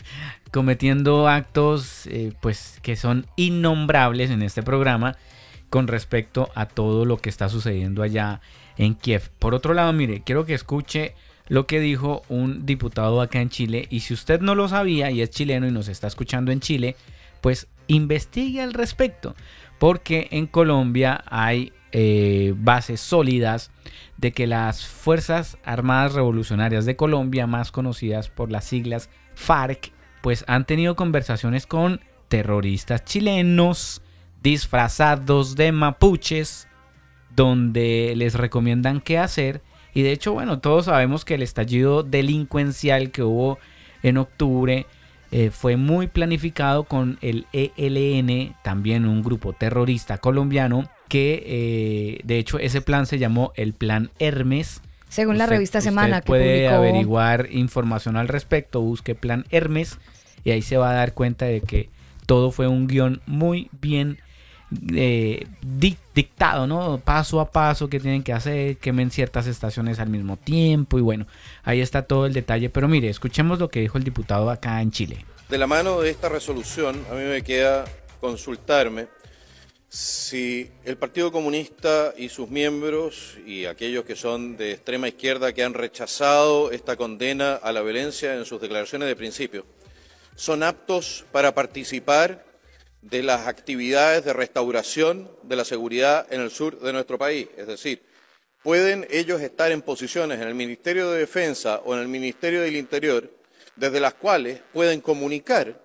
cometiendo 0.52 1.26
actos 1.26 2.06
eh, 2.08 2.34
pues 2.42 2.80
que 2.82 2.96
son 2.96 3.24
innombrables 3.36 4.30
en 4.30 4.42
este 4.42 4.62
programa 4.62 5.16
con 5.76 5.88
respecto 5.88 6.48
a 6.54 6.64
todo 6.64 7.04
lo 7.04 7.18
que 7.18 7.28
está 7.28 7.50
sucediendo 7.50 8.02
allá 8.02 8.40
en 8.78 8.94
Kiev. 8.94 9.28
Por 9.38 9.52
otro 9.52 9.74
lado, 9.74 9.92
mire, 9.92 10.22
quiero 10.24 10.46
que 10.46 10.54
escuche 10.54 11.14
lo 11.48 11.66
que 11.66 11.80
dijo 11.80 12.22
un 12.30 12.64
diputado 12.64 13.20
acá 13.20 13.42
en 13.42 13.50
Chile 13.50 13.86
y 13.90 14.00
si 14.00 14.14
usted 14.14 14.40
no 14.40 14.54
lo 14.54 14.68
sabía 14.68 15.10
y 15.10 15.20
es 15.20 15.28
chileno 15.28 15.68
y 15.68 15.72
nos 15.72 15.88
está 15.88 16.06
escuchando 16.06 16.50
en 16.50 16.60
Chile, 16.60 16.96
pues 17.42 17.66
investigue 17.88 18.62
al 18.62 18.72
respecto, 18.72 19.34
porque 19.78 20.28
en 20.30 20.46
Colombia 20.46 21.22
hay 21.26 21.74
eh, 21.92 22.54
bases 22.56 23.02
sólidas 23.02 23.70
de 24.16 24.32
que 24.32 24.46
las 24.46 24.86
Fuerzas 24.86 25.58
Armadas 25.62 26.14
Revolucionarias 26.14 26.86
de 26.86 26.96
Colombia, 26.96 27.46
más 27.46 27.70
conocidas 27.70 28.30
por 28.30 28.50
las 28.50 28.64
siglas 28.64 29.10
FARC, 29.34 29.92
pues 30.22 30.42
han 30.48 30.64
tenido 30.64 30.96
conversaciones 30.96 31.66
con 31.66 32.00
terroristas 32.28 33.04
chilenos 33.04 34.00
disfrazados 34.46 35.56
de 35.56 35.72
mapuches, 35.72 36.68
donde 37.34 38.14
les 38.16 38.34
recomiendan 38.34 39.00
qué 39.00 39.18
hacer. 39.18 39.60
Y 39.92 40.02
de 40.02 40.12
hecho, 40.12 40.34
bueno, 40.34 40.60
todos 40.60 40.84
sabemos 40.84 41.24
que 41.24 41.34
el 41.34 41.42
estallido 41.42 42.04
delincuencial 42.04 43.10
que 43.10 43.24
hubo 43.24 43.58
en 44.04 44.18
octubre 44.18 44.86
eh, 45.32 45.50
fue 45.50 45.76
muy 45.76 46.06
planificado 46.06 46.84
con 46.84 47.18
el 47.22 47.48
ELN, 47.52 48.54
también 48.62 49.04
un 49.06 49.24
grupo 49.24 49.52
terrorista 49.52 50.18
colombiano, 50.18 50.88
que 51.08 51.42
eh, 51.44 52.20
de 52.22 52.38
hecho 52.38 52.60
ese 52.60 52.80
plan 52.80 53.06
se 53.06 53.18
llamó 53.18 53.52
el 53.56 53.72
Plan 53.72 54.12
Hermes. 54.20 54.80
Según 55.08 55.38
la 55.38 55.46
revista 55.46 55.80
Semana 55.80 56.20
que 56.20 56.26
puede 56.28 56.68
averiguar 56.68 57.48
información 57.50 58.16
al 58.16 58.28
respecto, 58.28 58.80
busque 58.80 59.16
Plan 59.16 59.44
Hermes 59.50 59.98
y 60.44 60.52
ahí 60.52 60.62
se 60.62 60.76
va 60.76 60.90
a 60.90 60.94
dar 60.94 61.14
cuenta 61.14 61.46
de 61.46 61.62
que 61.62 61.88
todo 62.26 62.52
fue 62.52 62.68
un 62.68 62.86
guion 62.86 63.22
muy 63.26 63.70
bien 63.80 64.18
eh, 64.94 65.46
dictado, 66.14 66.66
¿no? 66.66 66.98
Paso 66.98 67.40
a 67.40 67.50
paso 67.50 67.88
que 67.88 68.00
tienen 68.00 68.22
que 68.22 68.32
hacer, 68.32 68.78
quemen 68.78 69.10
ciertas 69.10 69.46
estaciones 69.46 69.98
al 69.98 70.08
mismo 70.08 70.36
tiempo 70.36 70.98
y 70.98 71.02
bueno, 71.02 71.26
ahí 71.62 71.80
está 71.80 72.02
todo 72.02 72.26
el 72.26 72.32
detalle. 72.32 72.70
Pero 72.70 72.88
mire, 72.88 73.08
escuchemos 73.08 73.58
lo 73.58 73.68
que 73.68 73.80
dijo 73.80 73.98
el 73.98 74.04
diputado 74.04 74.50
acá 74.50 74.82
en 74.82 74.90
Chile. 74.90 75.24
De 75.48 75.58
la 75.58 75.66
mano 75.66 76.00
de 76.00 76.10
esta 76.10 76.28
resolución, 76.28 77.04
a 77.10 77.14
mí 77.14 77.22
me 77.22 77.42
queda 77.42 77.84
consultarme 78.20 79.06
si 79.88 80.68
el 80.84 80.96
Partido 80.96 81.30
Comunista 81.30 82.12
y 82.16 82.28
sus 82.28 82.50
miembros 82.50 83.38
y 83.46 83.66
aquellos 83.66 84.04
que 84.04 84.16
son 84.16 84.56
de 84.56 84.72
extrema 84.72 85.08
izquierda 85.08 85.52
que 85.52 85.62
han 85.62 85.74
rechazado 85.74 86.72
esta 86.72 86.96
condena 86.96 87.54
a 87.54 87.72
la 87.72 87.82
violencia 87.82 88.34
en 88.34 88.44
sus 88.44 88.60
declaraciones 88.60 89.06
de 89.06 89.14
principio, 89.14 89.64
son 90.34 90.64
aptos 90.64 91.24
para 91.30 91.54
participar 91.54 92.45
de 93.10 93.22
las 93.22 93.46
actividades 93.46 94.24
de 94.24 94.32
restauración 94.32 95.30
de 95.42 95.56
la 95.56 95.64
seguridad 95.64 96.26
en 96.30 96.40
el 96.40 96.50
sur 96.50 96.80
de 96.80 96.92
nuestro 96.92 97.18
país. 97.18 97.48
Es 97.56 97.68
decir, 97.68 98.02
pueden 98.62 99.06
ellos 99.10 99.40
estar 99.40 99.70
en 99.70 99.82
posiciones 99.82 100.40
en 100.40 100.48
el 100.48 100.54
Ministerio 100.54 101.10
de 101.10 101.20
Defensa 101.20 101.80
o 101.84 101.94
en 101.94 102.00
el 102.00 102.08
Ministerio 102.08 102.62
del 102.62 102.74
Interior 102.74 103.30
desde 103.76 104.00
las 104.00 104.14
cuales 104.14 104.60
pueden 104.72 105.00
comunicar 105.00 105.80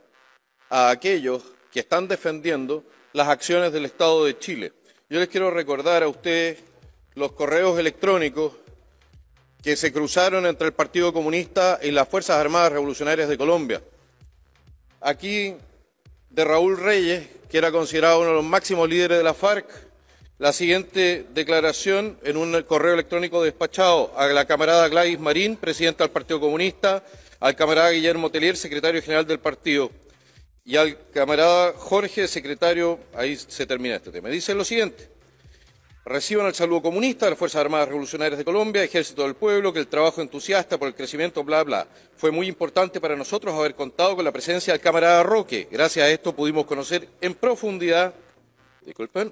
a 0.69 0.89
aquellos 0.89 1.43
que 1.71 1.81
están 1.81 2.07
defendiendo 2.07 2.83
las 3.13 3.27
acciones 3.27 3.71
del 3.71 3.85
Estado 3.85 4.25
de 4.25 4.39
Chile. 4.39 4.73
Yo 5.09 5.19
les 5.19 5.27
quiero 5.27 5.51
recordar 5.51 6.01
a 6.01 6.07
ustedes 6.07 6.59
los 7.15 7.33
correos 7.33 7.77
electrónicos 7.77 8.53
que 9.61 9.75
se 9.75 9.93
cruzaron 9.93 10.45
entre 10.47 10.67
el 10.67 10.73
Partido 10.73 11.13
Comunista 11.13 11.79
y 11.83 11.91
las 11.91 12.07
Fuerzas 12.07 12.37
Armadas 12.37 12.71
Revolucionarias 12.71 13.29
de 13.29 13.37
Colombia. 13.37 13.81
Aquí 15.01 15.55
de 16.31 16.45
Raúl 16.45 16.77
Reyes, 16.77 17.27
que 17.49 17.57
era 17.57 17.71
considerado 17.71 18.19
uno 18.19 18.29
de 18.29 18.35
los 18.35 18.45
máximos 18.45 18.89
líderes 18.89 19.17
de 19.17 19.23
la 19.23 19.33
FARC, 19.33 19.65
la 20.39 20.53
siguiente 20.53 21.25
declaración 21.33 22.17
en 22.23 22.37
un 22.37 22.59
correo 22.63 22.93
electrónico 22.93 23.43
despachado 23.43 24.11
a 24.17 24.27
la 24.27 24.45
camarada 24.45 24.87
Gladys 24.87 25.19
Marín, 25.19 25.57
presidenta 25.57 26.03
del 26.03 26.11
Partido 26.11 26.39
Comunista, 26.39 27.03
al 27.39 27.55
camarada 27.55 27.91
Guillermo 27.91 28.31
Telier, 28.31 28.55
secretario 28.55 29.01
general 29.01 29.27
del 29.27 29.39
partido, 29.39 29.91
y 30.63 30.77
al 30.77 30.97
camarada 31.11 31.73
Jorge, 31.75 32.27
secretario, 32.27 32.99
ahí 33.13 33.35
se 33.35 33.65
termina 33.65 33.95
este 33.95 34.11
tema. 34.11 34.29
Dice 34.29 34.53
lo 34.53 34.63
siguiente. 34.63 35.09
Reciban 36.03 36.47
el 36.47 36.55
saludo 36.55 36.81
comunista 36.81 37.25
de 37.25 37.31
las 37.31 37.39
Fuerzas 37.39 37.61
Armadas 37.61 37.87
Revolucionarias 37.87 38.39
de 38.39 38.43
Colombia, 38.43 38.83
Ejército 38.83 39.21
del 39.21 39.35
Pueblo, 39.35 39.71
que 39.71 39.77
el 39.77 39.87
trabajo 39.87 40.19
entusiasta 40.19 40.79
por 40.79 40.87
el 40.87 40.95
crecimiento, 40.95 41.43
bla, 41.43 41.63
bla. 41.63 41.87
Fue 42.17 42.31
muy 42.31 42.47
importante 42.47 42.99
para 42.99 43.15
nosotros 43.15 43.53
haber 43.53 43.75
contado 43.75 44.15
con 44.15 44.25
la 44.25 44.31
presencia 44.31 44.73
del 44.73 44.81
camarada 44.81 45.21
Roque. 45.21 45.67
Gracias 45.69 46.03
a 46.03 46.09
esto 46.09 46.35
pudimos 46.35 46.65
conocer 46.65 47.07
en 47.21 47.35
profundidad, 47.35 48.15
disculpen, 48.83 49.31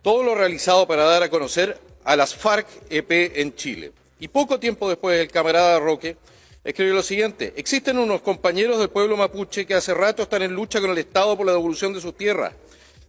todo 0.00 0.22
lo 0.22 0.34
realizado 0.34 0.88
para 0.88 1.04
dar 1.04 1.22
a 1.22 1.28
conocer 1.28 1.78
a 2.04 2.16
las 2.16 2.34
FARC-EP 2.34 3.38
en 3.40 3.54
Chile. 3.54 3.92
Y 4.18 4.28
poco 4.28 4.58
tiempo 4.58 4.88
después, 4.88 5.20
el 5.20 5.30
camarada 5.30 5.78
Roque 5.78 6.16
escribió 6.64 6.94
lo 6.94 7.02
siguiente. 7.02 7.52
Existen 7.54 7.98
unos 7.98 8.22
compañeros 8.22 8.78
del 8.78 8.88
pueblo 8.88 9.14
mapuche 9.14 9.66
que 9.66 9.74
hace 9.74 9.92
rato 9.92 10.22
están 10.22 10.40
en 10.40 10.54
lucha 10.54 10.80
con 10.80 10.90
el 10.90 10.98
Estado 10.98 11.36
por 11.36 11.44
la 11.44 11.52
devolución 11.52 11.92
de 11.92 12.00
sus 12.00 12.16
tierras 12.16 12.54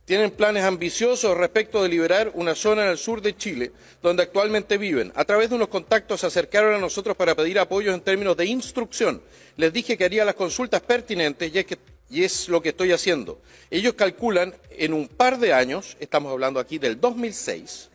tienen 0.10 0.32
planes 0.32 0.64
ambiciosos 0.64 1.38
respecto 1.38 1.84
de 1.84 1.88
liberar 1.88 2.32
una 2.34 2.56
zona 2.56 2.82
en 2.84 2.90
el 2.90 2.98
sur 2.98 3.22
de 3.22 3.38
Chile, 3.38 3.72
donde 4.02 4.24
actualmente 4.24 4.80
viven. 4.80 5.12
A 5.14 5.24
través 5.24 5.52
de 5.52 5.56
unos 5.56 5.68
contactos 5.68 6.22
se 6.22 6.26
acercaron 6.26 6.74
a 6.74 6.80
nosotros 6.80 7.16
para 7.16 7.36
pedir 7.36 7.60
apoyo 7.60 7.94
en 7.94 8.02
términos 8.02 8.36
de 8.36 8.48
instrucción. 8.48 9.22
Les 9.56 9.72
dije 9.72 9.96
que 9.96 10.06
haría 10.06 10.26
las 10.26 10.34
consultas 10.34 10.82
pertinentes 10.82 11.54
y 11.54 11.60
es, 11.60 11.66
y 12.10 12.24
es 12.24 12.50
lo 12.50 12.60
que 12.60 12.70
estoy 12.70 12.92
haciendo. 12.92 13.40
Ellos 13.70 13.94
calculan 13.94 14.56
en 14.72 14.94
un 14.94 15.08
par 15.08 15.38
de 15.38 15.54
años, 15.54 15.96
estamos 16.00 16.32
hablando 16.32 16.60
aquí 16.60 16.80
del 16.80 17.00
2006, 17.00 17.92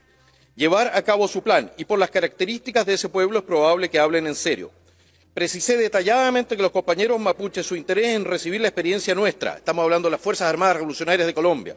llevar 0.55 0.93
a 0.95 1.03
cabo 1.03 1.27
su 1.27 1.43
plan 1.43 1.73
y 1.77 1.85
por 1.85 1.99
las 1.99 2.13
características 2.13 2.87
de 2.87 2.95
ese 2.95 3.09
pueblo 3.09 3.41
es 3.41 3.45
probable 3.45 3.91
que 3.91 3.99
hablen 3.99 4.29
en 4.29 4.37
serio. 4.37 4.71
Precisé 5.35 5.77
detalladamente 5.77 6.55
que 6.55 6.63
los 6.63 6.71
compañeros 6.71 7.19
mapuches 7.19 7.67
su 7.67 7.75
interés 7.75 8.15
en 8.15 8.25
recibir 8.25 8.61
la 8.61 8.69
experiencia 8.69 9.17
nuestra, 9.17 9.57
estamos 9.57 9.83
hablando 9.83 10.07
de 10.07 10.13
las 10.13 10.21
Fuerzas 10.21 10.49
Armadas 10.49 10.77
Revolucionarias 10.77 11.27
de 11.27 11.35
Colombia, 11.35 11.75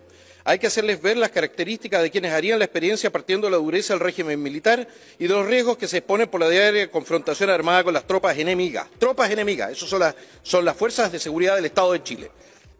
hay 0.47 0.59
que 0.59 0.67
hacerles 0.67 1.01
ver 1.01 1.17
las 1.17 1.29
características 1.29 2.01
de 2.01 2.09
quienes 2.09 2.31
harían 2.31 2.57
la 2.57 2.63
experiencia 2.63 3.11
partiendo 3.11 3.47
de 3.47 3.51
la 3.51 3.57
dureza 3.57 3.93
del 3.93 3.99
régimen 3.99 4.41
militar 4.41 4.87
y 5.19 5.27
de 5.27 5.33
los 5.33 5.45
riesgos 5.45 5.77
que 5.77 5.89
se 5.89 5.97
exponen 5.97 6.29
por 6.29 6.39
la 6.39 6.47
diaria 6.47 6.89
confrontación 6.89 7.49
armada 7.49 7.83
con 7.83 7.93
las 7.93 8.07
tropas 8.07 8.37
enemigas. 8.37 8.87
Tropas 8.97 9.29
enemigas, 9.29 9.71
eso 9.71 9.85
son 9.85 9.99
las, 9.99 10.15
son 10.43 10.63
las 10.63 10.77
fuerzas 10.77 11.11
de 11.11 11.19
seguridad 11.19 11.57
del 11.57 11.65
Estado 11.65 11.91
de 11.91 12.01
Chile. 12.01 12.31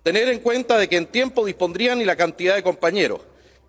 Tener 0.01 0.30
en 0.30 0.39
cuenta 0.39 0.77
de 0.77 0.88
que 0.88 0.95
en 0.95 1.08
tiempo 1.08 1.45
dispondrían 1.45 1.99
y 1.99 2.06
la 2.06 2.15
cantidad 2.15 2.56
de 2.56 2.63
compañeros. 2.63 3.19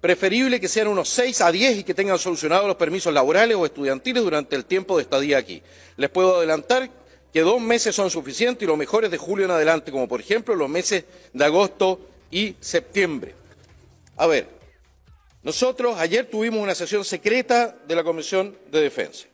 Preferible 0.01 0.61
que 0.61 0.69
sean 0.69 0.87
unos 0.87 1.09
6 1.09 1.41
a 1.41 1.51
10 1.51 1.79
y 1.79 1.83
que 1.83 1.93
tengan 1.93 2.21
solucionados 2.21 2.69
los 2.69 2.77
permisos 2.77 3.13
laborales 3.13 3.57
o 3.57 3.67
estudiantiles 3.67 4.23
durante 4.23 4.55
el 4.55 4.65
tiempo 4.65 4.97
de 4.97 5.03
estadía 5.03 5.39
aquí. 5.39 5.61
Les 5.97 6.09
puedo 6.09 6.37
adelantar 6.37 6.89
que 7.33 7.41
dos 7.41 7.61
meses 7.61 7.97
son 7.97 8.11
suficientes 8.11 8.63
y 8.63 8.67
lo 8.67 8.77
mejor 8.77 9.07
es 9.07 9.11
de 9.11 9.19
julio 9.19 9.47
en 9.47 9.51
adelante, 9.51 9.91
como 9.91 10.07
por 10.07 10.21
ejemplo 10.21 10.55
los 10.55 10.69
meses 10.69 11.03
de 11.33 11.45
agosto 11.45 11.99
y 12.31 12.55
septiembre. 12.61 13.38
A 14.19 14.27
ver, 14.27 14.49
nosotros 15.45 15.97
ayer 15.97 16.27
tuvimos 16.27 16.61
una 16.61 16.75
sesión 16.75 17.05
secreta 17.05 17.77
de 17.87 17.95
la 17.95 18.03
Comisión 18.03 18.59
de 18.69 18.81
Defensa. 18.81 19.29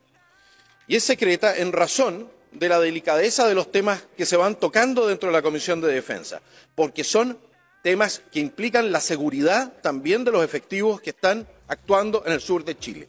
Y 0.87 0.97
es 0.97 1.05
secreta 1.05 1.57
en 1.57 1.73
razón 1.73 2.31
de 2.53 2.69
la 2.69 2.79
delicadeza 2.79 3.49
de 3.49 3.55
los 3.55 3.73
temas 3.73 4.05
que 4.15 4.27
se 4.27 4.37
van 4.37 4.57
tocando 4.57 5.07
dentro 5.07 5.31
de 5.31 5.33
la 5.33 5.41
Comisión 5.41 5.81
de 5.81 5.89
Defensa, 5.89 6.43
porque 6.75 7.03
son 7.03 7.39
temas 7.83 8.21
que 8.31 8.41
implican 8.41 8.93
la 8.93 9.01
seguridad 9.01 9.73
también 9.81 10.23
de 10.23 10.33
los 10.33 10.45
efectivos 10.45 11.01
que 11.01 11.11
están 11.11 11.49
actuando 11.67 12.23
en 12.27 12.35
el 12.35 12.43
sur 12.43 12.63
de 12.63 12.79
Chile. 12.79 13.09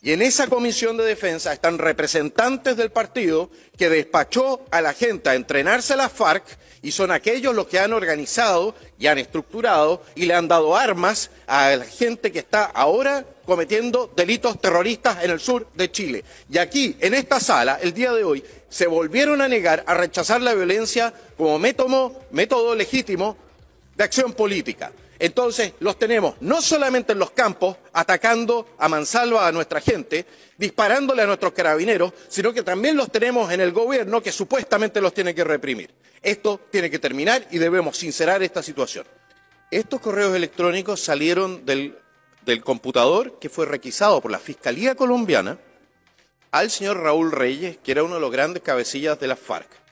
Y 0.00 0.12
en 0.12 0.22
esa 0.22 0.46
comisión 0.46 0.96
de 0.96 1.04
defensa 1.04 1.52
están 1.52 1.78
representantes 1.78 2.76
del 2.76 2.92
partido 2.92 3.50
que 3.76 3.88
despachó 3.88 4.64
a 4.70 4.80
la 4.80 4.92
gente 4.92 5.30
a 5.30 5.34
entrenarse 5.34 5.94
a 5.94 5.96
la 5.96 6.08
FARC 6.08 6.44
y 6.82 6.92
son 6.92 7.10
aquellos 7.10 7.54
los 7.54 7.66
que 7.66 7.78
han 7.78 7.92
organizado 7.92 8.74
y 8.98 9.06
han 9.06 9.18
estructurado 9.18 10.02
y 10.14 10.26
le 10.26 10.34
han 10.34 10.48
dado 10.48 10.76
armas 10.76 11.30
a 11.46 11.76
la 11.76 11.84
gente 11.84 12.30
que 12.32 12.38
está 12.38 12.64
ahora 12.64 13.24
cometiendo 13.46 14.12
delitos 14.14 14.60
terroristas 14.60 15.24
en 15.24 15.30
el 15.30 15.40
sur 15.40 15.66
de 15.74 15.90
Chile. 15.90 16.24
Y 16.50 16.58
aquí, 16.58 16.96
en 17.00 17.14
esta 17.14 17.40
sala, 17.40 17.78
el 17.82 17.94
día 17.94 18.12
de 18.12 18.22
hoy, 18.22 18.44
se 18.68 18.86
volvieron 18.86 19.40
a 19.40 19.48
negar 19.48 19.82
a 19.86 19.94
rechazar 19.94 20.42
la 20.42 20.54
violencia 20.54 21.12
como 21.36 21.58
método, 21.58 22.20
método 22.30 22.74
legítimo 22.74 23.36
de 23.96 24.04
acción 24.04 24.32
política. 24.32 24.92
Entonces 25.18 25.72
los 25.80 25.98
tenemos 25.98 26.36
no 26.40 26.62
solamente 26.62 27.12
en 27.12 27.18
los 27.18 27.32
campos, 27.32 27.76
atacando 27.92 28.74
a 28.78 28.88
mansalva 28.88 29.46
a 29.46 29.52
nuestra 29.52 29.80
gente, 29.80 30.26
disparándole 30.56 31.22
a 31.22 31.26
nuestros 31.26 31.52
carabineros, 31.52 32.12
sino 32.28 32.52
que 32.52 32.62
también 32.62 32.96
los 32.96 33.10
tenemos 33.10 33.52
en 33.52 33.60
el 33.60 33.72
gobierno 33.72 34.22
que 34.22 34.30
supuestamente 34.30 35.00
los 35.00 35.12
tiene 35.12 35.34
que 35.34 35.44
reprimir. 35.44 35.92
Esto 36.22 36.60
tiene 36.70 36.90
que 36.90 36.98
terminar 36.98 37.46
y 37.50 37.58
debemos 37.58 37.96
sincerar 37.96 38.42
esta 38.42 38.62
situación. 38.62 39.06
Estos 39.70 40.00
correos 40.00 40.34
electrónicos 40.34 41.00
salieron 41.00 41.66
del, 41.66 41.98
del 42.44 42.62
computador 42.62 43.38
que 43.38 43.48
fue 43.48 43.66
requisado 43.66 44.20
por 44.20 44.30
la 44.30 44.38
Fiscalía 44.38 44.94
colombiana 44.94 45.58
al 46.50 46.70
señor 46.70 47.02
Raúl 47.02 47.32
Reyes, 47.32 47.76
que 47.78 47.92
era 47.92 48.04
uno 48.04 48.14
de 48.14 48.20
los 48.20 48.32
grandes 48.32 48.62
cabecillas 48.62 49.20
de 49.20 49.26
la 49.26 49.36
FARC 49.36 49.87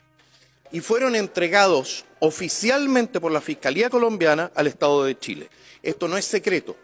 y 0.72 0.80
fueron 0.80 1.14
entregados 1.14 2.04
oficialmente 2.18 3.20
por 3.20 3.32
la 3.32 3.40
Fiscalía 3.40 3.90
colombiana 3.90 4.50
al 4.54 4.66
Estado 4.66 5.04
de 5.04 5.18
Chile. 5.18 5.48
Esto 5.82 6.08
no 6.08 6.16
es 6.16 6.24
secreto, 6.24 6.76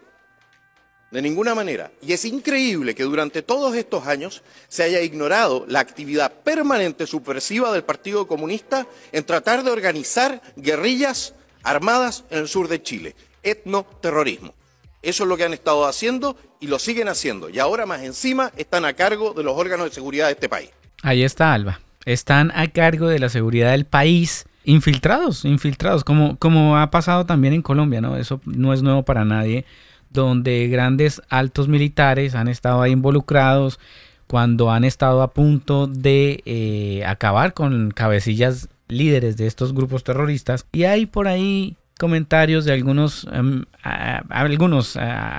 de 1.11 1.21
ninguna 1.21 1.53
manera. 1.53 1.91
Y 2.01 2.13
es 2.13 2.25
increíble 2.25 2.95
que 2.95 3.03
durante 3.03 3.41
todos 3.41 3.75
estos 3.75 4.07
años 4.07 4.41
se 4.67 4.83
haya 4.83 5.01
ignorado 5.01 5.65
la 5.67 5.79
actividad 5.79 6.31
permanente 6.31 7.05
subversiva 7.05 7.71
del 7.71 7.83
Partido 7.83 8.27
Comunista 8.27 8.87
en 9.11 9.23
tratar 9.23 9.63
de 9.63 9.71
organizar 9.71 10.41
guerrillas 10.55 11.33
armadas 11.61 12.23
en 12.29 12.39
el 12.39 12.47
sur 12.47 12.67
de 12.67 12.81
Chile, 12.81 13.15
etnoterrorismo. 13.43 14.53
Eso 15.01 15.23
es 15.23 15.29
lo 15.29 15.37
que 15.37 15.43
han 15.43 15.53
estado 15.53 15.85
haciendo 15.85 16.37
y 16.59 16.67
lo 16.67 16.79
siguen 16.79 17.09
haciendo. 17.09 17.49
Y 17.49 17.59
ahora 17.59 17.85
más 17.85 18.01
encima 18.03 18.51
están 18.55 18.85
a 18.85 18.93
cargo 18.93 19.33
de 19.33 19.43
los 19.43 19.57
órganos 19.57 19.89
de 19.89 19.93
seguridad 19.93 20.27
de 20.27 20.33
este 20.33 20.49
país. 20.49 20.69
Ahí 21.01 21.23
está 21.23 21.53
Alba 21.53 21.79
están 22.05 22.51
a 22.55 22.67
cargo 22.67 23.07
de 23.07 23.19
la 23.19 23.29
seguridad 23.29 23.71
del 23.71 23.85
país. 23.85 24.45
Infiltrados, 24.65 25.43
infiltrados, 25.45 26.03
como, 26.03 26.37
como 26.37 26.77
ha 26.77 26.89
pasado 26.89 27.25
también 27.25 27.53
en 27.53 27.61
Colombia, 27.61 28.01
¿no? 28.01 28.15
Eso 28.15 28.39
no 28.45 28.73
es 28.73 28.81
nuevo 28.81 29.03
para 29.03 29.25
nadie, 29.25 29.65
donde 30.09 30.67
grandes 30.67 31.21
altos 31.29 31.67
militares 31.67 32.35
han 32.35 32.47
estado 32.47 32.81
ahí 32.81 32.91
involucrados 32.91 33.79
cuando 34.27 34.71
han 34.71 34.83
estado 34.83 35.21
a 35.21 35.33
punto 35.33 35.87
de 35.87 36.41
eh, 36.45 37.03
acabar 37.05 37.53
con 37.53 37.91
cabecillas 37.91 38.69
líderes 38.87 39.37
de 39.37 39.47
estos 39.47 39.73
grupos 39.73 40.03
terroristas. 40.03 40.65
Y 40.71 40.85
hay 40.85 41.05
por 41.05 41.27
ahí 41.27 41.75
comentarios 41.99 42.65
de 42.65 42.73
algunos, 42.73 43.27
em, 43.31 43.65
algunos 43.81 44.97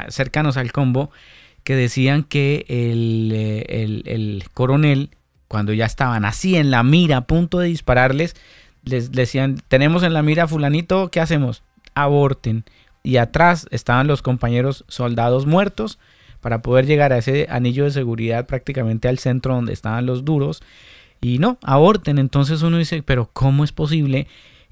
cercanos 0.09 0.57
al 0.57 0.73
combo 0.73 1.11
que 1.65 1.75
decían 1.75 2.23
que 2.23 2.67
el, 2.69 3.33
eh, 3.35 4.03
el, 4.05 4.45
coronel, 4.53 5.11
cuando 5.49 5.73
ya 5.73 5.87
estaban 5.87 6.25
así 6.25 6.57
en 6.57 6.71
la 6.71 6.83
mira, 6.83 7.19
a 7.19 7.27
punto 7.27 7.59
de 7.59 7.69
dispararles, 7.69 8.35
les 8.85 9.13
decían, 9.13 9.63
tenemos 9.69 10.03
en 10.03 10.13
la 10.13 10.23
mira 10.23 10.47
fulanito, 10.47 11.11
¿qué 11.11 11.21
hacemos? 11.21 11.63
Aborten. 11.95 12.65
Y 13.03 13.17
atrás 13.17 13.67
estaban 13.71 14.07
los 14.07 14.23
compañeros 14.23 14.85
soldados 14.89 15.47
muertos 15.47 15.99
para 16.41 16.63
poder 16.63 16.87
llegar 16.87 17.13
a 17.13 17.19
ese 17.19 17.47
anillo 17.51 17.85
de 17.85 17.91
seguridad 17.91 18.47
prácticamente 18.47 19.09
al 19.09 19.19
centro 19.19 19.55
donde 19.55 19.73
estaban 19.73 20.07
los 20.07 20.25
duros. 20.25 20.63
Y 21.21 21.39
no, 21.39 21.59
aborten. 21.63 22.19
Entonces 22.19 22.63
uno 22.63 22.79
dice, 22.79 23.03
pero 23.03 23.31
¿cómo 23.33 23.65
es 23.65 23.73
posible 23.73 24.27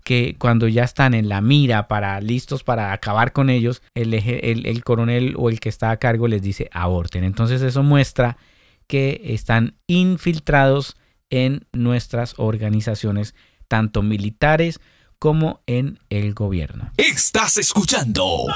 que 0.05 0.37
cuando 0.39 0.69
ya 0.69 0.85
están 0.85 1.15
en 1.15 1.29
la 1.29 1.41
mira 1.41 1.89
para 1.89 2.21
listos 2.21 2.65
para 2.65 2.93
acabar 2.93 3.33
con 3.33 3.51
ellos, 3.51 3.83
el, 3.95 4.15
el, 4.15 4.85
coronel 4.85 5.35
o 5.39 5.49
el 5.49 5.61
que 5.61 5.69
está 5.69 5.91
a 5.91 5.97
cargo 5.97 6.29
les 6.29 6.43
dice 6.43 6.69
aborten. 6.73 7.25
Entonces 7.25 7.63
eso 7.63 7.83
muestra 7.83 8.37
que 8.87 9.21
están 9.25 9.77
infiltrados 9.87 10.97
en 11.31 11.67
nuestras 11.73 12.35
organizaciones, 12.37 13.35
tanto 13.69 14.03
militares 14.03 14.81
como 15.19 15.61
en 15.67 15.99
el 16.11 16.35
gobierno. 16.35 16.91
Estás 16.97 17.57
escuchando 17.57 18.47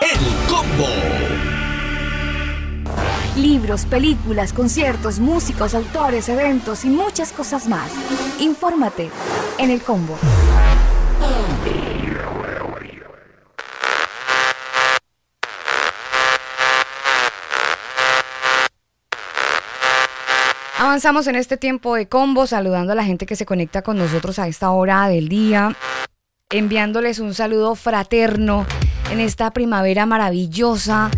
El 0.00 0.20
Combo. 0.48 0.88
Libros, 3.36 3.84
películas, 3.86 4.52
conciertos, 4.52 5.18
músicos, 5.18 5.74
autores, 5.74 6.28
eventos 6.28 6.84
y 6.84 6.88
muchas 6.88 7.32
cosas 7.32 7.68
más. 7.68 7.90
Infórmate 8.38 9.10
en 9.58 9.70
El 9.70 9.82
Combo. 9.82 10.18
Avanzamos 20.94 21.26
en 21.26 21.34
este 21.34 21.56
tiempo 21.56 21.96
de 21.96 22.06
combo, 22.06 22.46
saludando 22.46 22.92
a 22.92 22.94
la 22.94 23.02
gente 23.02 23.26
que 23.26 23.34
se 23.34 23.44
conecta 23.44 23.82
con 23.82 23.98
nosotros 23.98 24.38
a 24.38 24.46
esta 24.46 24.70
hora 24.70 25.08
del 25.08 25.28
día, 25.28 25.76
enviándoles 26.52 27.18
un 27.18 27.34
saludo 27.34 27.74
fraterno 27.74 28.64
en 29.10 29.18
esta 29.18 29.50
primavera 29.50 30.06
maravillosa 30.06 31.10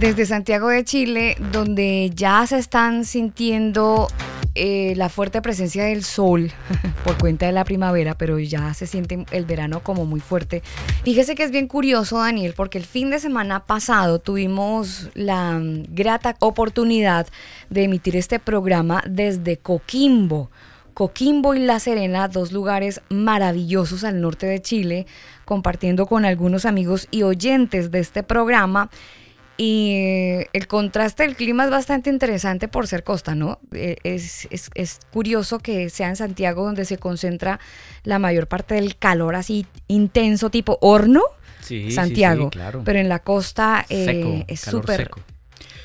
desde 0.00 0.24
Santiago 0.24 0.68
de 0.68 0.84
Chile, 0.84 1.36
donde 1.52 2.12
ya 2.14 2.46
se 2.46 2.56
están 2.56 3.04
sintiendo 3.04 4.08
eh, 4.54 4.94
la 4.96 5.08
fuerte 5.08 5.42
presencia 5.42 5.84
del 5.84 6.04
sol 6.04 6.52
por 7.04 7.18
cuenta 7.18 7.46
de 7.46 7.52
la 7.52 7.64
primavera, 7.64 8.16
pero 8.16 8.38
ya 8.38 8.72
se 8.74 8.86
siente 8.86 9.26
el 9.32 9.44
verano 9.44 9.80
como 9.82 10.06
muy 10.06 10.20
fuerte. 10.20 10.62
Fíjese 11.04 11.34
que 11.34 11.42
es 11.42 11.50
bien 11.50 11.66
curioso, 11.66 12.18
Daniel, 12.18 12.54
porque 12.56 12.78
el 12.78 12.84
fin 12.84 13.10
de 13.10 13.18
semana 13.18 13.64
pasado 13.64 14.20
tuvimos 14.20 15.10
la 15.14 15.58
mm, 15.58 15.86
grata 15.88 16.36
oportunidad 16.40 17.26
de 17.70 17.84
emitir 17.84 18.16
este 18.16 18.38
programa 18.38 19.02
desde 19.08 19.56
Coquimbo. 19.56 20.50
Coquimbo 20.94 21.54
y 21.54 21.58
La 21.58 21.80
Serena, 21.80 22.28
dos 22.28 22.52
lugares 22.52 23.00
maravillosos 23.08 24.04
al 24.04 24.20
norte 24.20 24.46
de 24.46 24.62
Chile, 24.62 25.06
compartiendo 25.44 26.06
con 26.06 26.24
algunos 26.24 26.64
amigos 26.64 27.08
y 27.10 27.24
oyentes 27.24 27.90
de 27.90 27.98
este 27.98 28.22
programa 28.22 28.90
y 29.56 30.46
el 30.52 30.66
contraste 30.66 31.22
del 31.22 31.36
clima 31.36 31.64
es 31.64 31.70
bastante 31.70 32.10
interesante 32.10 32.66
por 32.66 32.88
ser 32.88 33.04
costa, 33.04 33.34
¿no? 33.34 33.60
Eh, 33.72 33.96
es, 34.02 35.00
curioso 35.12 35.60
que 35.60 35.90
sea 35.90 36.08
en 36.08 36.16
Santiago 36.16 36.64
donde 36.64 36.84
se 36.84 36.98
concentra 36.98 37.60
la 38.02 38.18
mayor 38.18 38.48
parte 38.48 38.74
del 38.74 38.96
calor 38.96 39.36
así 39.36 39.66
intenso, 39.86 40.50
tipo 40.50 40.78
horno. 40.80 41.22
Sí, 41.60 41.92
Santiago. 41.92 42.50
claro. 42.50 42.82
Pero 42.84 42.98
en 42.98 43.08
la 43.08 43.20
costa 43.20 43.86
eh, 43.88 44.44
es 44.48 44.60
súper. 44.60 45.10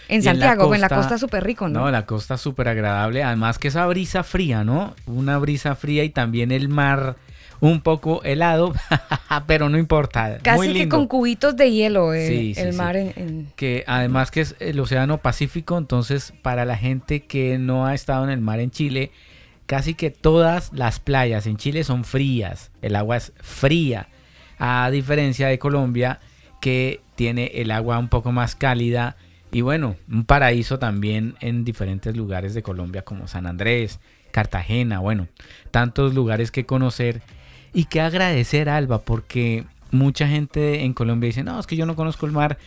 En 0.08 0.24
Santiago, 0.24 0.74
en 0.74 0.82
la 0.82 0.90
costa, 0.90 1.20
súper 1.20 1.44
rico, 1.44 1.70
¿no? 1.70 1.82
No, 1.82 1.92
la 1.92 2.08
costa 2.08 2.38
súper 2.38 2.68
agradable. 2.68 3.22
Además 3.24 3.60
que 3.60 3.68
esa 3.68 3.86
brisa 3.86 4.24
fría, 4.24 4.64
¿no? 4.64 4.96
Una 5.06 5.38
brisa 5.38 5.76
fría 5.76 6.04
y 6.04 6.10
también 6.10 6.52
el 6.52 6.68
mar 6.68 7.16
un 7.62 7.82
poco 7.82 8.24
helado, 8.24 8.74
pero 9.48 9.70
no 9.70 9.78
importa. 9.78 10.38
Casi 10.42 10.74
que 10.74 10.90
con 10.90 11.08
cubitos 11.08 11.56
de 11.56 11.72
hielo 11.72 12.14
eh, 12.14 12.54
el 12.58 12.74
mar. 12.74 12.96
En, 12.96 13.52
Que 13.56 13.84
además 13.88 14.32
que 14.32 14.42
es 14.42 14.56
el 14.60 14.80
Océano 14.80 15.20
Pacífico, 15.20 15.78
entonces 15.78 16.34
para 16.42 16.66
la 16.66 16.78
gente 16.78 17.22
que 17.22 17.58
no 17.58 17.86
ha 17.86 17.94
estado 17.94 18.24
en 18.24 18.30
el 18.30 18.42
mar 18.42 18.60
en 18.60 18.72
Chile, 18.72 19.12
casi 19.66 19.94
que 19.94 20.10
todas 20.10 20.72
las 20.74 21.00
playas 21.00 21.46
en 21.48 21.58
Chile 21.58 21.84
son 21.84 22.04
frías, 22.04 22.72
el 22.82 22.96
agua 22.96 23.18
es 23.18 23.34
fría, 23.42 24.08
a 24.58 24.90
diferencia 24.92 25.48
de 25.48 25.60
Colombia 25.60 26.20
que 26.60 27.02
tiene 27.16 27.52
el 27.56 27.72
agua 27.72 28.00
un 28.00 28.10
poco 28.10 28.32
más 28.32 28.56
cálida 28.56 29.16
y 29.52 29.62
bueno, 29.62 29.96
un 30.12 30.26
paraíso 30.26 30.80
también 30.80 31.36
en 31.40 31.66
diferentes 31.66 32.16
lugares 32.16 32.54
de 32.54 32.62
Colombia 32.62 33.02
como 33.02 33.28
San 33.28 33.48
Andrés, 33.48 34.00
Cartagena, 34.32 35.00
bueno, 35.00 35.28
tantos 35.72 36.14
lugares 36.14 36.52
que 36.52 36.66
conocer 36.66 37.22
y 37.74 37.86
que 37.86 38.02
agradecer, 38.02 38.70
Alba, 38.70 39.00
porque 39.00 39.66
mucha 39.92 40.28
gente 40.28 40.84
en 40.84 40.94
Colombia 40.94 41.28
dice, 41.28 41.44
no, 41.44 41.60
es 41.60 41.68
que 41.68 41.76
yo 41.76 41.86
no 41.86 41.96
conozco 41.96 42.26
el 42.26 42.32
mar, 42.32 42.58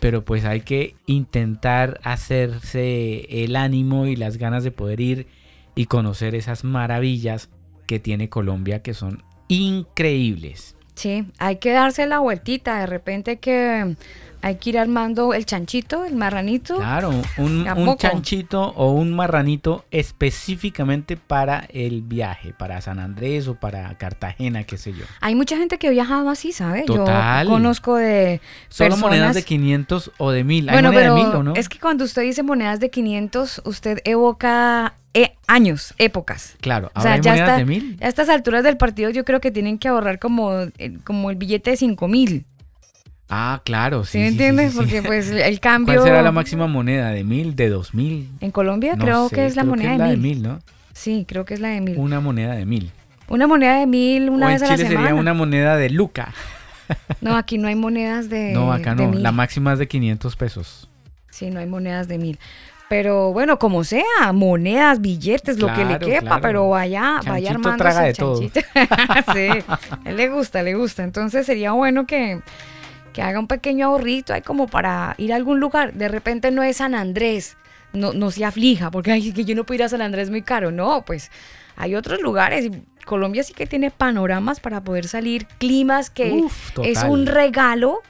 pero 0.00 0.24
pues 0.24 0.44
hay 0.44 0.60
que 0.60 0.94
intentar 1.06 2.00
hacerse 2.02 3.44
el 3.44 3.56
ánimo 3.56 4.06
y 4.06 4.16
las 4.16 4.36
ganas 4.36 4.64
de 4.64 4.70
poder 4.70 5.00
ir 5.00 5.26
y 5.74 5.86
conocer 5.86 6.34
esas 6.34 6.64
maravillas 6.64 7.48
que 7.86 7.98
tiene 7.98 8.28
Colombia 8.28 8.82
que 8.82 8.94
son 8.94 9.22
increíbles. 9.48 10.76
Sí, 10.94 11.26
hay 11.38 11.56
que 11.56 11.72
darse 11.72 12.06
la 12.06 12.20
vueltita, 12.20 12.78
de 12.78 12.86
repente 12.86 13.38
que 13.38 13.96
hay 14.44 14.56
que 14.56 14.68
ir 14.68 14.78
armando 14.78 15.32
el 15.32 15.46
chanchito, 15.46 16.04
el 16.04 16.16
marranito. 16.16 16.76
Claro, 16.76 17.10
un, 17.38 17.96
chanchito 17.96 18.74
o 18.76 18.90
un 18.92 19.16
marranito 19.16 19.86
específicamente 19.90 21.16
para 21.16 21.66
el 21.72 22.02
viaje, 22.02 22.52
para 22.52 22.78
San 22.82 22.98
Andrés 22.98 23.48
o 23.48 23.54
para 23.54 23.96
Cartagena, 23.96 24.64
qué 24.64 24.76
sé 24.76 24.92
yo. 24.92 25.06
Hay 25.22 25.34
mucha 25.34 25.56
gente 25.56 25.78
que 25.78 25.88
ha 25.88 25.90
viajado 25.90 26.28
así, 26.28 26.52
¿sabes? 26.52 26.84
Yo 26.86 27.06
conozco 27.46 27.96
de 27.96 28.42
Solo 28.68 28.98
monedas 28.98 29.34
de 29.34 29.44
500 29.44 30.12
o 30.18 30.30
de 30.30 30.44
1000. 30.44 30.66
bueno, 30.66 30.90
pero 30.92 31.14
de 31.14 31.42
¿no? 31.42 31.54
es 31.54 31.70
que 31.70 31.78
cuando 31.78 32.04
usted 32.04 32.20
dice 32.20 32.42
monedas 32.42 32.80
de 32.80 32.90
500, 32.90 33.62
usted 33.64 34.02
evoca 34.04 34.92
eh, 35.14 35.36
años, 35.46 35.94
épocas. 35.96 36.56
Claro, 36.60 36.90
ahora 36.92 37.16
o 37.18 37.22
sea, 37.22 37.34
ya 37.36 37.56
de 37.56 37.64
1000. 37.64 37.96
A 38.02 38.08
estas 38.08 38.28
alturas 38.28 38.62
del 38.62 38.76
partido 38.76 39.08
yo 39.08 39.24
creo 39.24 39.40
que 39.40 39.50
tienen 39.50 39.78
que 39.78 39.88
ahorrar 39.88 40.18
como, 40.18 40.52
eh, 40.76 40.98
como 41.02 41.30
el 41.30 41.36
billete 41.36 41.70
de 41.70 41.78
5000. 41.78 42.44
Ah, 43.28 43.62
claro, 43.64 44.04
sí. 44.04 44.18
¿Sí 44.18 44.24
entiendes? 44.24 44.74
Porque 44.74 45.02
pues 45.02 45.30
el 45.30 45.60
cambio... 45.60 45.94
¿Cuál 45.94 46.06
será 46.06 46.22
la 46.22 46.32
máxima 46.32 46.66
moneda? 46.66 47.10
¿De 47.10 47.24
mil? 47.24 47.56
¿De 47.56 47.68
dos 47.68 47.94
mil? 47.94 48.30
En 48.40 48.50
Colombia 48.50 48.96
creo 48.98 49.28
que 49.28 49.46
es 49.46 49.56
la 49.56 49.64
moneda 49.64 49.92
es 49.92 49.98
la 49.98 50.08
de 50.08 50.16
mil. 50.16 50.42
¿no? 50.42 50.60
Sí, 50.92 51.24
creo 51.26 51.44
que 51.44 51.54
es 51.54 51.60
la 51.60 51.68
de 51.68 51.80
mil. 51.80 51.98
Una 51.98 52.20
moneda 52.20 52.54
de 52.54 52.66
mil. 52.66 52.92
Una 53.28 53.46
moneda 53.46 53.78
de 53.78 53.86
mil 53.86 54.28
una 54.28 54.48
vez 54.48 54.62
a 54.62 54.68
la 54.68 54.76
semana. 54.76 55.00
sería 55.00 55.14
una 55.14 55.34
moneda 55.34 55.76
de 55.76 55.90
luca. 55.90 56.32
No, 57.20 57.36
aquí 57.36 57.56
no 57.56 57.68
hay 57.68 57.74
monedas 57.74 58.28
de 58.28 58.52
No, 58.52 58.72
acá 58.72 58.94
no. 58.94 59.12
La 59.12 59.32
máxima 59.32 59.72
es 59.72 59.78
de 59.78 59.88
500 59.88 60.36
pesos. 60.36 60.90
Sí, 61.30 61.50
no 61.50 61.60
hay 61.60 61.66
monedas 61.66 62.06
de 62.08 62.18
mil. 62.18 62.38
Pero 62.88 63.32
bueno, 63.32 63.58
como 63.58 63.82
sea, 63.82 64.32
monedas, 64.34 65.00
billetes, 65.00 65.58
lo 65.58 65.72
que 65.72 65.84
le 65.84 65.98
quepa, 65.98 66.40
pero 66.40 66.68
vaya, 66.68 67.20
vaya 67.26 67.50
armando 67.50 67.78
traga 67.78 68.02
de 68.02 68.12
todo. 68.12 68.40
sí, 68.42 68.52
él 70.04 70.16
le 70.16 70.28
gusta, 70.28 70.62
le 70.62 70.74
gusta. 70.74 71.02
Entonces 71.02 71.46
sería 71.46 71.72
bueno 71.72 72.06
que 72.06 72.40
que 73.14 73.22
haga 73.22 73.38
un 73.38 73.46
pequeño 73.46 73.86
ahorrito 73.86 74.34
ahí 74.34 74.42
como 74.42 74.66
para 74.66 75.14
ir 75.16 75.32
a 75.32 75.36
algún 75.36 75.60
lugar. 75.60 75.94
De 75.94 76.08
repente 76.08 76.50
no 76.50 76.62
es 76.62 76.78
San 76.78 76.94
Andrés, 76.94 77.56
no, 77.94 78.12
no 78.12 78.30
se 78.30 78.44
aflija, 78.44 78.90
porque 78.90 79.12
ay, 79.12 79.32
que 79.32 79.44
yo 79.46 79.54
no 79.54 79.64
puedo 79.64 79.76
ir 79.76 79.84
a 79.84 79.88
San 79.88 80.02
Andrés 80.02 80.28
muy 80.28 80.42
caro. 80.42 80.70
No, 80.70 81.02
pues 81.06 81.30
hay 81.76 81.94
otros 81.94 82.20
lugares. 82.20 82.70
Colombia 83.06 83.42
sí 83.44 83.54
que 83.54 83.66
tiene 83.66 83.90
panoramas 83.90 84.60
para 84.60 84.82
poder 84.82 85.06
salir, 85.06 85.46
climas 85.58 86.10
que 86.10 86.42
es 86.82 87.02
un 87.04 87.26
regalo. 87.26 88.00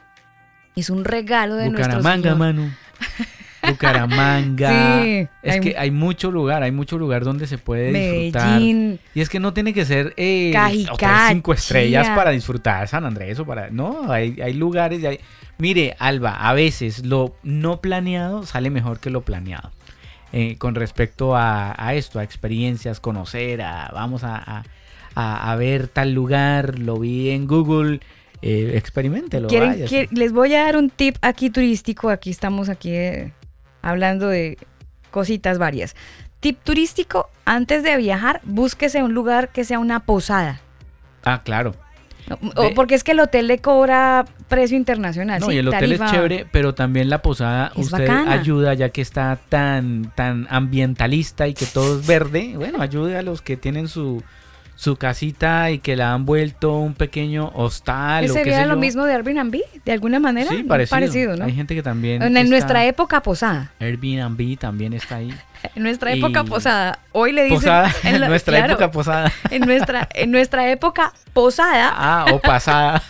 Es 0.74 0.90
un 0.90 1.04
regalo 1.04 1.54
de 1.54 1.70
nuestro 1.70 2.02
Señor. 2.02 2.36
mano. 2.36 2.74
Bucaramanga. 3.68 5.02
Sí, 5.04 5.28
es 5.42 5.60
que 5.60 5.76
hay 5.76 5.90
mucho 5.90 6.30
lugar, 6.30 6.62
hay 6.62 6.72
mucho 6.72 6.98
lugar 6.98 7.24
donde 7.24 7.46
se 7.46 7.58
puede 7.58 7.92
disfrutar. 7.92 8.60
Y 8.60 8.98
es 9.14 9.28
que 9.28 9.40
no 9.40 9.52
tiene 9.52 9.74
que 9.74 9.84
ser 9.84 10.14
eh, 10.16 10.52
cinco 11.28 11.52
estrellas 11.52 12.08
para 12.10 12.30
disfrutar 12.30 12.88
San 12.88 13.04
Andrés 13.04 13.38
o 13.38 13.44
para. 13.44 13.70
No, 13.70 14.10
hay, 14.10 14.40
hay 14.40 14.54
lugares. 14.54 15.04
Hay... 15.04 15.20
Mire, 15.58 15.96
Alba, 15.98 16.34
a 16.34 16.54
veces 16.54 17.04
lo 17.04 17.36
no 17.42 17.80
planeado 17.80 18.46
sale 18.46 18.70
mejor 18.70 19.00
que 19.00 19.10
lo 19.10 19.22
planeado. 19.22 19.70
Eh, 20.32 20.56
con 20.58 20.74
respecto 20.74 21.36
a, 21.36 21.94
esto, 21.94 22.18
a 22.18 22.24
experiencias, 22.24 22.98
conocer, 22.98 23.62
a 23.62 23.90
vamos 23.94 24.24
a, 24.24 24.64
a, 25.14 25.56
ver 25.56 25.86
tal 25.86 26.12
lugar, 26.12 26.78
lo 26.78 26.98
vi 26.98 27.30
en 27.30 27.46
Google. 27.46 28.00
Eh, 28.42 28.72
experimentelo. 28.76 29.48
les 30.10 30.32
voy 30.32 30.54
a 30.54 30.64
dar 30.64 30.76
un 30.76 30.90
tip 30.90 31.16
aquí 31.22 31.50
turístico. 31.50 32.10
Aquí 32.10 32.30
estamos 32.30 32.68
aquí 32.68 32.90
eh, 32.90 33.32
hablando 33.88 34.28
de 34.28 34.58
cositas 35.10 35.58
varias. 35.58 35.94
tip 36.40 36.58
turístico, 36.62 37.30
antes 37.46 37.82
de 37.82 37.96
viajar, 37.96 38.40
búsquese 38.44 39.02
un 39.02 39.14
lugar 39.14 39.48
que 39.50 39.64
sea 39.64 39.78
una 39.78 40.00
posada. 40.00 40.60
Ah, 41.24 41.40
claro. 41.42 41.74
O- 42.56 42.70
porque 42.74 42.94
es 42.94 43.04
que 43.04 43.12
el 43.12 43.20
hotel 43.20 43.46
le 43.48 43.58
cobra 43.58 44.24
precio 44.48 44.76
internacional. 44.76 45.40
No, 45.40 45.46
sí, 45.48 45.54
y 45.54 45.58
el 45.58 45.68
hotel 45.68 45.92
es 45.92 46.00
chévere, 46.10 46.46
pero 46.50 46.74
también 46.74 47.08
la 47.10 47.20
posada 47.22 47.70
Es 47.76 47.86
usted 47.86 48.08
bacana. 48.08 48.32
ayuda 48.32 48.74
ya 48.74 48.88
que 48.90 49.00
está 49.02 49.38
tan 49.48 50.10
tan 50.14 50.46
ambientalista 50.50 51.46
y 51.48 51.54
que 51.54 51.66
todo 51.66 51.98
es 52.00 52.06
verde. 52.06 52.54
Bueno, 52.56 52.80
ayude 52.82 53.16
a 53.18 53.22
los 53.22 53.40
que 53.42 53.56
tienen 53.58 53.88
su 53.88 54.22
su 54.76 54.96
casita 54.96 55.70
y 55.70 55.78
que 55.78 55.94
la 55.96 56.12
han 56.14 56.26
vuelto 56.26 56.76
un 56.78 56.94
pequeño 56.94 57.50
hostal 57.54 58.24
¿Ese 58.24 58.32
o 58.32 58.34
qué 58.36 58.40
sería 58.44 58.58
sé 58.62 58.66
lo 58.66 58.74
yo. 58.74 58.80
mismo 58.80 59.04
de 59.04 59.14
Airbnb? 59.14 59.56
De 59.84 59.92
alguna 59.92 60.18
manera. 60.18 60.50
Sí, 60.50 60.64
parecido. 60.64 61.36
¿no? 61.36 61.44
Hay 61.44 61.52
gente 61.54 61.74
que 61.74 61.82
también 61.82 62.22
en 62.22 62.36
está- 62.36 62.48
nuestra 62.50 62.84
época 62.86 63.22
posada. 63.22 63.72
Airbnb 63.80 64.58
también 64.58 64.92
está 64.92 65.16
ahí. 65.16 65.32
En 65.74 65.82
nuestra 65.82 66.14
Y- 66.14 66.18
época 66.18 66.44
posada. 66.44 66.98
Hoy 67.12 67.32
le 67.32 67.44
dicen. 67.44 67.56
Posada, 67.60 67.90
en 68.02 68.14
en 68.16 68.20
la- 68.20 68.28
nuestra 68.28 68.58
claro, 68.58 68.72
época 68.74 68.90
posada. 68.90 69.32
En 69.50 69.62
nuestra, 69.62 70.08
en 70.14 70.30
nuestra 70.30 70.68
época 70.70 71.14
posada. 71.32 71.90
Ah, 71.96 72.26
o 72.32 72.38
pasada. 72.40 73.02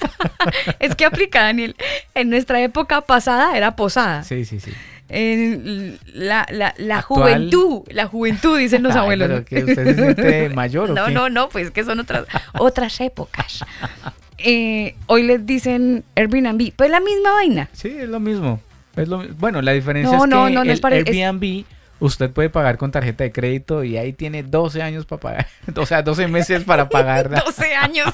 Es 0.79 0.95
que 0.95 1.05
aplica, 1.05 1.43
Daniel. 1.43 1.75
En 2.15 2.31
nuestra 2.31 2.61
época 2.63 3.01
pasada 3.01 3.57
era 3.57 3.75
posada. 3.75 4.23
Sí, 4.23 4.45
sí, 4.45 4.61
sí. 4.61 4.71
En 5.09 5.99
la, 6.15 6.47
la, 6.51 6.75
la 6.79 7.03
juventud, 7.03 7.83
la 7.91 8.07
juventud, 8.07 8.59
dicen 8.59 8.83
los 8.83 8.93
Ay, 8.97 8.99
abuelos. 9.01 9.29
pero 9.29 9.39
¿no? 9.41 9.45
que 9.45 9.59
usted 9.71 9.85
se 9.85 9.95
siente 9.95 10.49
mayor 10.51 10.91
o 10.91 10.95
No, 10.95 11.07
qué? 11.07 11.13
no, 11.13 11.29
no, 11.29 11.49
pues 11.51 11.71
que 11.71 11.85
son 11.85 12.01
otras, 12.01 12.25
otras 12.59 13.01
épocas. 13.01 13.65
Eh, 14.39 14.97
hoy 15.07 15.23
les 15.23 15.45
dicen 15.47 16.05
Airbnb, 16.17 16.73
pues 16.75 16.91
la 16.91 17.01
misma 17.01 17.33
vaina. 17.33 17.69
Sí, 17.73 17.89
es 17.89 18.09
lo 18.09 18.19
mismo. 18.21 18.61
Es 18.97 19.09
lo 19.09 19.23
bueno, 19.39 19.61
la 19.63 19.73
diferencia 19.73 20.17
No, 20.17 20.25
es 20.25 20.31
no, 20.31 20.47
que 20.47 20.53
no, 20.53 20.63
el 20.63 20.71
es- 20.71 20.83
Airbnb 20.85 21.65
usted 22.01 22.31
puede 22.31 22.51
pagar 22.51 22.77
con 22.77 22.91
tarjeta 22.91 23.25
de 23.25 23.33
crédito 23.33 23.83
y 23.85 23.97
ahí 23.97 24.13
tiene 24.13 24.43
12 24.43 24.83
años 24.83 25.07
para 25.07 25.21
pagar. 25.21 25.47
O 25.77 25.87
sea, 25.87 26.03
12 26.03 26.29
meses 26.29 26.65
para 26.65 26.89
pagar. 26.89 27.31
12 27.45 27.75
años. 27.75 28.09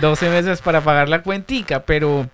12 0.00 0.30
meses 0.30 0.60
para 0.60 0.80
pagar 0.80 1.08
la 1.08 1.22
cuentica, 1.22 1.82
pero 1.84 2.28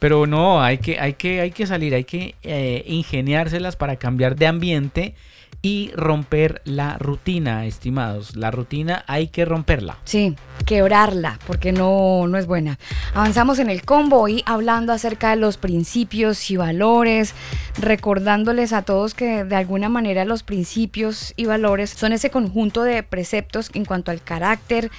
pero 0.00 0.26
no, 0.26 0.62
hay 0.62 0.78
que 0.78 0.98
hay 0.98 1.12
que 1.12 1.40
hay 1.40 1.52
que 1.52 1.66
salir, 1.66 1.94
hay 1.94 2.04
que 2.04 2.34
eh, 2.42 2.82
ingeniárselas 2.86 3.76
para 3.76 3.96
cambiar 3.96 4.34
de 4.34 4.48
ambiente 4.48 5.14
y 5.62 5.90
romper 5.94 6.62
la 6.64 6.96
rutina, 6.96 7.66
estimados. 7.66 8.34
La 8.34 8.50
rutina 8.50 9.04
hay 9.06 9.28
que 9.28 9.44
romperla. 9.44 9.98
Sí, 10.04 10.34
quebrarla, 10.64 11.38
porque 11.46 11.72
no, 11.72 12.26
no 12.28 12.38
es 12.38 12.46
buena. 12.46 12.78
Avanzamos 13.14 13.58
en 13.58 13.68
el 13.68 13.82
combo 13.82 14.26
y 14.28 14.42
hablando 14.46 14.92
acerca 14.92 15.30
de 15.30 15.36
los 15.36 15.58
principios 15.58 16.50
y 16.50 16.56
valores, 16.56 17.34
recordándoles 17.78 18.72
a 18.72 18.82
todos 18.82 19.12
que 19.12 19.44
de 19.44 19.56
alguna 19.56 19.90
manera 19.90 20.24
los 20.24 20.42
principios 20.42 21.34
y 21.36 21.44
valores 21.44 21.90
son 21.90 22.12
ese 22.12 22.30
conjunto 22.30 22.82
de 22.82 23.02
preceptos 23.02 23.70
en 23.74 23.84
cuanto 23.84 24.10
al 24.10 24.22
carácter 24.22 24.90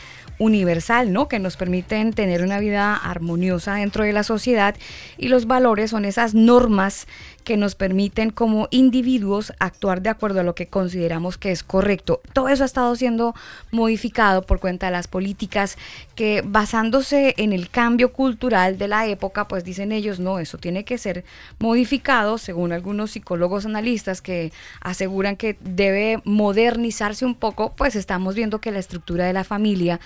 universal, 0.41 1.13
¿no? 1.13 1.27
Que 1.27 1.37
nos 1.37 1.55
permiten 1.55 2.13
tener 2.13 2.41
una 2.41 2.59
vida 2.59 2.95
armoniosa 2.95 3.75
dentro 3.75 4.03
de 4.03 4.11
la 4.11 4.23
sociedad 4.23 4.75
y 5.17 5.27
los 5.27 5.45
valores 5.45 5.91
son 5.91 6.03
esas 6.03 6.33
normas 6.33 7.07
que 7.41 7.57
nos 7.57 7.75
permiten 7.75 8.29
como 8.29 8.67
individuos 8.71 9.53
actuar 9.59 10.01
de 10.01 10.09
acuerdo 10.09 10.39
a 10.39 10.43
lo 10.43 10.55
que 10.55 10.67
consideramos 10.67 11.37
que 11.37 11.51
es 11.51 11.63
correcto. 11.63 12.21
Todo 12.33 12.49
eso 12.49 12.63
ha 12.63 12.65
estado 12.65 12.95
siendo 12.95 13.35
modificado 13.71 14.43
por 14.43 14.59
cuenta 14.59 14.87
de 14.87 14.91
las 14.91 15.07
políticas 15.07 15.77
que 16.15 16.43
basándose 16.45 17.33
en 17.37 17.53
el 17.53 17.69
cambio 17.69 18.13
cultural 18.13 18.77
de 18.77 18.87
la 18.87 19.07
época, 19.07 19.47
pues 19.47 19.63
dicen 19.63 19.91
ellos, 19.91 20.19
no, 20.19 20.39
eso 20.39 20.57
tiene 20.57 20.83
que 20.83 20.97
ser 20.97 21.23
modificado, 21.59 22.37
según 22.37 22.71
algunos 22.71 23.11
psicólogos 23.11 23.65
analistas 23.65 24.21
que 24.21 24.51
aseguran 24.81 25.35
que 25.35 25.57
debe 25.61 26.21
modernizarse 26.23 27.25
un 27.25 27.35
poco, 27.35 27.73
pues 27.75 27.95
estamos 27.95 28.35
viendo 28.35 28.61
que 28.61 28.71
la 28.71 28.79
estructura 28.79 29.25
de 29.25 29.33
la 29.33 29.43
familia 29.43 29.99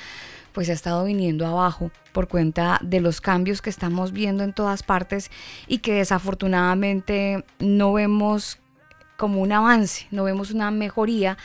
pues 0.56 0.70
ha 0.70 0.74
estado 0.74 1.04
viniendo 1.04 1.46
abajo 1.46 1.92
por 2.14 2.30
cuenta 2.30 2.80
de 2.82 3.02
los 3.02 3.20
cambios 3.20 3.62
que 3.62 3.70
estamos 3.70 4.14
viendo 4.14 4.42
en 4.42 4.54
todas 4.54 4.84
partes 4.84 5.30
y 5.68 5.80
que 5.80 5.96
desafortunadamente 5.96 7.44
no 7.60 7.92
vemos 7.92 8.60
como 9.18 9.42
un 9.42 9.52
avance, 9.52 10.08
no 10.12 10.24
vemos 10.24 10.52
una 10.52 10.72
mejoría, 10.72 11.38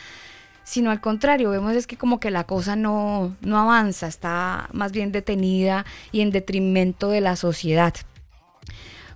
sino 0.63 0.91
al 0.91 1.01
contrario, 1.01 1.49
vemos 1.49 1.75
es 1.75 1.87
que 1.87 1.97
como 1.97 2.21
que 2.21 2.31
la 2.31 2.45
cosa 2.45 2.77
no, 2.77 3.35
no 3.41 3.59
avanza, 3.59 4.07
está 4.07 4.69
más 4.71 4.93
bien 4.93 5.11
detenida 5.11 5.85
y 6.13 6.21
en 6.21 6.31
detrimento 6.31 7.09
de 7.09 7.19
la 7.19 7.35
sociedad. 7.35 7.93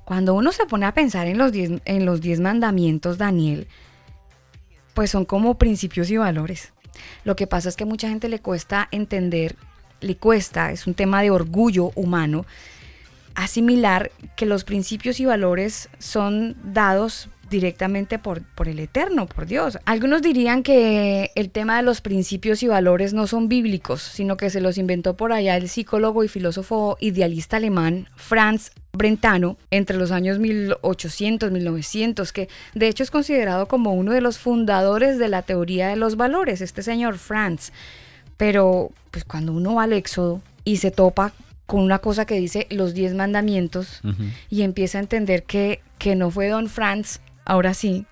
Cuando 0.04 0.34
uno 0.34 0.52
se 0.52 0.66
pone 0.66 0.86
a 0.88 0.94
pensar 0.94 1.28
en 1.28 1.38
los 1.38 1.54
diez, 1.54 1.72
en 1.86 2.06
los 2.06 2.20
diez 2.20 2.42
mandamientos, 2.42 3.18
Daniel, 3.18 3.70
pues 4.94 5.10
son 5.10 5.24
como 5.24 5.58
principios 5.58 6.12
y 6.12 6.18
valores. 6.18 6.74
Lo 7.24 7.38
que 7.38 7.48
pasa 7.48 7.70
es 7.70 7.78
que 7.78 7.86
mucha 7.86 8.10
gente 8.10 8.28
le 8.28 8.40
cuesta 8.40 8.90
entender, 8.92 9.56
le 10.02 10.16
cuesta, 10.16 10.72
es 10.72 10.88
un 10.88 10.94
tema 10.94 11.22
de 11.22 11.32
orgullo 11.32 11.92
humano, 11.96 12.46
asimilar 13.36 14.12
que 14.36 14.46
los 14.46 14.64
principios 14.64 15.20
y 15.20 15.26
valores 15.26 15.90
son 16.00 16.56
dados 16.64 17.30
directamente 17.50 18.18
por, 18.18 18.42
por 18.42 18.68
el 18.68 18.80
Eterno, 18.80 19.28
por 19.28 19.46
Dios. 19.46 19.78
Algunos 19.86 20.22
dirían 20.22 20.64
que 20.64 21.32
el 21.36 21.52
tema 21.52 21.78
de 21.78 21.84
los 21.84 22.02
principios 22.02 22.64
y 22.64 22.68
valores 22.68 23.14
no 23.14 23.28
son 23.28 23.48
bíblicos, 23.48 24.02
sino 24.02 24.38
que 24.38 24.50
se 24.50 24.62
los 24.62 24.78
inventó 24.78 25.16
por 25.16 25.32
allá 25.32 25.56
el 25.56 25.70
psicólogo 25.70 26.24
y 26.24 26.28
filósofo 26.28 26.98
idealista 27.00 27.58
alemán 27.58 28.08
Franz 28.16 28.72
Brentano 28.94 29.58
entre 29.72 29.98
los 29.98 30.12
años 30.12 30.40
1800, 30.40 31.52
1900, 31.52 32.34
que 32.34 32.50
de 32.74 32.88
hecho 32.88 33.04
es 33.04 33.12
considerado 33.12 33.68
como 33.68 33.94
uno 33.94 34.14
de 34.14 34.22
los 34.22 34.40
fundadores 34.40 35.20
de 35.20 35.30
la 35.30 35.42
teoría 35.42 35.90
de 35.90 35.98
los 35.98 36.16
valores, 36.16 36.62
este 36.62 36.82
señor 36.82 37.18
Franz. 37.18 37.72
Pero 38.38 38.92
pues 39.12 39.24
cuando 39.24 39.54
uno 39.54 39.76
va 39.76 39.84
al 39.84 39.94
Éxodo 39.94 40.42
y 40.64 40.78
se 40.78 40.92
topa 40.92 41.34
con 41.66 41.82
una 41.82 42.00
cosa 42.00 42.26
que 42.26 42.40
dice 42.40 42.68
los 42.70 42.94
diez 42.94 43.14
mandamientos 43.14 44.02
y 44.50 44.62
empieza 44.62 45.00
a 45.00 45.02
entender 45.02 45.44
que, 45.44 45.82
que 45.98 46.16
no 46.16 46.30
fue 46.30 46.50
don 46.50 46.70
Franz, 46.70 47.22
ahora 47.44 47.74
sí, 47.74 48.06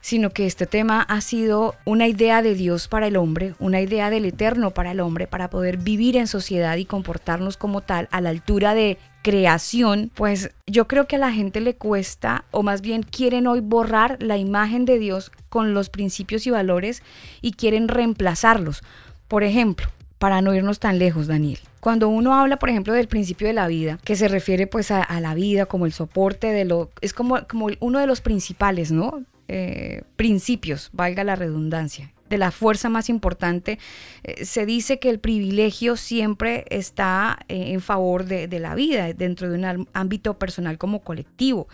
sino 0.00 0.30
que 0.30 0.46
este 0.46 0.66
tema 0.66 1.02
ha 1.02 1.20
sido 1.20 1.74
una 1.84 2.08
idea 2.08 2.42
de 2.42 2.54
Dios 2.54 2.88
para 2.88 3.06
el 3.06 3.16
hombre, 3.16 3.54
una 3.58 3.80
idea 3.80 4.10
del 4.10 4.24
eterno 4.24 4.70
para 4.70 4.92
el 4.92 5.00
hombre, 5.00 5.26
para 5.26 5.50
poder 5.50 5.76
vivir 5.76 6.16
en 6.16 6.26
sociedad 6.26 6.76
y 6.76 6.84
comportarnos 6.84 7.56
como 7.56 7.82
tal 7.82 8.08
a 8.10 8.20
la 8.20 8.30
altura 8.30 8.74
de 8.74 8.98
creación, 9.22 10.10
pues 10.14 10.50
yo 10.66 10.88
creo 10.88 11.06
que 11.06 11.16
a 11.16 11.18
la 11.20 11.32
gente 11.32 11.60
le 11.60 11.74
cuesta, 11.74 12.44
o 12.50 12.62
más 12.62 12.80
bien 12.80 13.02
quieren 13.02 13.46
hoy 13.46 13.60
borrar 13.60 14.16
la 14.22 14.38
imagen 14.38 14.86
de 14.86 14.98
Dios 14.98 15.30
con 15.50 15.74
los 15.74 15.90
principios 15.90 16.46
y 16.46 16.50
valores 16.50 17.02
y 17.42 17.52
quieren 17.52 17.88
reemplazarlos. 17.88 18.82
Por 19.30 19.44
ejemplo, 19.44 19.86
para 20.18 20.42
no 20.42 20.52
irnos 20.56 20.80
tan 20.80 20.98
lejos, 20.98 21.28
Daniel. 21.28 21.60
Cuando 21.78 22.08
uno 22.08 22.34
habla, 22.34 22.58
por 22.58 22.68
ejemplo, 22.68 22.92
del 22.94 23.06
principio 23.06 23.46
de 23.46 23.52
la 23.52 23.68
vida, 23.68 24.00
que 24.02 24.16
se 24.16 24.26
refiere 24.26 24.66
pues 24.66 24.90
a, 24.90 25.20
la 25.20 25.34
vida 25.34 25.66
como 25.66 25.86
el 25.86 25.92
soporte 25.92 26.48
de 26.48 26.64
lo... 26.64 26.90
es 27.00 27.14
como, 27.14 27.38
uno 27.78 28.00
de 28.00 28.08
los 28.08 28.22
principales, 28.22 28.90
¿no? 28.90 29.22
Eh, 29.46 30.02
principios, 30.16 30.90
valga 30.92 31.22
la 31.22 31.36
redundancia, 31.36 32.12
de 32.28 32.38
la 32.38 32.50
fuerza 32.50 32.88
más 32.88 33.08
importante, 33.08 33.78
eh, 34.24 34.44
se 34.44 34.66
dice 34.66 34.98
que 34.98 35.10
el 35.10 35.20
privilegio 35.20 35.94
siempre 35.94 36.64
está 36.68 37.38
eh, 37.46 37.70
en 37.70 37.80
favor 37.80 38.24
de, 38.24 38.48
la 38.58 38.74
vida, 38.74 39.12
dentro 39.12 39.48
de 39.48 39.58
un 39.58 39.88
ámbito 39.92 40.40
personal 40.40 40.76
como 40.76 41.02
colectivo. 41.02 41.68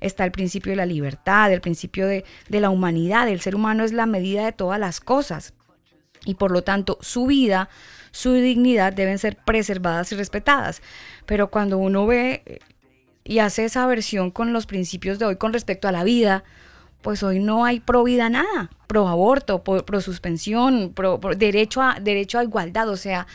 Está 0.00 0.24
el 0.24 0.32
principio 0.32 0.72
de 0.72 0.76
la 0.76 0.86
libertad, 0.86 1.52
el 1.52 1.60
principio 1.60 2.06
de 2.06 2.24
la 2.48 2.70
humanidad, 2.70 3.28
el 3.28 3.40
ser 3.40 3.56
humano 3.56 3.84
es 3.84 3.92
la 3.92 4.06
medida 4.06 4.46
de 4.46 4.52
todas 4.52 4.80
las 4.80 5.00
cosas 5.00 5.52
y 6.24 6.34
por 6.34 6.50
lo 6.50 6.62
tanto 6.62 6.98
su 7.00 7.26
vida, 7.26 7.68
su 8.10 8.32
dignidad 8.32 8.92
deben 8.92 9.18
ser 9.18 9.36
preservadas 9.36 10.12
y 10.12 10.16
respetadas. 10.16 10.82
Pero 11.26 11.50
cuando 11.50 11.78
uno 11.78 12.06
ve 12.06 12.42
eh, 12.46 12.58
y 13.24 13.38
hace 13.38 13.64
esa 13.64 13.86
versión 13.86 14.30
con 14.30 14.52
los 14.52 14.66
principios 14.66 15.18
de 15.18 15.26
hoy 15.26 15.36
con 15.36 15.52
respecto 15.52 15.88
a 15.88 15.92
la 15.92 16.04
vida, 16.04 16.44
pues 17.02 17.22
hoy 17.22 17.38
no 17.38 17.64
hay 17.64 17.80
pro 17.80 18.04
vida 18.04 18.30
nada, 18.30 18.70
pro 18.86 19.08
aborto, 19.08 19.62
pro, 19.62 20.00
suspensión, 20.00 20.92
pro, 20.94 21.20
pro 21.20 21.34
derecho, 21.34 21.82
a, 21.82 21.98
derecho 22.00 22.38
a 22.38 22.44
igualdad, 22.44 22.88
o 22.88 22.96
sea, 22.96 23.26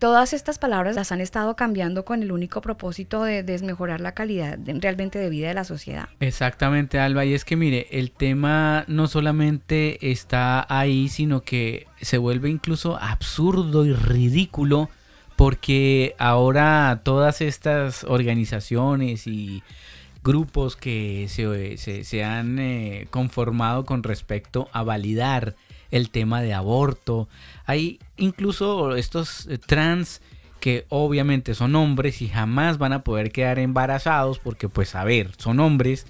todas 0.00 0.32
estas 0.32 0.58
palabras 0.58 0.96
las 0.96 1.12
han 1.12 1.20
estado 1.20 1.54
cambiando 1.54 2.04
con 2.04 2.22
el 2.24 2.32
único 2.32 2.60
propósito 2.60 3.22
de, 3.22 3.44
de 3.44 3.58
mejorar 3.60 4.00
la 4.00 4.12
calidad 4.12 4.58
realmente 4.66 5.18
de 5.20 5.28
vida 5.30 5.46
de 5.48 5.54
la 5.54 5.62
sociedad. 5.64 6.08
Exactamente, 6.18 6.98
Alba. 6.98 7.24
Y 7.24 7.34
es 7.34 7.44
que 7.44 7.54
mire, 7.54 7.86
el 7.92 8.10
tema 8.10 8.84
no 8.88 9.06
solamente 9.06 10.10
está 10.10 10.66
ahí, 10.68 11.08
sino 11.08 11.42
que 11.42 11.86
se 12.00 12.18
vuelve 12.18 12.50
incluso 12.50 12.96
absurdo 13.00 13.84
y 13.84 13.92
ridículo 13.92 14.88
porque 15.36 16.14
ahora 16.18 17.00
todas 17.04 17.40
estas 17.40 18.04
organizaciones 18.04 19.26
y 19.26 19.62
grupos 20.24 20.76
que 20.76 21.26
se, 21.28 21.76
se- 21.78 22.04
se 22.04 22.24
han 22.24 22.58
eh, 22.58 23.06
conformado 23.10 23.84
con 23.86 24.02
respecto 24.02 24.68
a 24.72 24.82
validar 24.82 25.56
el 25.90 26.10
tema 26.10 26.42
de 26.42 26.54
aborto, 26.54 27.28
hay 27.66 27.98
incluso 28.16 28.96
estos 28.96 29.46
eh, 29.46 29.58
trans 29.58 30.20
que 30.60 30.84
obviamente 30.88 31.54
son 31.54 31.74
hombres 31.74 32.20
y 32.20 32.28
jamás 32.28 32.78
van 32.78 32.92
a 32.92 33.02
poder 33.02 33.32
quedar 33.32 33.58
embarazados 33.58 34.38
porque 34.38 34.68
pues 34.68 34.94
a 34.94 35.04
ver, 35.04 35.30
son 35.38 35.58
hombres. 35.58 36.06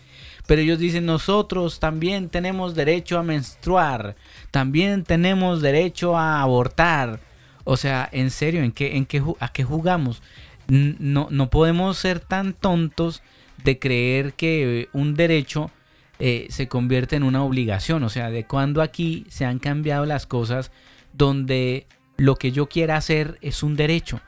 Pero 0.46 0.62
ellos 0.62 0.80
dicen, 0.80 1.06
nosotros 1.06 1.78
también 1.78 2.28
tenemos 2.28 2.74
derecho 2.74 3.18
a 3.18 3.22
menstruar, 3.22 4.16
también 4.50 5.04
tenemos 5.04 5.62
derecho 5.62 6.16
a 6.16 6.42
abortar. 6.42 7.20
O 7.62 7.76
sea, 7.76 8.08
en 8.10 8.30
serio, 8.30 8.64
¿en 8.64 8.72
qué, 8.72 8.96
en 8.96 9.06
qué, 9.06 9.22
¿a 9.38 9.52
qué 9.52 9.62
jugamos? 9.62 10.22
No, 10.66 11.28
no 11.30 11.50
podemos 11.50 11.98
ser 11.98 12.18
tan 12.18 12.52
tontos 12.52 13.22
de 13.62 13.78
creer 13.78 14.32
que 14.32 14.88
un 14.92 15.14
derecho 15.14 15.70
eh, 16.20 16.46
se 16.50 16.68
convierte 16.68 17.16
en 17.16 17.24
una 17.24 17.42
obligación. 17.42 18.04
O 18.04 18.08
sea, 18.08 18.30
de 18.30 18.46
cuando 18.46 18.82
aquí 18.82 19.26
se 19.28 19.44
han 19.44 19.58
cambiado 19.58 20.06
las 20.06 20.26
cosas 20.26 20.70
donde 21.12 21.86
lo 22.16 22.36
que 22.36 22.52
yo 22.52 22.68
quiera 22.68 22.96
hacer 22.96 23.38
es 23.40 23.62
un 23.62 23.74
derecho 23.74 24.20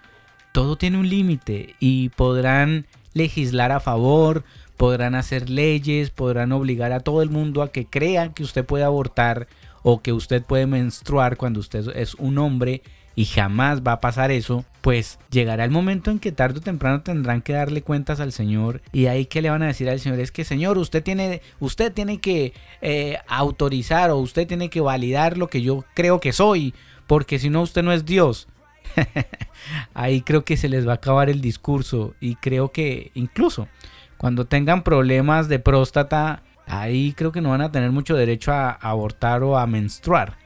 todo 0.53 0.77
tiene 0.77 0.99
un 0.99 1.09
límite 1.09 1.75
y 1.81 2.11
podrán 2.11 2.87
legislar 3.15 3.73
a 3.73 3.81
favor, 3.81 4.45
podrán 4.77 5.15
hacer 5.15 5.51
leyes, 5.51 6.11
podrán 6.11 6.53
obligar 6.53 6.93
a 6.93 7.01
todo 7.01 7.23
el 7.23 7.31
mundo 7.31 7.63
a 7.63 7.73
que 7.73 7.87
crean 7.87 8.33
que 8.33 8.43
usted 8.43 8.65
puede 8.65 8.85
abortar 8.85 9.49
o 9.83 10.03
que 10.03 10.13
usted 10.13 10.43
puede 10.43 10.67
menstruar 10.67 11.37
cuando 11.37 11.61
usted 11.61 11.89
es 11.97 12.15
un 12.15 12.39
hombre 12.39 12.83
y 13.15 13.27
jamás 13.27 13.83
va 13.83 13.93
a 13.93 14.01
pasar 14.01 14.31
eso, 14.31 14.65
pues 14.81 15.19
llegará 15.31 15.65
el 15.65 15.71
momento 15.71 16.11
en 16.11 16.19
que 16.19 16.33
tarde 16.33 16.59
o 16.59 16.63
temprano 16.63 17.03
tendrán 17.03 17.43
que 17.43 17.53
darle 17.53 17.83
cuentas 17.83 18.21
al 18.21 18.33
Señor 18.33 18.83
y 18.93 19.07
ahí 19.07 19.27
que 19.27 19.43
le 19.43 19.51
van 19.51 19.63
a 19.63 19.67
decir 19.67 19.89
al 19.89 20.01
Señor. 20.01 20.21
Es 20.21 20.33
que 20.33 20.45
Señor 20.45 20.79
usted 20.79 21.03
tiene 21.03 21.43
usted 21.61 21.93
tiene 21.93 22.21
que 22.21 22.53
eh, 22.81 23.19
autorizar 23.29 24.11
o 24.11 24.19
usted 24.19 24.47
tiene 24.47 24.71
que 24.71 24.81
validar 24.81 25.39
lo 25.39 25.49
que 25.49 25.63
yo 25.63 25.85
creo 25.95 26.21
que 26.21 26.33
soy 26.33 26.75
porque 27.07 27.39
si 27.39 27.51
no 27.51 27.63
usted 27.63 27.83
no 27.83 27.93
es 27.93 28.05
Dios. 28.05 28.49
Ahí 29.95 30.23
creo 30.23 30.45
que 30.45 30.57
se 30.57 30.69
les 30.69 30.87
va 30.87 30.93
a 30.93 30.97
acabar 30.97 31.31
el 31.31 31.41
discurso 31.41 32.15
y 32.21 32.35
creo 32.37 32.73
que 32.73 33.11
incluso 33.15 33.69
cuando 34.17 34.45
tengan 34.45 34.83
problemas 34.83 35.49
de 35.49 35.59
próstata, 35.59 36.43
ahí 36.69 37.13
creo 37.13 37.33
que 37.33 37.41
no 37.41 37.51
van 37.51 37.61
a 37.61 37.73
tener 37.73 37.91
mucho 37.91 38.15
derecho 38.15 38.53
a, 38.53 38.71
abortar 38.71 39.43
o 39.43 39.59
a 39.59 39.67
menstruar, 39.67 40.39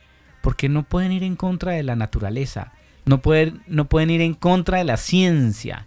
porque 0.46 0.68
no 0.68 0.84
pueden 0.84 1.10
ir 1.10 1.24
en 1.24 1.34
contra 1.34 1.72
de 1.72 1.82
la 1.82 1.96
naturaleza, 1.96 2.70
no 3.04 3.20
pueden, 3.20 3.62
no 3.66 3.86
pueden 3.86 4.10
ir 4.10 4.20
en 4.20 4.32
contra 4.32 4.78
de 4.78 4.84
la 4.84 4.96
ciencia, 4.96 5.86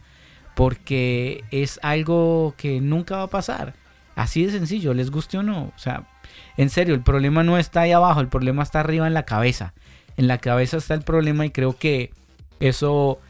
porque 0.53 1.45
es 1.49 1.80
algo 1.82 2.55
que 2.57 2.82
nunca 2.82 3.16
va 3.16 3.24
a 3.24 3.30
pasar. 3.30 3.74
Así 4.18 4.45
de 4.45 4.51
sencillo, 4.51 4.93
les 4.93 5.12
guste 5.12 5.38
o 5.38 5.43
no. 5.43 5.72
O 5.74 5.80
sea, 5.80 6.10
en 6.57 6.70
serio, 6.70 6.93
el 6.93 7.03
problema 7.03 7.41
no 7.41 7.57
está 7.57 7.80
ahí 7.80 7.93
abajo, 7.93 8.20
el 8.20 8.28
problema 8.28 8.62
está 8.64 8.82
arriba 8.82 9.07
en 9.07 9.14
la 9.14 9.24
cabeza. 9.24 9.74
En 10.18 10.28
la 10.28 10.39
cabeza 10.39 10.76
está 10.76 10.93
el 10.93 11.03
problema 11.03 11.45
y 11.45 11.51
creo 11.51 11.78
que 11.78 12.12
eso 12.60 13.22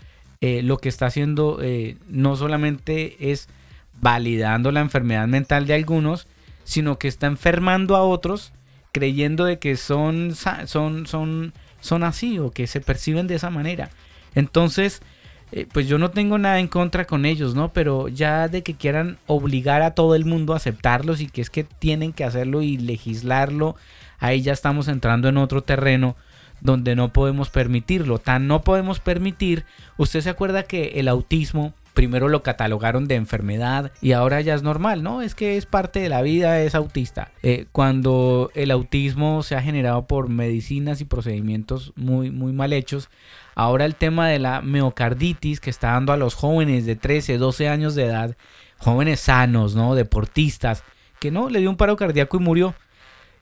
eh, 0.42 0.64
lo 0.64 0.80
que 0.80 0.90
está 0.90 1.06
haciendo 1.06 1.60
eh, 1.62 1.98
no 2.08 2.38
solamente 2.38 3.32
es 3.32 3.50
validando 4.02 4.72
la 4.72 4.80
enfermedad 4.80 5.28
mental 5.28 5.68
de 5.68 5.76
algunos, 5.76 6.26
sino 6.64 6.98
que 6.98 7.08
está 7.08 7.28
enfermando 7.28 7.96
a 7.96 8.02
otros 8.02 8.52
creyendo 8.92 9.46
de 9.46 9.60
que 9.60 9.78
son, 9.78 10.36
son, 10.36 11.08
son, 11.08 11.54
son 11.82 12.04
así 12.04 12.40
o 12.40 12.52
que 12.52 12.68
se 12.68 12.82
perciben 12.82 13.28
de 13.28 13.36
esa 13.36 13.50
manera. 13.50 13.90
Entonces, 14.36 15.02
eh, 15.52 15.66
pues 15.72 15.88
yo 15.88 15.98
no 15.98 16.12
tengo 16.12 16.38
nada 16.38 16.60
en 16.60 16.68
contra 16.68 17.06
con 17.06 17.26
ellos, 17.26 17.56
¿no? 17.56 17.74
Pero 17.74 18.08
ya 18.08 18.48
de 18.48 18.62
que 18.62 18.76
quieran 18.76 19.18
obligar 19.26 19.82
a 19.82 19.96
todo 19.96 20.16
el 20.16 20.26
mundo 20.26 20.54
a 20.54 20.58
aceptarlos 20.58 21.22
y 21.22 21.28
que 21.28 21.42
es 21.42 21.50
que 21.50 21.64
tienen 21.64 22.14
que 22.14 22.24
hacerlo 22.24 22.62
y 22.62 22.78
legislarlo, 22.78 23.76
ahí 24.20 24.42
ya 24.42 24.54
estamos 24.54 24.88
entrando 24.88 25.28
en 25.30 25.38
otro 25.38 25.64
terreno 25.64 26.16
donde 26.62 26.96
no 26.96 27.14
podemos 27.14 27.50
permitirlo. 27.50 28.20
Tan 28.20 28.48
no 28.48 28.62
podemos 28.62 29.00
permitir, 29.00 29.66
usted 29.98 30.22
se 30.22 30.30
acuerda 30.30 30.64
que 30.64 31.00
el 31.00 31.08
autismo 31.08 31.74
primero 32.00 32.30
lo 32.30 32.44
catalogaron 32.44 33.10
de 33.10 33.16
enfermedad 33.16 33.92
y 34.00 34.14
ahora 34.14 34.40
ya 34.40 34.54
es 34.54 34.64
normal, 34.64 35.04
¿no? 35.04 35.22
Es 35.22 35.36
que 35.36 35.58
es 35.58 35.66
parte 35.66 36.00
de 36.00 36.08
la 36.08 36.22
vida, 36.22 36.62
es 36.62 36.74
autista. 36.74 37.34
Eh, 37.44 37.66
cuando 37.74 38.52
el 38.56 38.72
autismo 38.72 39.44
se 39.44 39.56
ha 39.56 39.62
generado 39.62 40.08
por 40.08 40.30
medicinas 40.30 41.02
y 41.02 41.06
procedimientos 41.06 41.92
muy, 41.98 42.32
muy 42.32 42.54
mal 42.54 42.72
hechos, 42.72 43.10
ahora 43.54 43.84
el 43.84 43.96
tema 43.96 44.30
de 44.30 44.40
la 44.40 44.62
miocarditis 44.62 45.60
que 45.60 45.70
está 45.70 45.92
dando 45.92 46.14
a 46.14 46.18
los 46.18 46.36
jóvenes 46.36 46.86
de 46.86 46.96
13, 46.96 47.38
12 47.38 47.68
años 47.68 47.96
de 47.96 48.06
edad, 48.06 48.38
jóvenes 48.78 49.20
sanos, 49.20 49.76
¿no? 49.76 49.94
Deportistas, 49.94 50.86
que 51.20 51.32
no, 51.32 51.50
le 51.50 51.60
dio 51.60 51.70
un 51.70 51.76
paro 51.76 51.98
cardíaco 51.98 52.38
y 52.38 52.40
murió. 52.40 52.76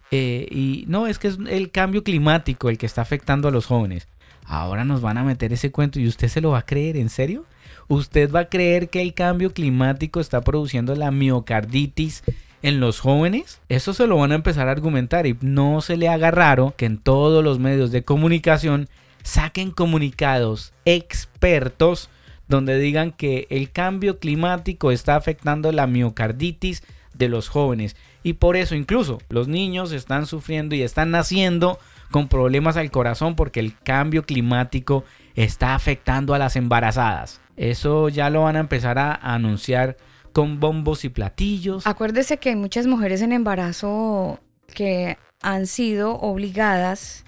Eh, 0.10 0.48
y 0.50 0.86
no, 0.88 1.06
es 1.06 1.20
que 1.20 1.28
es 1.28 1.38
el 1.48 1.70
cambio 1.70 2.04
climático 2.04 2.70
el 2.70 2.80
que 2.80 2.88
está 2.88 3.04
afectando 3.04 3.50
a 3.50 3.52
los 3.52 3.68
jóvenes. 3.68 4.08
Ahora 4.46 4.84
nos 4.84 5.02
van 5.02 5.20
a 5.20 5.24
meter 5.24 5.54
ese 5.54 5.72
cuento 5.72 6.00
y 6.00 6.08
usted 6.08 6.28
se 6.28 6.42
lo 6.42 6.50
va 6.50 6.60
a 6.60 6.66
creer, 6.66 6.98
¿en 6.98 7.10
serio? 7.10 7.46
¿Usted 7.88 8.32
va 8.32 8.42
a 8.42 8.50
creer 8.50 8.90
que 8.90 9.02
el 9.02 9.14
cambio 9.14 9.54
climático 9.54 10.20
está 10.20 10.42
produciendo 10.42 10.94
la 10.96 11.12
miocarditis 11.12 12.24
en 12.62 12.80
los 12.80 13.00
jóvenes? 13.00 13.62
Eso 13.70 13.94
se 13.94 14.08
lo 14.08 14.18
van 14.18 14.34
a 14.34 14.36
empezar 14.36 14.68
a 14.68 14.72
argumentar 14.72 15.26
y 15.26 15.38
no 15.42 15.82
se 15.82 15.96
le 15.96 16.10
haga 16.10 16.32
raro 16.32 16.74
que 16.76 16.86
en 16.86 16.98
todos 16.98 17.44
los 17.44 17.60
medios 17.60 17.92
de 17.92 18.04
comunicación 18.04 18.90
saquen 19.24 19.72
comunicados 19.72 20.74
expertos 20.86 22.10
donde 22.48 22.78
digan 22.78 23.12
que 23.12 23.48
el 23.50 23.72
cambio 23.72 24.20
climático 24.20 24.92
está 24.92 25.16
afectando 25.16 25.72
la 25.72 25.88
miocarditis 25.88 26.84
de 27.14 27.30
los 27.30 27.50
jóvenes 27.50 27.96
y 28.24 28.34
por 28.34 28.58
eso 28.58 28.76
incluso 28.76 29.20
los 29.30 29.48
niños 29.48 29.92
están 29.92 30.26
sufriendo 30.26 30.76
y 30.76 30.82
están 30.82 31.12
naciendo 31.12 31.80
con 32.12 32.28
problemas 32.28 32.78
al 32.78 32.92
corazón 32.92 33.36
porque 33.36 33.60
el 33.60 33.78
cambio 33.78 34.24
climático 34.24 35.04
está 35.36 35.76
afectando 35.76 36.34
a 36.34 36.40
las 36.40 36.56
embarazadas. 36.56 37.42
Eso 37.58 38.08
ya 38.10 38.30
lo 38.30 38.44
van 38.44 38.56
a 38.56 38.60
empezar 38.60 39.00
a 39.00 39.14
anunciar 39.16 39.98
con 40.32 40.60
bombos 40.60 41.04
y 41.04 41.10
platillos. 41.10 41.86
Acuérdese 41.88 42.38
que 42.38 42.50
hay 42.50 42.56
muchas 42.56 42.86
mujeres 42.86 43.22
en 43.22 43.34
embarazo 43.34 44.40
que 44.74 45.18
han 45.42 45.66
sido 45.66 46.14
obligadas 46.20 47.26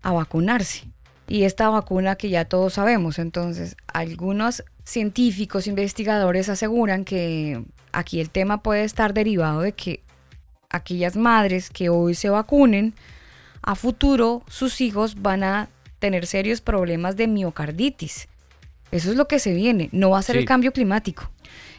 a 0.00 0.12
vacunarse. 0.12 0.88
Y 1.28 1.44
esta 1.44 1.68
vacuna 1.68 2.16
que 2.16 2.30
ya 2.30 2.46
todos 2.46 2.74
sabemos, 2.74 3.18
entonces 3.18 3.76
algunos 3.86 4.64
científicos, 4.84 5.66
investigadores 5.66 6.48
aseguran 6.48 7.04
que 7.04 7.62
aquí 7.92 8.20
el 8.20 8.30
tema 8.30 8.62
puede 8.62 8.84
estar 8.84 9.14
derivado 9.14 9.60
de 9.60 9.72
que 9.72 10.02
aquellas 10.70 11.16
madres 11.16 11.70
que 11.70 11.90
hoy 11.90 12.14
se 12.14 12.30
vacunen, 12.30 12.94
a 13.62 13.74
futuro 13.74 14.42
sus 14.48 14.80
hijos 14.80 15.22
van 15.22 15.44
a 15.44 15.68
tener 15.98 16.26
serios 16.26 16.60
problemas 16.60 17.16
de 17.16 17.28
miocarditis. 17.28 18.28
Eso 18.92 19.10
es 19.10 19.16
lo 19.16 19.26
que 19.26 19.38
se 19.38 19.54
viene. 19.54 19.88
No 19.90 20.10
va 20.10 20.18
a 20.18 20.22
ser 20.22 20.36
el 20.36 20.44
cambio 20.44 20.72
climático. 20.72 21.30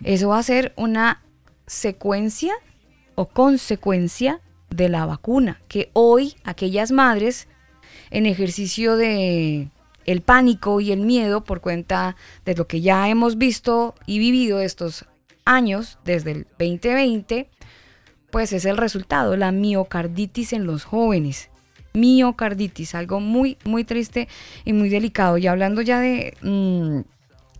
Eso 0.03 0.29
va 0.29 0.39
a 0.39 0.43
ser 0.43 0.73
una 0.75 1.21
secuencia 1.67 2.53
o 3.15 3.27
consecuencia 3.27 4.41
de 4.69 4.89
la 4.89 5.05
vacuna. 5.05 5.61
Que 5.67 5.89
hoy 5.93 6.35
aquellas 6.43 6.91
madres, 6.91 7.47
en 8.09 8.25
ejercicio 8.25 8.97
de 8.97 9.69
el 10.05 10.21
pánico 10.21 10.81
y 10.81 10.91
el 10.91 11.01
miedo 11.01 11.43
por 11.43 11.61
cuenta 11.61 12.15
de 12.45 12.55
lo 12.55 12.67
que 12.67 12.81
ya 12.81 13.07
hemos 13.07 13.37
visto 13.37 13.95
y 14.05 14.19
vivido 14.19 14.59
estos 14.59 15.05
años, 15.45 15.99
desde 16.03 16.31
el 16.31 16.47
2020, 16.59 17.49
pues 18.31 18.53
es 18.53 18.65
el 18.65 18.77
resultado, 18.77 19.37
la 19.37 19.51
miocarditis 19.51 20.53
en 20.53 20.65
los 20.65 20.83
jóvenes. 20.83 21.49
Miocarditis, 21.93 22.95
algo 22.95 23.19
muy, 23.19 23.57
muy 23.63 23.83
triste 23.83 24.27
y 24.65 24.73
muy 24.73 24.89
delicado. 24.89 25.37
Y 25.37 25.47
hablando 25.47 25.81
ya 25.81 25.99
de 25.99 26.35
mm, 26.41 27.01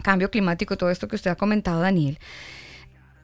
cambio 0.01 0.29
climático, 0.31 0.77
todo 0.77 0.89
esto 0.89 1.07
que 1.07 1.15
usted 1.15 1.31
ha 1.31 1.35
comentado, 1.35 1.81
Daniel, 1.81 2.19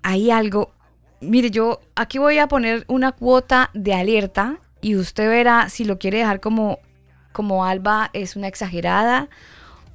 hay 0.04 0.32
algo, 0.32 0.72
mire, 1.20 1.52
yo 1.52 1.82
aquí 1.96 2.18
voy 2.18 2.38
a 2.38 2.48
poner 2.48 2.86
una 2.88 3.12
cuota 3.12 3.70
de 3.74 3.94
alerta 3.94 4.60
y 4.82 4.96
usted 4.96 5.28
verá 5.28 5.70
si 5.70 5.84
lo 5.84 6.00
quiere 6.00 6.20
dejar 6.20 6.40
como, 6.40 6.80
como 7.32 7.66
Alba 7.66 8.10
es 8.14 8.36
una 8.36 8.48
exagerada 8.48 9.30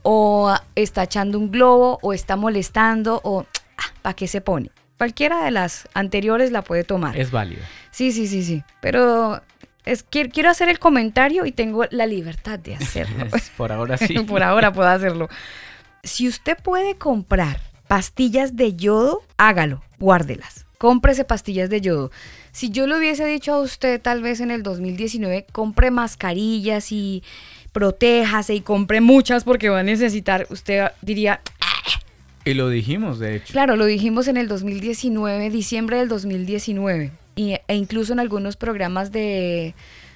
o 0.02 0.54
está 0.74 1.04
echando 1.04 1.38
un 1.38 1.50
globo 1.50 1.98
o 2.02 2.12
está 2.12 2.36
molestando 2.36 3.20
o 3.24 3.46
ah, 3.78 3.94
¿para 4.02 4.14
qué 4.14 4.28
se 4.28 4.40
pone? 4.40 4.70
Cualquiera 4.98 5.44
de 5.44 5.50
las 5.50 5.88
anteriores 5.94 6.52
la 6.52 6.62
puede 6.62 6.84
tomar. 6.84 7.16
Es 7.16 7.30
válido. 7.30 7.62
Sí, 7.90 8.12
sí, 8.12 8.28
sí, 8.28 8.44
sí. 8.44 8.62
Pero 8.80 9.42
es, 9.84 10.02
quiero 10.02 10.50
hacer 10.50 10.68
el 10.68 10.78
comentario 10.78 11.46
y 11.46 11.52
tengo 11.52 11.84
la 11.90 12.06
libertad 12.06 12.58
de 12.58 12.74
hacerlo. 12.76 13.26
Por 13.56 13.72
ahora 13.72 13.96
sí. 13.96 14.18
Por 14.26 14.42
ahora 14.42 14.72
puedo 14.72 14.88
hacerlo. 14.88 15.28
Si 16.02 16.28
usted 16.28 16.56
puede 16.56 16.96
comprar 16.96 17.60
pastillas 17.88 18.56
de 18.56 18.74
yodo, 18.74 19.22
hágalo, 19.36 19.82
guárdelas. 19.98 20.66
Cómprese 20.78 21.24
pastillas 21.24 21.70
de 21.70 21.80
yodo. 21.80 22.10
Si 22.52 22.70
yo 22.70 22.86
le 22.86 22.98
hubiese 22.98 23.24
dicho 23.26 23.54
a 23.54 23.60
usted 23.60 24.00
tal 24.00 24.22
vez 24.22 24.40
en 24.40 24.50
el 24.50 24.62
2019, 24.62 25.46
compre 25.52 25.90
mascarillas 25.90 26.92
y 26.92 27.22
protéjase 27.72 28.54
y 28.54 28.60
compre 28.60 29.00
muchas 29.00 29.44
porque 29.44 29.68
va 29.68 29.80
a 29.80 29.82
necesitar, 29.82 30.46
usted 30.50 30.92
diría, 31.00 31.40
y 32.44 32.52
lo 32.52 32.68
dijimos, 32.68 33.18
de 33.18 33.36
hecho. 33.36 33.52
Claro, 33.52 33.76
lo 33.76 33.86
dijimos 33.86 34.28
en 34.28 34.36
el 34.36 34.48
2019, 34.48 35.48
diciembre 35.48 35.96
del 35.96 36.08
2019, 36.08 37.12
y, 37.34 37.56
e 37.66 37.74
incluso 37.74 38.12
en 38.12 38.20
algunos 38.20 38.56
programas 38.56 39.12
de, 39.12 39.74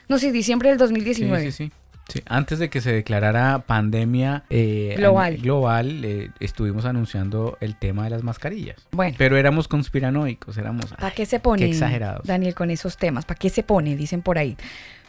no 0.08 0.18
sé, 0.18 0.32
diciembre 0.32 0.70
del 0.70 0.78
2019. 0.78 1.44
Sí, 1.44 1.52
sí, 1.52 1.64
sí. 1.64 1.72
Sí, 2.08 2.22
antes 2.26 2.58
de 2.58 2.70
que 2.70 2.80
se 2.80 2.90
declarara 2.90 3.64
pandemia 3.66 4.44
eh, 4.48 4.94
Global. 4.96 5.36
global 5.36 6.04
eh, 6.06 6.30
estuvimos 6.40 6.86
anunciando 6.86 7.58
el 7.60 7.76
tema 7.76 8.04
de 8.04 8.10
las 8.10 8.22
mascarillas. 8.22 8.76
Bueno. 8.92 9.14
Pero 9.18 9.36
éramos 9.36 9.68
conspiranoicos, 9.68 10.56
éramos... 10.56 10.86
¿Para 10.92 11.10
qué 11.10 11.26
se 11.26 11.38
pone, 11.38 11.66
Qué 11.66 11.72
exagerados. 11.72 12.26
Daniel, 12.26 12.54
con 12.54 12.70
esos 12.70 12.96
temas? 12.96 13.26
¿Para 13.26 13.38
qué 13.38 13.50
se 13.50 13.62
pone? 13.62 13.94
Dicen 13.94 14.22
por 14.22 14.38
ahí. 14.38 14.56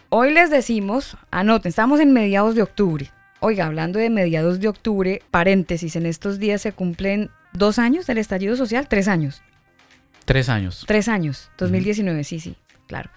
Hoy 0.09 0.33
les 0.33 0.49
decimos, 0.49 1.15
anoten, 1.31 1.69
estamos 1.69 2.01
en 2.01 2.11
mediados 2.11 2.55
de 2.55 2.63
octubre. 2.63 3.09
Oiga, 3.39 3.67
hablando 3.67 3.97
de 3.97 4.09
mediados 4.09 4.59
de 4.59 4.67
octubre, 4.67 5.21
paréntesis, 5.31 5.95
en 5.95 6.05
estos 6.05 6.37
días 6.37 6.61
se 6.61 6.73
cumplen 6.73 7.29
dos 7.53 7.79
años 7.79 8.07
del 8.07 8.17
estallido 8.17 8.57
social, 8.57 8.89
tres 8.89 9.07
años. 9.07 9.41
Tres 10.29 10.47
años. 10.47 10.83
Tres 10.85 11.07
años, 11.07 11.49
2019, 11.57 12.23
sí, 12.23 12.39
sí, 12.39 12.55
claro. 12.85 13.09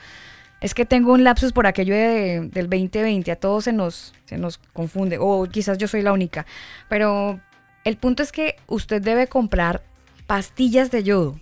Es 0.62 0.72
que 0.72 0.86
tengo 0.86 1.12
un 1.12 1.24
lapsus 1.24 1.52
por 1.52 1.66
aquello 1.66 1.94
de- 1.94 2.48
del 2.50 2.70
2020, 2.70 3.30
a 3.30 3.36
todos 3.36 3.64
se 3.64 3.72
nos, 3.74 4.14
se 4.24 4.38
nos 4.38 4.56
confunde, 4.72 5.18
o 5.20 5.44
quizás 5.44 5.76
yo 5.76 5.88
soy 5.88 6.00
la 6.00 6.14
única, 6.14 6.46
pero 6.88 7.38
el 7.84 7.98
punto 7.98 8.22
es 8.22 8.32
que 8.32 8.56
usted 8.66 9.02
debe 9.02 9.26
comprar 9.26 9.82
pastillas 10.26 10.90
de 10.90 11.02
yodo. 11.02 11.38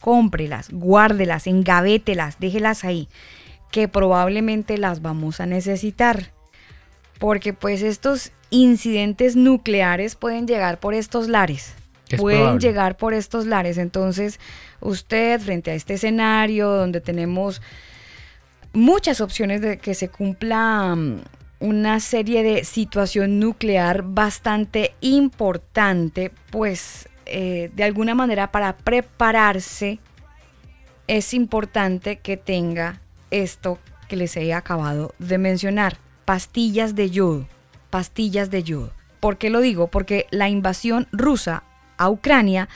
Cómprelas, 0.00 0.68
guárdelas, 0.70 1.48
engavételas, 1.48 2.38
déjelas 2.38 2.84
ahí, 2.84 3.08
que 3.72 3.88
probablemente 3.88 4.78
las 4.78 5.02
vamos 5.02 5.40
a 5.40 5.46
necesitar. 5.46 6.30
Porque 7.18 7.52
pues 7.54 7.82
estos 7.82 8.30
incidentes 8.50 9.34
nucleares 9.34 10.14
pueden 10.14 10.46
llegar 10.46 10.78
por 10.78 10.94
estos 10.94 11.26
lares 11.26 11.74
Es 12.08 12.20
pueden 12.20 12.40
probable. 12.40 12.66
llegar 12.66 12.96
por 12.96 13.14
estos 13.14 13.46
lares. 13.46 13.78
Entonces, 13.78 14.38
usted 14.80 15.40
frente 15.40 15.70
a 15.70 15.74
este 15.74 15.94
escenario 15.94 16.70
donde 16.70 17.00
tenemos 17.00 17.60
muchas 18.72 19.20
opciones 19.20 19.60
de 19.60 19.78
que 19.78 19.94
se 19.94 20.08
cumpla 20.08 20.94
mm, 20.94 21.20
una 21.60 22.00
serie 22.00 22.42
de 22.42 22.64
situación 22.64 23.40
nuclear 23.40 24.02
bastante 24.02 24.94
importante, 25.00 26.30
pues 26.50 27.08
eh, 27.24 27.70
de 27.74 27.84
alguna 27.84 28.14
manera 28.14 28.52
para 28.52 28.76
prepararse 28.76 29.98
es 31.08 31.34
importante 31.34 32.16
que 32.16 32.36
tenga 32.36 33.00
esto 33.30 33.78
que 34.08 34.16
les 34.16 34.36
he 34.36 34.52
acabado 34.52 35.14
de 35.18 35.38
mencionar, 35.38 35.98
pastillas 36.24 36.94
de 36.94 37.10
yodo, 37.10 37.46
pastillas 37.90 38.50
de 38.50 38.62
yodo. 38.62 38.92
¿Por 39.20 39.38
qué 39.38 39.50
lo 39.50 39.60
digo? 39.60 39.88
Porque 39.88 40.26
la 40.30 40.48
invasión 40.48 41.08
rusa 41.10 41.64
a 41.98 42.10
Ucrania 42.10 42.68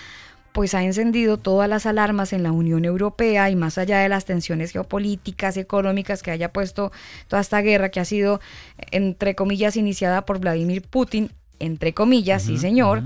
pues 0.53 0.75
ha 0.75 0.83
encendido 0.83 1.39
todas 1.39 1.69
las 1.69 1.87
alarmas 1.87 2.33
en 2.33 2.43
la 2.43 2.53
Unión 2.53 2.85
Europea 2.85 3.51
y 3.51 3.57
más 3.57 3.79
allá 3.79 4.01
de 4.01 4.09
las 4.09 4.25
tensiones 4.25 4.73
geopolíticas, 4.73 5.57
económicas 5.57 6.23
que 6.23 6.31
haya 6.31 6.53
puesto 6.53 6.93
toda 7.29 7.41
esta 7.41 7.61
guerra 7.61 7.91
que 7.91 8.01
ha 8.01 8.05
sido, 8.05 8.41
entre 8.91 9.35
comillas, 9.35 9.77
iniciada 9.77 10.27
por 10.27 10.41
Vladimir 10.41 10.83
Putin, 10.83 11.31
entre 11.59 11.95
comillas, 11.95 12.43
sí 12.43 12.59
señor, 12.59 13.05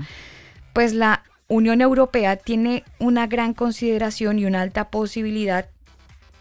pues 0.73 0.93
la 0.93 1.23
Unión 1.47 1.81
Europea 1.81 2.37
tiene 2.37 2.83
una 2.99 3.27
gran 3.27 3.53
consideración 3.53 4.39
y 4.39 4.45
una 4.45 4.61
alta 4.61 4.89
posibilidad 4.89 5.67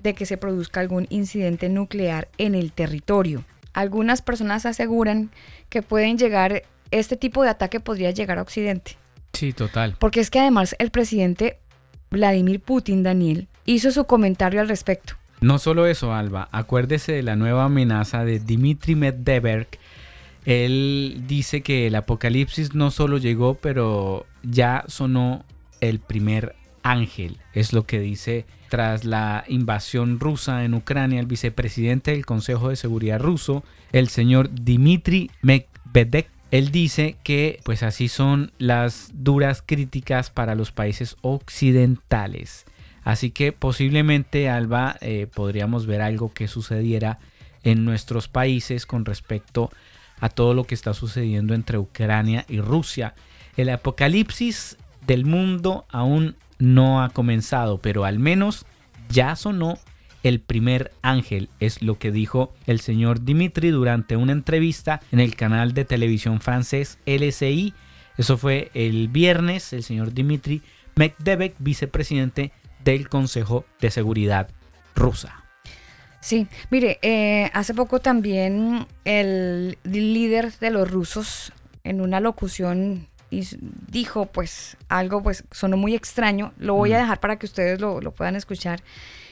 de 0.02 0.14
que 0.14 0.26
se 0.26 0.36
produzca 0.36 0.80
algún 0.80 1.06
incidente 1.10 1.68
nuclear 1.68 2.28
en 2.38 2.54
el 2.54 2.72
territorio. 2.72 3.44
Algunas 3.72 4.22
personas 4.22 4.64
aseguran 4.64 5.30
que 5.68 5.82
pueden 5.82 6.16
llegar, 6.16 6.62
este 6.90 7.16
tipo 7.16 7.42
de 7.42 7.50
ataque 7.50 7.80
podría 7.80 8.12
llegar 8.12 8.38
a 8.38 8.42
Occidente. 8.42 8.96
Sí, 9.34 9.52
total. 9.52 9.96
Porque 9.98 10.20
es 10.20 10.30
que 10.30 10.40
además 10.40 10.74
el 10.78 10.90
presidente 10.90 11.58
Vladimir 12.10 12.60
Putin, 12.60 13.02
Daniel, 13.02 13.48
hizo 13.66 13.90
su 13.90 14.06
comentario 14.06 14.60
al 14.60 14.68
respecto. 14.68 15.14
No 15.40 15.58
solo 15.58 15.86
eso, 15.86 16.14
Alba, 16.14 16.48
acuérdese 16.52 17.12
de 17.12 17.22
la 17.22 17.36
nueva 17.36 17.64
amenaza 17.64 18.24
de 18.24 18.38
Dmitry 18.38 18.94
Medvedev. 18.94 19.66
Él 20.46 21.24
dice 21.26 21.62
que 21.62 21.86
el 21.86 21.94
apocalipsis 21.96 22.74
no 22.74 22.90
solo 22.90 23.18
llegó, 23.18 23.54
pero 23.54 24.26
ya 24.42 24.84
sonó 24.88 25.44
el 25.80 25.98
primer 26.00 26.54
ángel. 26.82 27.38
Es 27.52 27.72
lo 27.72 27.84
que 27.86 28.00
dice 28.00 28.46
tras 28.68 29.04
la 29.04 29.44
invasión 29.48 30.20
rusa 30.20 30.64
en 30.64 30.74
Ucrania 30.74 31.20
el 31.20 31.26
vicepresidente 31.26 32.10
del 32.12 32.26
Consejo 32.26 32.70
de 32.70 32.76
Seguridad 32.76 33.20
ruso, 33.20 33.64
el 33.92 34.08
señor 34.08 34.50
Dmitry 34.50 35.30
Medvedev. 35.42 36.26
Él 36.54 36.70
dice 36.70 37.16
que 37.24 37.58
pues 37.64 37.82
así 37.82 38.06
son 38.06 38.52
las 38.58 39.10
duras 39.12 39.60
críticas 39.66 40.30
para 40.30 40.54
los 40.54 40.70
países 40.70 41.16
occidentales. 41.20 42.64
Así 43.02 43.32
que 43.32 43.50
posiblemente, 43.50 44.48
Alba, 44.48 44.96
eh, 45.00 45.26
podríamos 45.26 45.86
ver 45.86 46.00
algo 46.00 46.32
que 46.32 46.46
sucediera 46.46 47.18
en 47.64 47.84
nuestros 47.84 48.28
países 48.28 48.86
con 48.86 49.04
respecto 49.04 49.72
a 50.20 50.28
todo 50.28 50.54
lo 50.54 50.62
que 50.62 50.76
está 50.76 50.94
sucediendo 50.94 51.54
entre 51.54 51.76
Ucrania 51.78 52.44
y 52.48 52.60
Rusia. 52.60 53.16
El 53.56 53.68
apocalipsis 53.68 54.76
del 55.08 55.24
mundo 55.24 55.86
aún 55.88 56.36
no 56.60 57.02
ha 57.02 57.08
comenzado, 57.08 57.78
pero 57.78 58.04
al 58.04 58.20
menos 58.20 58.64
ya 59.08 59.34
sonó 59.34 59.76
el 60.24 60.40
primer 60.40 60.90
ángel, 61.02 61.50
es 61.60 61.82
lo 61.82 61.98
que 61.98 62.10
dijo 62.10 62.52
el 62.66 62.80
señor 62.80 63.24
Dimitri 63.24 63.70
durante 63.70 64.16
una 64.16 64.32
entrevista 64.32 65.00
en 65.12 65.20
el 65.20 65.36
canal 65.36 65.74
de 65.74 65.84
televisión 65.84 66.40
francés 66.40 66.98
LCI. 67.06 67.74
Eso 68.16 68.38
fue 68.38 68.70
el 68.74 69.08
viernes, 69.08 69.72
el 69.72 69.84
señor 69.84 70.14
Dimitri 70.14 70.62
Medvedev, 70.96 71.54
vicepresidente 71.58 72.52
del 72.82 73.08
Consejo 73.08 73.66
de 73.80 73.90
Seguridad 73.90 74.48
rusa. 74.96 75.44
Sí, 76.20 76.46
mire, 76.70 76.98
eh, 77.02 77.50
hace 77.52 77.74
poco 77.74 78.00
también 78.00 78.86
el 79.04 79.76
líder 79.84 80.52
de 80.58 80.70
los 80.70 80.90
rusos 80.90 81.52
en 81.84 82.00
una 82.00 82.18
locución 82.20 83.08
dijo 83.90 84.26
pues 84.26 84.76
algo 84.88 85.22
pues 85.22 85.44
sonó 85.50 85.76
muy 85.76 85.94
extraño, 85.94 86.52
lo 86.56 86.74
voy 86.74 86.92
a 86.92 86.98
dejar 86.98 87.20
para 87.20 87.36
que 87.36 87.46
ustedes 87.46 87.80
lo, 87.80 88.00
lo 88.00 88.12
puedan 88.12 88.36
escuchar 88.36 88.80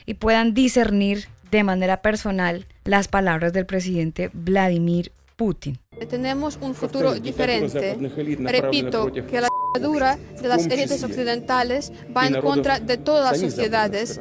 y 0.07 0.15
puedan 0.15 0.55
discernir 0.55 1.27
de 1.51 1.65
manera 1.65 2.03
personal 2.03 2.67
las 2.85 3.09
palabras 3.09 3.53
del 3.53 3.67
presidente 3.67 4.31
Vladimir 4.33 5.13
Putin. 5.37 5.79
Tenemos 6.09 6.59
un 6.61 6.75
futuro 6.75 7.15
diferente. 7.15 7.97
Repito 8.41 9.13
que 9.13 9.41
la 9.41 9.49
dictadura 9.75 10.19
de 10.41 10.49
las 10.49 10.67
élites 10.67 11.03
occidentales 11.05 11.93
va 12.17 12.27
en 12.27 12.41
contra 12.41 12.81
de 12.81 12.97
todas 12.97 13.33
las 13.33 13.41
sociedades, 13.41 14.21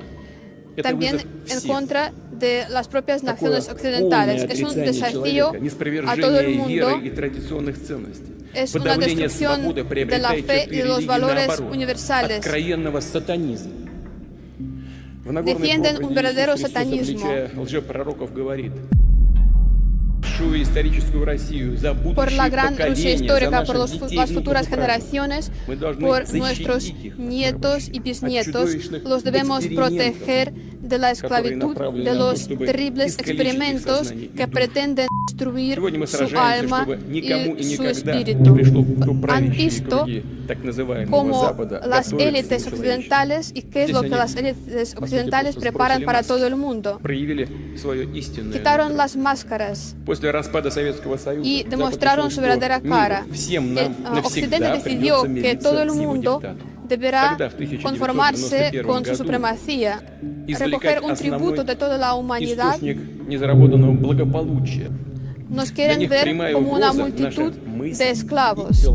también 0.82 1.20
en 1.48 1.68
contra 1.68 2.14
de 2.32 2.66
las 2.70 2.88
propias 2.88 3.24
naciones 3.24 3.70
occidentales. 3.70 4.44
Es 4.50 4.62
un 4.62 4.76
desafío 4.76 5.54
a 6.08 6.16
todo 6.18 6.40
el 6.40 6.56
mundo, 6.56 7.02
es 8.54 8.76
una 8.76 8.98
destrucción 8.98 9.74
de 9.74 10.20
la 10.20 10.30
fe 10.32 10.68
y 10.70 10.78
de 10.78 10.86
los 10.86 11.06
valores 11.06 11.60
universales. 11.60 12.44
Defienden 15.24 16.03
un 16.03 16.13
verdadero 16.15 16.57
satanismo. 16.57 17.28
por 22.15 22.32
la 22.32 22.49
gran 22.49 22.78
Rusia 22.78 23.13
histórica, 23.13 23.63
por 23.63 23.76
los 23.76 24.11
las 24.11 24.32
futuras 24.32 24.67
generaciones, 24.67 25.51
por 25.99 26.34
nuestros 26.34 26.93
nietos 27.17 27.89
y 27.91 27.99
bisnietos. 27.99 28.91
Los 29.03 29.24
debemos 29.24 29.67
proteger 29.67 30.53
de 30.53 30.97
la 30.97 31.11
esclavitud, 31.11 31.76
de 31.76 32.15
los 32.15 32.47
terribles 32.47 33.19
experimentos 33.19 34.11
que 34.11 34.47
pretenden 34.47 35.07
destruir 35.28 35.80
su 36.07 36.38
alma 36.38 36.88
y 37.09 37.76
su 37.76 37.84
espíritu. 37.84 38.57
Han 39.30 39.49
visto 39.49 40.05
cómo 41.09 41.55
las 41.86 42.13
élites 42.13 42.67
occidentales 42.67 43.51
y 43.53 43.63
qué 43.63 43.84
es 43.84 43.91
lo 43.91 44.01
que 44.01 44.09
las 44.09 44.36
élites 44.36 44.95
occidentales 44.97 45.55
preparan 45.55 46.03
para 46.03 46.24
todo 46.24 46.45
el 46.47 46.55
mundo. 46.55 46.99
Quitaron 48.51 48.97
las 48.97 49.15
máscaras 49.17 49.95
y 51.43 51.63
demostraron 51.63 52.32
su 52.32 52.41
verdadera 52.41 52.82
cara. 52.82 53.26
Occidente 54.24 54.72
decidió 54.72 55.24
que 55.24 55.55
todo 55.55 55.82
el 55.82 55.91
mundo 55.91 56.41
deberá 56.88 57.38
conformarse 57.82 58.84
con 58.86 59.05
su 59.05 59.15
supremacía, 59.15 60.03
recoger 60.47 61.01
un 61.01 61.15
tributo 61.15 61.63
de 61.63 61.76
toda 61.76 61.97
la 61.97 62.15
humanidad. 62.15 62.78
Nos 65.52 65.72
quieren 65.72 66.08
ver 66.10 66.54
como 66.54 66.72
una 66.72 66.93
multitud 66.93 67.52
de 67.52 68.10
esclavos. 68.10 68.89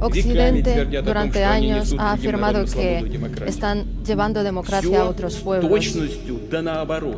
Occidente 0.00 0.84
durante 1.02 1.44
años 1.44 1.94
ha 1.98 2.12
afirmado 2.12 2.66
que 2.66 3.02
están 3.46 3.86
llevando 4.04 4.42
democracia 4.42 5.00
a 5.00 5.08
otros 5.08 5.36
pueblos, 5.36 5.96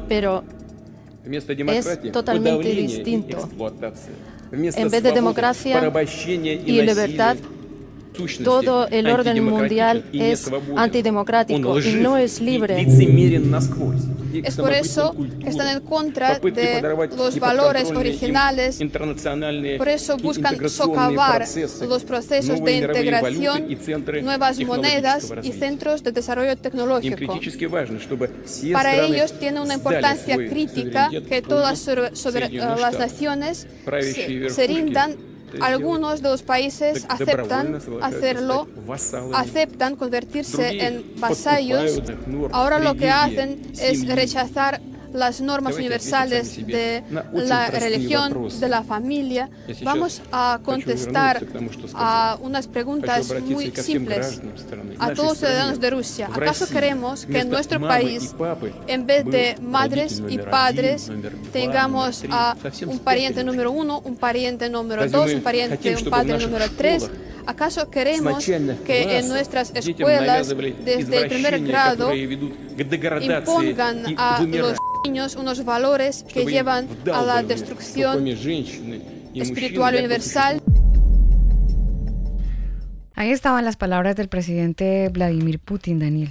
pero 0.08 0.44
es 1.32 2.12
totalmente 2.12 2.68
distinto. 2.68 3.48
En 4.52 4.90
vez 4.90 5.02
de 5.02 5.12
democracia 5.12 5.92
y 6.64 6.82
libertad, 6.82 7.36
todo 8.44 8.86
el 8.88 9.08
orden 9.08 9.44
mundial 9.44 10.04
es 10.12 10.48
antidemocrático 10.76 11.80
y 11.80 11.94
no 11.94 12.16
es 12.16 12.40
libre. 12.40 12.86
Es 14.44 14.56
por 14.56 14.72
eso 14.72 15.14
que 15.40 15.48
están 15.48 15.76
en 15.76 15.80
contra 15.80 16.38
de 16.38 16.82
los 17.16 17.38
valores 17.38 17.90
originales. 17.90 18.78
Por 19.78 19.88
eso 19.88 20.16
buscan 20.16 20.68
socavar 20.68 21.46
los 21.88 22.04
procesos 22.04 22.62
de 22.62 22.76
integración, 22.76 23.66
nuevas 24.22 24.58
monedas 24.60 25.32
y 25.42 25.52
centros 25.52 26.02
de 26.02 26.12
desarrollo 26.12 26.56
tecnológico. 26.56 27.38
Para 28.72 28.96
ellos 28.96 29.38
tiene 29.38 29.60
una 29.60 29.74
importancia 29.74 30.36
crítica 30.36 31.10
que 31.28 31.42
todas 31.42 31.78
sobre, 31.78 32.50
las 32.50 32.98
naciones 32.98 33.66
se 34.48 34.66
rindan 34.66 35.16
algunos 35.60 36.22
de 36.22 36.30
los 36.30 36.42
países 36.42 37.06
aceptan 37.08 37.78
hacerlo, 38.02 38.68
aceptan 39.34 39.96
convertirse 39.96 40.86
en 40.86 41.14
vasallos. 41.18 42.02
Ahora 42.52 42.78
lo 42.78 42.94
que 42.94 43.10
hacen 43.10 43.62
es 43.78 44.06
rechazar 44.06 44.80
las 45.12 45.40
normas 45.40 45.76
universales 45.76 46.66
de 46.66 47.02
la 47.32 47.70
religión, 47.70 48.48
de 48.60 48.68
la 48.68 48.82
familia, 48.82 49.48
vamos 49.82 50.22
a 50.32 50.60
contestar 50.62 51.44
a 51.94 52.38
unas 52.40 52.66
preguntas 52.66 53.34
muy 53.42 53.70
simples 53.70 54.40
a 54.98 55.12
todos 55.12 55.30
los 55.30 55.38
ciudadanos 55.38 55.80
de 55.80 55.90
Rusia. 55.90 56.28
¿Acaso 56.32 56.68
queremos 56.68 57.26
que 57.26 57.40
en 57.40 57.50
nuestro 57.50 57.80
país, 57.80 58.34
en 58.86 59.06
vez 59.06 59.24
de 59.24 59.56
madres 59.60 60.22
y 60.28 60.38
padres, 60.38 61.10
tengamos 61.52 62.24
a 62.30 62.56
un 62.86 62.98
pariente 62.98 63.44
número 63.44 63.70
uno, 63.70 64.00
un 64.04 64.16
pariente 64.16 64.68
número 64.68 65.08
dos, 65.08 65.32
un 65.32 65.42
pariente, 65.42 65.96
un 65.96 66.10
padre 66.10 66.38
número 66.38 66.66
tres? 66.76 67.08
¿Acaso 67.46 67.90
queremos 67.90 68.44
que 68.44 69.18
en 69.18 69.28
nuestras 69.28 69.72
escuelas, 69.74 70.54
desde 70.84 71.22
el 71.22 71.28
primer 71.28 71.64
grado, 71.64 72.12
impongan 72.14 74.18
a 74.18 74.42
los 74.42 74.76
niños 75.04 75.36
unos 75.36 75.64
valores 75.64 76.24
que 76.24 76.44
llevan 76.44 76.88
a 77.12 77.22
la 77.22 77.42
destrucción 77.42 78.26
espiritual 79.34 79.94
universal? 79.94 80.60
Ahí 83.14 83.30
estaban 83.30 83.64
las 83.64 83.76
palabras 83.76 84.14
del 84.16 84.28
presidente 84.28 85.08
Vladimir 85.08 85.58
Putin, 85.58 86.00
Daniel 86.00 86.30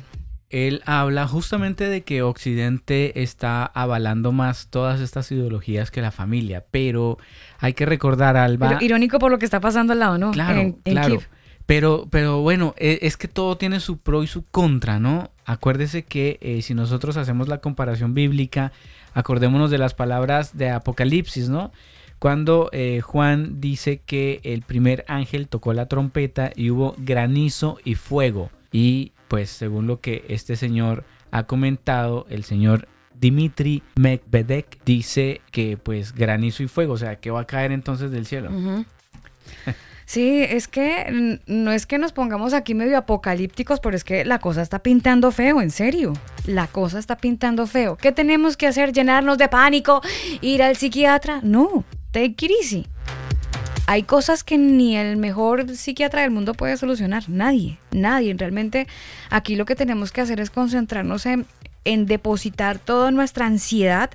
él 0.50 0.82
habla 0.86 1.28
justamente 1.28 1.90
de 1.90 2.04
que 2.04 2.22
Occidente 2.22 3.22
está 3.22 3.66
avalando 3.66 4.32
más 4.32 4.68
todas 4.70 5.02
estas 5.02 5.32
ideologías 5.32 5.92
que 5.92 6.02
la 6.02 6.12
familia, 6.12 6.66
pero 6.72 7.18
hay 7.60 7.74
que 7.74 7.86
recordar, 7.86 8.38
Alba... 8.38 8.78
irónico 8.82 9.20
por 9.20 9.32
lo 9.32 9.40
que 9.40 9.46
está 9.46 9.60
pasando 9.60 9.94
al 9.94 10.00
lado, 10.00 10.18
¿no? 10.18 10.32
Claro, 10.32 10.78
claro. 10.84 11.20
Pero, 11.66 12.08
pero 12.12 12.42
bueno, 12.42 12.76
e, 12.78 13.00
es 13.02 13.18
que 13.18 13.28
todo 13.28 13.58
tiene 13.58 13.80
su 13.80 13.98
pro 13.98 14.24
y 14.24 14.28
su 14.28 14.44
contra, 14.46 15.00
¿no? 15.00 15.32
Acuérdese 15.46 16.04
que 16.04 16.38
eh, 16.42 16.62
si 16.62 16.74
nosotros 16.74 17.18
hacemos 17.18 17.48
la 17.48 17.58
comparación 17.58 18.14
bíblica, 18.14 18.72
acordémonos 19.14 19.72
de 19.72 19.80
las 19.80 19.94
palabras 19.94 20.56
de 20.56 20.70
Apocalipsis, 20.70 21.50
¿no? 21.50 21.72
Cuando 22.20 22.70
eh, 22.72 23.02
Juan 23.02 23.60
dice 23.60 24.02
que 24.06 24.42
el 24.44 24.62
primer 24.62 25.06
ángel 25.08 25.48
tocó 25.48 25.74
la 25.74 25.88
trompeta 25.88 26.52
y 26.56 26.70
hubo 26.70 26.96
granizo 26.98 27.78
y 27.84 27.96
fuego. 27.96 28.52
Y 28.72 29.12
pues 29.28 29.50
según 29.50 29.88
lo 29.88 30.00
que 30.00 30.26
este 30.30 30.56
señor 30.56 31.04
ha 31.32 31.44
comentado, 31.44 32.26
el 32.30 32.44
señor 32.44 32.88
Dimitri 33.14 33.84
Medvedev 33.96 34.66
dice 34.86 35.42
que 35.52 35.78
pues 35.78 36.14
granizo 36.14 36.64
y 36.64 36.68
fuego, 36.68 36.94
o 36.94 36.98
sea, 36.98 37.18
que 37.18 37.32
va 37.32 37.42
a 37.42 37.48
caer 37.48 37.72
entonces 37.72 38.12
del 38.12 38.26
cielo. 38.26 38.52
Sí, 40.06 40.44
es 40.44 40.68
que 40.68 41.40
no 41.48 41.72
es 41.72 41.88
que 41.88 41.98
nos 41.98 42.14
pongamos 42.14 42.54
aquí 42.54 42.76
medio 42.76 42.98
apocalípticos, 42.98 43.80
pero 43.80 43.96
es 43.96 44.04
que 44.04 44.24
la 44.24 44.38
cosa 44.38 44.62
está 44.62 44.80
pintando 44.80 45.32
feo, 45.32 45.62
en 45.62 45.72
serio. 45.72 46.14
La 46.46 46.68
cosa 46.68 47.00
está 47.00 47.18
pintando 47.18 47.66
feo. 47.66 47.98
¿Qué 47.98 48.12
tenemos 48.12 48.56
que 48.56 48.68
hacer? 48.68 48.94
¿Llenarnos 48.94 49.40
de 49.40 49.48
pánico? 49.48 50.02
¿Ir 50.42 50.62
al 50.62 50.76
psiquiatra? 50.76 51.40
No, 51.42 51.84
take 52.12 52.36
it. 52.46 52.88
Hay 53.88 54.04
cosas 54.04 54.44
que 54.44 54.58
ni 54.58 54.98
el 54.98 55.18
mejor 55.18 55.70
psiquiatra 55.76 56.24
del 56.24 56.32
mundo 56.32 56.56
puede 56.56 56.76
solucionar. 56.76 57.30
Nadie, 57.30 57.78
nadie. 57.92 58.34
Realmente 58.36 58.88
aquí 59.30 59.56
lo 59.56 59.66
que 59.66 59.76
tenemos 59.76 60.12
que 60.12 60.22
hacer 60.22 60.40
es 60.40 60.50
concentrarnos 60.50 61.26
en, 61.28 61.46
depositar 62.08 62.80
toda 62.80 63.12
nuestra 63.12 63.46
ansiedad, 63.46 64.10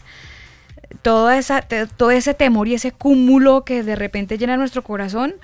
toda 1.03 1.39
esa, 1.39 1.63
todo 1.63 2.11
ese 2.11 2.35
temor 2.35 2.67
y 2.67 2.75
ese 2.75 2.91
cúmulo 2.91 3.65
que 3.65 3.85
de 3.85 3.95
repente 3.95 4.39
llena 4.39 4.57
nuestro 4.57 4.83
corazón. 4.83 5.35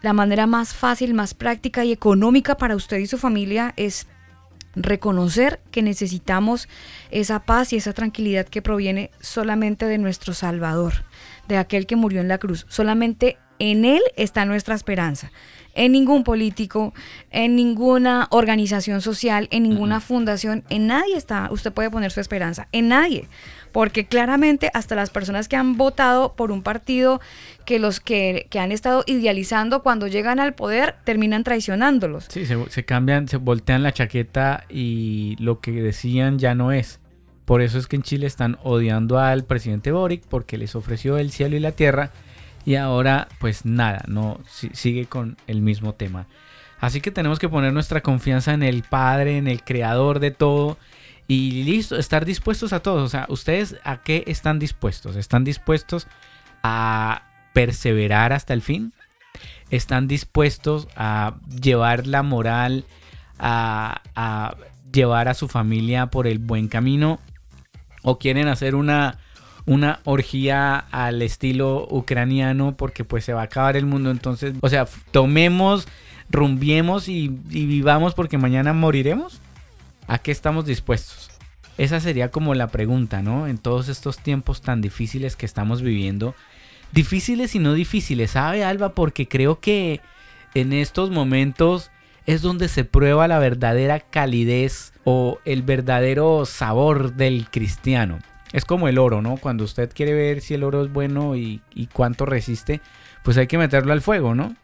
La 0.00 0.14
manera 0.14 0.46
más 0.46 0.72
fácil, 0.72 1.12
más 1.12 1.34
práctica 1.34 1.84
y 1.84 1.92
económica 1.92 2.56
para 2.56 2.74
usted 2.74 2.98
y 2.98 3.06
su 3.06 3.18
familia 3.18 3.74
es 3.76 4.06
reconocer 4.76 5.60
que 5.70 5.82
necesitamos 5.82 6.68
esa 7.10 7.40
paz 7.40 7.72
y 7.72 7.76
esa 7.76 7.92
tranquilidad 7.92 8.46
que 8.46 8.62
proviene 8.62 9.10
solamente 9.20 9.86
de 9.86 9.98
nuestro 9.98 10.34
Salvador 10.34 10.92
de 11.48 11.56
aquel 11.56 11.86
que 11.86 11.96
murió 11.96 12.20
en 12.20 12.28
la 12.28 12.38
cruz. 12.38 12.66
Solamente 12.68 13.38
en 13.58 13.84
Él 13.84 14.02
está 14.16 14.44
nuestra 14.44 14.74
esperanza. 14.74 15.32
En 15.74 15.92
ningún 15.92 16.24
político, 16.24 16.94
en 17.30 17.56
ninguna 17.56 18.28
organización 18.30 19.02
social, 19.02 19.48
en 19.50 19.62
ninguna 19.62 20.00
fundación, 20.00 20.64
en 20.70 20.86
nadie 20.86 21.16
está, 21.16 21.48
usted 21.50 21.72
puede 21.72 21.90
poner 21.90 22.10
su 22.10 22.20
esperanza, 22.20 22.68
en 22.72 22.88
nadie. 22.88 23.28
Porque 23.76 24.06
claramente 24.06 24.70
hasta 24.72 24.94
las 24.94 25.10
personas 25.10 25.48
que 25.48 25.56
han 25.56 25.76
votado 25.76 26.32
por 26.32 26.50
un 26.50 26.62
partido 26.62 27.20
que 27.66 27.78
los 27.78 28.00
que, 28.00 28.48
han 28.58 28.72
estado 28.72 29.04
idealizando 29.06 29.82
cuando 29.82 30.06
llegan 30.06 30.40
al 30.40 30.54
poder 30.54 30.94
terminan 31.04 31.44
traicionándolos. 31.44 32.24
Sí, 32.30 32.46
se, 32.46 32.56
se 32.70 32.86
cambian, 32.86 33.28
se 33.28 33.36
voltean 33.36 33.82
la 33.82 33.92
chaqueta 33.92 34.64
y 34.70 35.36
lo 35.40 35.60
que 35.60 35.72
decían 35.72 36.38
ya 36.38 36.54
no 36.54 36.72
es. 36.72 37.00
Por 37.44 37.60
eso 37.60 37.76
es 37.76 37.86
que 37.86 37.96
en 37.96 38.02
Chile 38.02 38.26
están 38.26 38.56
odiando 38.62 39.18
al 39.18 39.44
presidente 39.44 39.92
Boric 39.92 40.24
porque 40.26 40.56
les 40.56 40.74
ofreció 40.74 41.18
el 41.18 41.30
cielo 41.30 41.54
y 41.54 41.60
la 41.60 41.72
tierra 41.72 42.12
y 42.64 42.76
ahora 42.76 43.28
pues 43.40 43.66
nada, 43.66 44.04
no 44.08 44.40
sigue 44.72 45.04
con 45.04 45.36
el 45.48 45.60
mismo 45.60 45.92
tema. 45.92 46.28
Así 46.80 47.02
que 47.02 47.10
tenemos 47.10 47.38
que 47.38 47.50
poner 47.50 47.74
nuestra 47.74 48.00
confianza 48.00 48.54
en 48.54 48.62
el 48.62 48.84
Padre, 48.84 49.36
en 49.36 49.48
el 49.48 49.62
Creador 49.62 50.18
de 50.18 50.30
todo 50.30 50.78
y 51.28 51.64
listo, 51.64 51.96
estar 51.96 52.24
dispuestos 52.24 52.72
a 52.72 52.80
todo. 52.80 53.04
O 53.04 53.08
sea, 53.08 53.26
ustedes 53.28 53.76
a 53.84 54.02
qué 54.02 54.24
están 54.26 54.58
dispuestos? 54.58 55.16
¿Están 55.16 55.44
dispuestos 55.44 56.06
a 56.62 57.22
perseverar 57.52 58.32
hasta 58.32 58.54
el 58.54 58.62
fin? 58.62 58.92
¿Están 59.70 60.08
dispuestos 60.08 60.88
a 60.96 61.36
llevar 61.60 62.06
la 62.06 62.22
moral, 62.22 62.84
a, 63.38 64.02
a 64.14 64.56
llevar 64.92 65.28
a 65.28 65.34
su 65.34 65.48
familia 65.48 66.06
por 66.06 66.26
el 66.26 66.38
buen 66.38 66.68
camino? 66.68 67.20
o 68.06 68.20
quieren 68.20 68.46
hacer 68.46 68.76
una, 68.76 69.18
una 69.66 69.98
orgía 70.04 70.78
al 70.78 71.22
estilo 71.22 71.88
ucraniano 71.90 72.76
porque 72.76 73.02
pues 73.02 73.24
se 73.24 73.32
va 73.32 73.40
a 73.40 73.44
acabar 73.44 73.76
el 73.76 73.84
mundo. 73.84 74.12
Entonces, 74.12 74.54
o 74.60 74.68
sea, 74.68 74.86
tomemos, 75.10 75.88
rumbiemos 76.30 77.08
y, 77.08 77.26
vivamos 77.28 78.14
porque 78.14 78.38
mañana 78.38 78.72
moriremos. 78.72 79.40
¿A 80.06 80.18
qué 80.18 80.30
estamos 80.30 80.66
dispuestos? 80.66 81.30
Esa 81.78 82.00
sería 82.00 82.30
como 82.30 82.54
la 82.54 82.68
pregunta, 82.68 83.22
¿no? 83.22 83.46
En 83.46 83.58
todos 83.58 83.88
estos 83.88 84.18
tiempos 84.18 84.62
tan 84.62 84.80
difíciles 84.80 85.36
que 85.36 85.46
estamos 85.46 85.82
viviendo. 85.82 86.34
Difíciles 86.92 87.54
y 87.54 87.58
no 87.58 87.74
difíciles, 87.74 88.30
¿sabe 88.32 88.64
Alba? 88.64 88.94
Porque 88.94 89.28
creo 89.28 89.60
que 89.60 90.00
en 90.54 90.72
estos 90.72 91.10
momentos 91.10 91.90
es 92.24 92.42
donde 92.42 92.68
se 92.68 92.84
prueba 92.84 93.28
la 93.28 93.38
verdadera 93.38 94.00
calidez 94.00 94.92
o 95.04 95.38
el 95.44 95.62
verdadero 95.62 96.46
sabor 96.46 97.14
del 97.14 97.48
cristiano. 97.50 98.18
Es 98.52 98.64
como 98.64 98.88
el 98.88 98.98
oro, 98.98 99.22
¿no? 99.22 99.36
Cuando 99.36 99.64
usted 99.64 99.90
quiere 99.92 100.12
ver 100.14 100.40
si 100.40 100.54
el 100.54 100.64
oro 100.64 100.82
es 100.82 100.92
bueno 100.92 101.36
y, 101.36 101.60
cuánto 101.92 102.26
resiste, 102.26 102.80
pues 103.22 103.36
hay 103.36 103.46
que 103.46 103.58
meterlo 103.58 103.92
al 103.92 104.02
fuego, 104.02 104.34
¿no? 104.34 104.56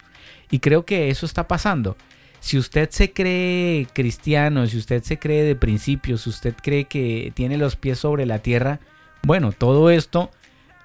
Y 0.51 0.61
creo 0.61 0.85
que 0.85 1.11
eso 1.11 1.27
está 1.27 1.47
pasando. 1.49 1.97
Si 2.43 2.59
usted 2.59 2.91
se 2.91 3.13
cree 3.13 3.87
cristiano, 3.93 4.67
si 4.67 4.77
usted 4.77 5.05
se 5.05 5.17
cree 5.17 5.45
de 5.45 5.55
principios, 5.55 6.23
si 6.23 6.31
usted 6.31 6.57
cree 6.61 6.87
que 6.87 7.33
tiene 7.37 7.57
los 7.57 7.77
pies 7.77 8.01
sobre 8.01 8.27
la 8.27 8.41
tierra, 8.41 8.81
bueno, 9.23 9.53
todo 9.53 9.91
esto 9.91 10.29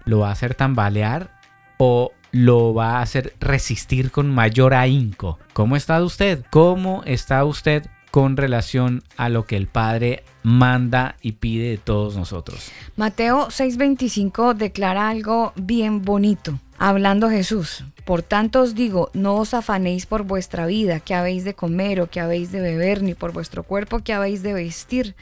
lo 0.05 0.19
va 0.19 0.29
a 0.29 0.33
hacer 0.33 0.53
tambalear 0.53 1.31
o 1.79 2.11
lo 2.31 2.75
va 2.75 2.99
a 2.99 3.01
hacer 3.01 3.33
resistir 3.39 4.11
con 4.11 4.29
mayor 4.29 4.75
ahínco. 4.75 5.39
¿Cómo 5.53 5.75
está 5.75 6.01
usted? 6.03 6.45
¿Cómo 6.51 7.01
está 7.05 7.43
usted 7.43 7.87
con 8.11 8.37
relación 8.37 9.03
a 9.17 9.27
lo 9.27 9.47
que 9.47 9.57
el 9.57 9.65
Padre 9.65 10.23
manda 10.43 11.15
y 11.23 11.33
pide 11.33 11.71
de 11.71 11.77
todos 11.79 12.15
nosotros? 12.15 12.71
Mateo 12.97 13.47
6:25 13.47 14.53
declara 14.53 15.09
algo 15.09 15.53
bien 15.55 16.03
bonito. 16.03 16.59
Hablando 16.79 17.31
Jesús, 17.31 17.83
por 18.05 18.21
tanto 18.21 18.61
os 18.61 18.75
digo, 18.75 19.09
no 19.13 19.35
os 19.37 19.55
afanéis 19.55 20.05
por 20.05 20.21
vuestra 20.21 20.67
vida, 20.67 20.99
que 20.99 21.15
habéis 21.15 21.43
de 21.43 21.55
comer 21.55 21.99
o 21.99 22.07
que 22.07 22.19
habéis 22.19 22.51
de 22.51 22.61
beber, 22.61 23.01
ni 23.01 23.15
por 23.15 23.33
vuestro 23.33 23.63
cuerpo, 23.63 23.99
que 23.99 24.13
habéis 24.13 24.43
de 24.43 24.53
vestir. 24.53 25.15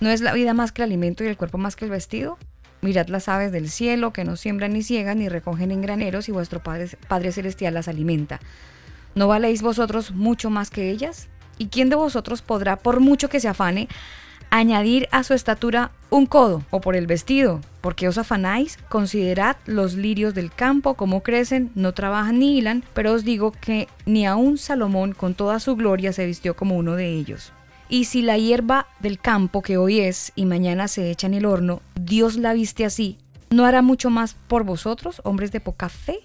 ¿No 0.00 0.08
es 0.08 0.22
la 0.22 0.32
vida 0.32 0.54
más 0.54 0.72
que 0.72 0.80
el 0.80 0.86
alimento 0.86 1.22
y 1.22 1.26
el 1.26 1.36
cuerpo 1.36 1.58
más 1.58 1.76
que 1.76 1.84
el 1.84 1.90
vestido? 1.90 2.38
Mirad 2.80 3.08
las 3.08 3.28
aves 3.28 3.52
del 3.52 3.68
cielo, 3.68 4.14
que 4.14 4.24
no 4.24 4.36
siembran 4.36 4.72
ni 4.72 4.82
ciegan 4.82 5.18
ni 5.18 5.28
recogen 5.28 5.72
en 5.72 5.82
graneros, 5.82 6.30
y 6.30 6.32
vuestro 6.32 6.62
Padre, 6.62 6.88
Padre 7.06 7.32
Celestial 7.32 7.74
las 7.74 7.86
alimenta. 7.86 8.40
¿No 9.14 9.28
valéis 9.28 9.60
vosotros 9.60 10.12
mucho 10.12 10.48
más 10.48 10.70
que 10.70 10.90
ellas? 10.90 11.28
¿Y 11.58 11.66
quién 11.66 11.90
de 11.90 11.96
vosotros 11.96 12.40
podrá, 12.40 12.76
por 12.76 13.00
mucho 13.00 13.28
que 13.28 13.40
se 13.40 13.48
afane, 13.48 13.88
añadir 14.58 15.08
a 15.10 15.24
su 15.24 15.34
estatura 15.34 15.90
un 16.10 16.26
codo 16.26 16.62
o 16.70 16.80
por 16.80 16.94
el 16.94 17.08
vestido, 17.08 17.60
porque 17.80 18.06
os 18.06 18.18
afanáis, 18.18 18.78
considerad 18.88 19.56
los 19.66 19.94
lirios 19.94 20.32
del 20.32 20.52
campo, 20.52 20.94
cómo 20.94 21.24
crecen, 21.24 21.72
no 21.74 21.92
trabajan 21.92 22.38
ni 22.38 22.56
hilan, 22.56 22.84
pero 22.94 23.12
os 23.12 23.24
digo 23.24 23.50
que 23.50 23.88
ni 24.06 24.26
aun 24.26 24.56
Salomón 24.56 25.12
con 25.12 25.34
toda 25.34 25.58
su 25.58 25.74
gloria 25.74 26.12
se 26.12 26.24
vistió 26.24 26.54
como 26.54 26.76
uno 26.76 26.94
de 26.94 27.10
ellos. 27.10 27.52
Y 27.88 28.04
si 28.04 28.22
la 28.22 28.38
hierba 28.38 28.86
del 29.00 29.18
campo 29.18 29.60
que 29.60 29.76
hoy 29.76 29.98
es 29.98 30.32
y 30.36 30.46
mañana 30.46 30.86
se 30.86 31.10
echa 31.10 31.26
en 31.26 31.34
el 31.34 31.46
horno, 31.46 31.82
Dios 32.00 32.36
la 32.36 32.52
viste 32.52 32.84
así, 32.84 33.18
¿no 33.50 33.64
hará 33.64 33.82
mucho 33.82 34.08
más 34.08 34.36
por 34.46 34.62
vosotros, 34.62 35.20
hombres 35.24 35.50
de 35.50 35.58
poca 35.58 35.88
fe? 35.88 36.20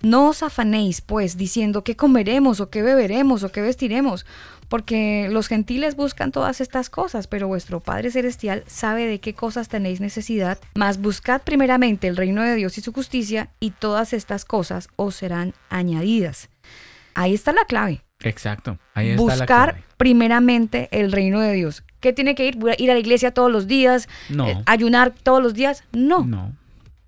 No 0.00 0.28
os 0.28 0.42
afanéis, 0.44 1.00
pues, 1.00 1.36
diciendo 1.36 1.82
qué 1.82 1.96
comeremos 1.96 2.60
o 2.60 2.70
qué 2.70 2.82
beberemos 2.82 3.42
o 3.42 3.50
qué 3.50 3.60
vestiremos, 3.60 4.26
porque 4.68 5.28
los 5.30 5.48
gentiles 5.48 5.96
buscan 5.96 6.32
todas 6.32 6.60
estas 6.60 6.90
cosas, 6.90 7.26
pero 7.26 7.48
vuestro 7.48 7.80
Padre 7.80 8.10
Celestial 8.10 8.64
sabe 8.66 9.06
de 9.06 9.18
qué 9.20 9.34
cosas 9.34 9.68
tenéis 9.68 10.00
necesidad, 10.00 10.58
mas 10.74 10.98
buscad 11.00 11.42
primeramente 11.42 12.06
el 12.08 12.16
reino 12.16 12.42
de 12.42 12.54
Dios 12.54 12.78
y 12.78 12.80
su 12.80 12.92
justicia, 12.92 13.48
y 13.60 13.70
todas 13.70 14.12
estas 14.12 14.44
cosas 14.44 14.88
os 14.96 15.14
serán 15.16 15.54
añadidas. 15.70 16.48
Ahí 17.14 17.34
está 17.34 17.52
la 17.52 17.64
clave. 17.66 18.02
Exacto. 18.20 18.78
Ahí 18.94 19.10
está 19.10 19.22
Buscar 19.22 19.38
la 19.38 19.46
clave. 19.74 19.84
primeramente 19.96 20.88
el 20.92 21.12
reino 21.12 21.40
de 21.40 21.52
Dios. 21.52 21.84
¿Qué 22.00 22.12
tiene 22.12 22.34
que 22.34 22.46
ir? 22.46 22.58
¿Ir 22.78 22.90
a 22.90 22.94
la 22.94 23.00
iglesia 23.00 23.32
todos 23.32 23.50
los 23.50 23.66
días? 23.66 24.08
No. 24.28 24.48
Eh, 24.48 24.62
¿Ayunar 24.66 25.12
todos 25.22 25.42
los 25.42 25.54
días? 25.54 25.84
No. 25.92 26.24
No. 26.24 26.52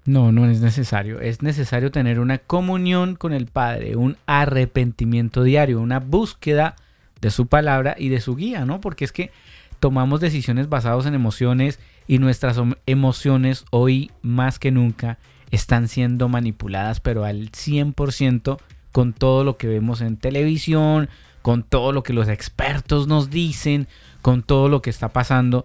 No, 0.06 0.32
no 0.32 0.50
es 0.50 0.60
necesario. 0.60 1.20
Es 1.20 1.42
necesario 1.42 1.90
tener 1.92 2.18
una 2.18 2.38
comunión 2.38 3.14
con 3.14 3.32
el 3.32 3.46
Padre, 3.46 3.96
un 3.96 4.16
arrepentimiento 4.26 5.42
diario, 5.44 5.80
una 5.80 6.00
búsqueda 6.00 6.74
de 7.20 7.30
su 7.30 7.46
palabra 7.46 7.94
y 7.98 8.08
de 8.08 8.20
su 8.20 8.36
guía, 8.36 8.64
¿no? 8.64 8.80
Porque 8.80 9.04
es 9.04 9.12
que 9.12 9.30
tomamos 9.78 10.20
decisiones 10.20 10.68
basadas 10.68 11.06
en 11.06 11.14
emociones 11.14 11.78
y 12.06 12.18
nuestras 12.18 12.58
emociones 12.86 13.64
hoy 13.70 14.10
más 14.22 14.58
que 14.58 14.70
nunca 14.70 15.18
están 15.50 15.88
siendo 15.88 16.28
manipuladas, 16.28 17.00
pero 17.00 17.24
al 17.24 17.50
100% 17.50 18.58
con 18.92 19.12
todo 19.12 19.44
lo 19.44 19.56
que 19.56 19.66
vemos 19.66 20.00
en 20.00 20.16
televisión, 20.16 21.08
con 21.42 21.62
todo 21.62 21.92
lo 21.92 22.02
que 22.02 22.12
los 22.12 22.28
expertos 22.28 23.06
nos 23.06 23.30
dicen, 23.30 23.88
con 24.22 24.42
todo 24.42 24.68
lo 24.68 24.82
que 24.82 24.90
está 24.90 25.08
pasando. 25.08 25.64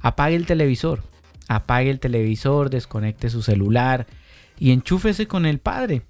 Apague 0.00 0.36
el 0.36 0.46
televisor, 0.46 1.02
apague 1.48 1.90
el 1.90 2.00
televisor, 2.00 2.70
desconecte 2.70 3.30
su 3.30 3.42
celular 3.42 4.06
y 4.58 4.72
enchúfese 4.72 5.26
con 5.26 5.46
el 5.46 5.58
Padre. 5.58 6.02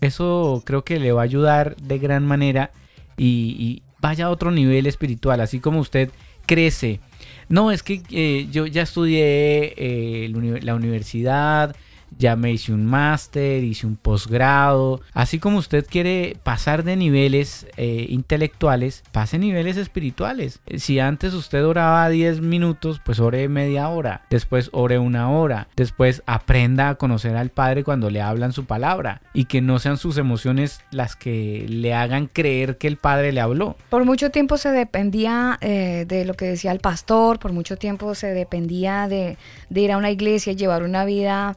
Eso 0.00 0.62
creo 0.64 0.84
que 0.84 0.98
le 0.98 1.12
va 1.12 1.22
a 1.22 1.24
ayudar 1.24 1.76
de 1.76 1.98
gran 1.98 2.26
manera 2.26 2.70
y, 3.16 3.82
vaya 4.00 4.26
a 4.26 4.30
otro 4.30 4.50
nivel 4.50 4.86
espiritual, 4.86 5.40
así 5.40 5.60
como 5.60 5.80
usted 5.80 6.10
crece. 6.46 7.00
No, 7.48 7.70
es 7.70 7.82
que 7.82 8.02
eh, 8.10 8.48
yo 8.50 8.66
ya 8.66 8.82
estudié 8.82 9.74
eh, 9.76 10.60
la 10.62 10.74
universidad, 10.74 11.76
ya 12.18 12.36
me 12.36 12.52
hice 12.52 12.72
un 12.72 12.86
máster, 12.86 13.62
hice 13.62 13.86
un 13.86 13.96
posgrado. 13.96 15.00
Así 15.12 15.38
como 15.38 15.58
usted 15.58 15.86
quiere 15.88 16.36
pasar 16.42 16.84
de 16.84 16.96
niveles 16.96 17.66
eh, 17.76 18.06
intelectuales, 18.08 19.02
pase 19.12 19.38
niveles 19.38 19.76
espirituales. 19.76 20.60
Si 20.76 20.98
antes 20.98 21.34
usted 21.34 21.64
oraba 21.64 22.08
10 22.08 22.40
minutos, 22.40 23.00
pues 23.04 23.20
ore 23.20 23.48
media 23.48 23.88
hora. 23.88 24.22
Después 24.30 24.70
ore 24.72 24.98
una 24.98 25.30
hora. 25.30 25.68
Después 25.76 26.22
aprenda 26.26 26.88
a 26.88 26.94
conocer 26.94 27.36
al 27.36 27.50
Padre 27.50 27.84
cuando 27.84 28.10
le 28.10 28.22
hablan 28.22 28.52
su 28.52 28.64
palabra. 28.64 29.20
Y 29.32 29.44
que 29.44 29.60
no 29.60 29.78
sean 29.78 29.96
sus 29.96 30.18
emociones 30.18 30.80
las 30.90 31.16
que 31.16 31.66
le 31.68 31.94
hagan 31.94 32.26
creer 32.26 32.78
que 32.78 32.88
el 32.88 32.96
Padre 32.96 33.32
le 33.32 33.40
habló. 33.40 33.76
Por 33.90 34.04
mucho 34.04 34.30
tiempo 34.30 34.58
se 34.58 34.70
dependía 34.70 35.58
eh, 35.60 36.04
de 36.06 36.24
lo 36.24 36.34
que 36.34 36.46
decía 36.46 36.72
el 36.72 36.80
pastor, 36.80 37.38
por 37.38 37.52
mucho 37.52 37.76
tiempo 37.76 38.14
se 38.14 38.28
dependía 38.28 39.08
de, 39.08 39.36
de 39.68 39.80
ir 39.80 39.92
a 39.92 39.96
una 39.96 40.10
iglesia 40.10 40.52
y 40.52 40.56
llevar 40.56 40.82
una 40.82 41.04
vida 41.04 41.56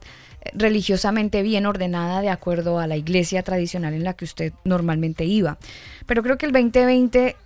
religiosamente 0.54 1.42
bien 1.42 1.66
ordenada 1.66 2.20
de 2.20 2.30
acuerdo 2.30 2.78
a 2.78 2.86
la 2.86 2.96
iglesia 2.96 3.42
tradicional 3.42 3.94
en 3.94 4.04
la 4.04 4.14
que 4.14 4.24
usted 4.24 4.52
normalmente 4.64 5.24
iba. 5.24 5.58
Pero 6.06 6.22
creo 6.22 6.38
que 6.38 6.46
el 6.46 6.52
2020 6.52 7.36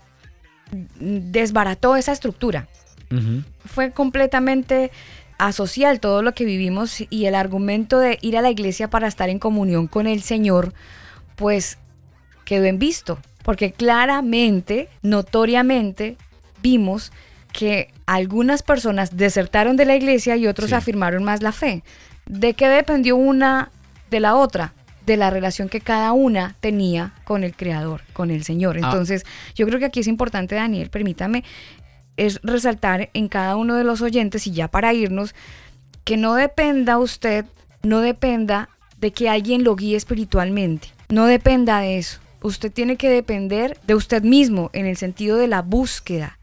desbarató 0.98 1.96
esa 1.96 2.12
estructura. 2.12 2.68
Fue 3.64 3.92
completamente 3.92 4.90
asocial 5.38 6.00
todo 6.00 6.22
lo 6.22 6.34
que 6.34 6.44
vivimos 6.44 7.04
y 7.10 7.26
el 7.26 7.36
argumento 7.36 8.00
de 8.00 8.18
ir 8.22 8.36
a 8.36 8.42
la 8.42 8.50
iglesia 8.50 8.90
para 8.90 9.06
estar 9.06 9.28
en 9.28 9.38
comunión 9.38 9.86
con 9.86 10.08
el 10.08 10.22
Señor, 10.22 10.72
pues 11.36 11.78
quedó 12.44 12.64
en 12.64 12.78
visto, 12.80 13.18
porque 13.44 13.72
claramente, 13.72 14.88
notoriamente, 15.02 16.16
vimos 16.60 17.12
que 17.52 17.92
algunas 18.06 18.62
personas 18.62 19.16
desertaron 19.16 19.76
de 19.76 19.84
la 19.84 19.94
iglesia 19.94 20.36
y 20.36 20.48
otros 20.48 20.72
afirmaron 20.72 21.22
más 21.22 21.40
la 21.40 21.52
fe. 21.52 21.84
¿De 22.26 22.54
qué 22.54 22.68
dependió 22.68 23.16
una 23.16 23.70
de 24.10 24.20
la 24.20 24.34
otra? 24.34 24.74
De 25.06 25.16
la 25.16 25.30
relación 25.30 25.68
que 25.68 25.80
cada 25.80 26.12
una 26.12 26.56
tenía 26.60 27.12
con 27.24 27.44
el 27.44 27.54
Creador, 27.54 28.02
con 28.12 28.30
el 28.30 28.44
Señor. 28.44 28.76
Ah. 28.76 28.86
Entonces, 28.86 29.24
yo 29.54 29.66
creo 29.66 29.78
que 29.78 29.84
aquí 29.86 30.00
es 30.00 30.06
importante, 30.06 30.54
Daniel, 30.54 30.90
permítame, 30.90 31.44
es 32.16 32.40
resaltar 32.42 33.10
en 33.12 33.28
cada 33.28 33.56
uno 33.56 33.74
de 33.74 33.84
los 33.84 34.00
oyentes 34.00 34.46
y 34.46 34.52
ya 34.52 34.68
para 34.68 34.94
irnos, 34.94 35.34
que 36.04 36.16
no 36.16 36.34
dependa 36.34 36.98
usted, 36.98 37.44
no 37.82 38.00
dependa 38.00 38.68
de 38.98 39.12
que 39.12 39.28
alguien 39.28 39.64
lo 39.64 39.76
guíe 39.76 39.96
espiritualmente. 39.96 40.88
No 41.08 41.26
dependa 41.26 41.80
de 41.80 41.98
eso. 41.98 42.20
Usted 42.40 42.72
tiene 42.72 42.96
que 42.96 43.08
depender 43.08 43.78
de 43.86 43.94
usted 43.94 44.22
mismo 44.22 44.70
en 44.72 44.86
el 44.86 44.96
sentido 44.96 45.36
de 45.36 45.48
la 45.48 45.62
búsqueda 45.62 46.38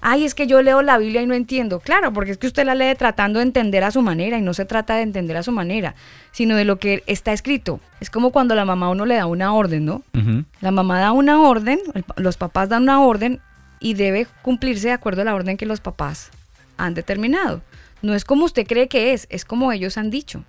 Ay, 0.00 0.24
es 0.24 0.34
que 0.34 0.46
yo 0.46 0.62
leo 0.62 0.82
la 0.82 0.98
Biblia 0.98 1.22
y 1.22 1.26
no 1.26 1.34
entiendo. 1.34 1.80
Claro, 1.80 2.12
porque 2.12 2.30
es 2.32 2.38
que 2.38 2.46
usted 2.46 2.64
la 2.64 2.74
lee 2.74 2.94
tratando 2.96 3.40
de 3.40 3.44
entender 3.44 3.82
a 3.84 3.90
su 3.90 4.02
manera 4.02 4.38
y 4.38 4.42
no 4.42 4.54
se 4.54 4.64
trata 4.64 4.94
de 4.94 5.02
entender 5.02 5.36
a 5.36 5.42
su 5.42 5.52
manera, 5.52 5.94
sino 6.30 6.56
de 6.56 6.64
lo 6.64 6.78
que 6.78 7.02
está 7.06 7.32
escrito. 7.32 7.80
Es 8.00 8.10
como 8.10 8.30
cuando 8.30 8.54
la 8.54 8.64
mamá 8.64 8.86
a 8.86 8.90
uno 8.90 9.06
le 9.06 9.16
da 9.16 9.26
una 9.26 9.52
orden, 9.52 9.84
¿no? 9.84 10.02
La 10.60 10.70
mamá 10.70 11.00
da 11.00 11.12
una 11.12 11.40
orden, 11.40 11.80
los 12.16 12.36
papás 12.36 12.68
dan 12.68 12.84
una 12.84 13.00
orden 13.00 13.40
y 13.80 13.94
debe 13.94 14.26
cumplirse 14.42 14.88
de 14.88 14.94
acuerdo 14.94 15.22
a 15.22 15.24
la 15.24 15.34
orden 15.34 15.56
que 15.56 15.66
los 15.66 15.80
papás 15.80 16.30
han 16.76 16.94
determinado. 16.94 17.62
No 18.02 18.14
es 18.14 18.24
como 18.24 18.44
usted 18.44 18.66
cree 18.66 18.88
que 18.88 19.12
es, 19.12 19.26
es 19.30 19.44
como 19.44 19.72
ellos 19.72 19.98
han 19.98 20.10
dicho. 20.10 20.44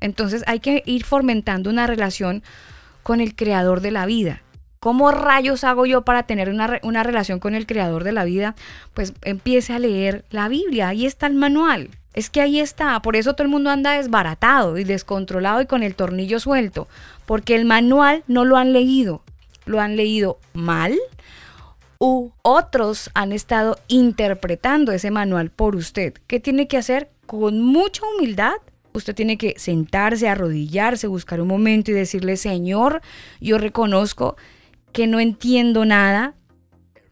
Entonces 0.00 0.44
hay 0.46 0.60
que 0.60 0.82
ir 0.86 1.04
fomentando 1.04 1.70
una 1.70 1.86
relación 1.86 2.42
con 3.02 3.20
el 3.20 3.34
creador 3.34 3.80
de 3.80 3.90
la 3.90 4.06
vida 4.06 4.43
¿Cómo 4.84 5.10
rayos 5.12 5.64
hago 5.64 5.86
yo 5.86 6.02
para 6.02 6.24
tener 6.24 6.50
una, 6.50 7.02
relación 7.02 7.38
con 7.38 7.54
el 7.54 7.66
creador 7.66 8.04
de 8.04 8.12
la 8.12 8.24
vida? 8.24 8.54
Pues 8.92 9.14
empiece 9.22 9.72
a 9.72 9.78
leer 9.78 10.26
la 10.28 10.46
Biblia, 10.48 10.88
ahí 10.88 11.06
está 11.06 11.26
el 11.26 11.32
manual. 11.32 11.88
Es 12.12 12.28
que 12.28 12.42
ahí 12.42 12.60
está, 12.60 13.00
por 13.00 13.16
eso 13.16 13.32
todo 13.32 13.44
el 13.44 13.50
mundo 13.50 13.70
anda 13.70 13.92
desbaratado 13.92 14.76
y 14.76 14.84
descontrolado 14.84 15.62
y 15.62 15.66
con 15.66 15.82
el 15.82 15.94
tornillo 15.94 16.38
suelto, 16.38 16.86
porque 17.24 17.54
el 17.54 17.64
manual 17.64 18.24
no 18.26 18.44
lo 18.44 18.58
han 18.58 18.74
leído, 18.74 19.22
lo 19.64 19.80
han 19.80 19.96
leído 19.96 20.38
mal 20.52 20.98
u 21.98 22.32
otros 22.42 23.08
han 23.14 23.32
estado 23.32 23.78
interpretando 23.88 24.92
ese 24.92 25.10
manual 25.10 25.48
por 25.48 25.76
usted. 25.76 26.12
¿Qué 26.26 26.40
tiene 26.40 26.68
que 26.68 26.76
hacer? 26.76 27.08
Con 27.24 27.62
mucha 27.62 28.02
humildad 28.14 28.56
usted 28.92 29.14
tiene 29.14 29.36
que 29.36 29.54
sentarse, 29.58 30.28
arrodillarse, 30.28 31.06
buscar 31.06 31.40
un 31.40 31.48
momento 31.48 31.90
y 31.90 31.94
decirle, 31.94 32.36
Señor, 32.36 33.02
yo 33.40 33.58
reconozco 33.58 34.36
que 34.94 35.08
no 35.08 35.18
entiendo 35.18 35.84
nada, 35.84 36.34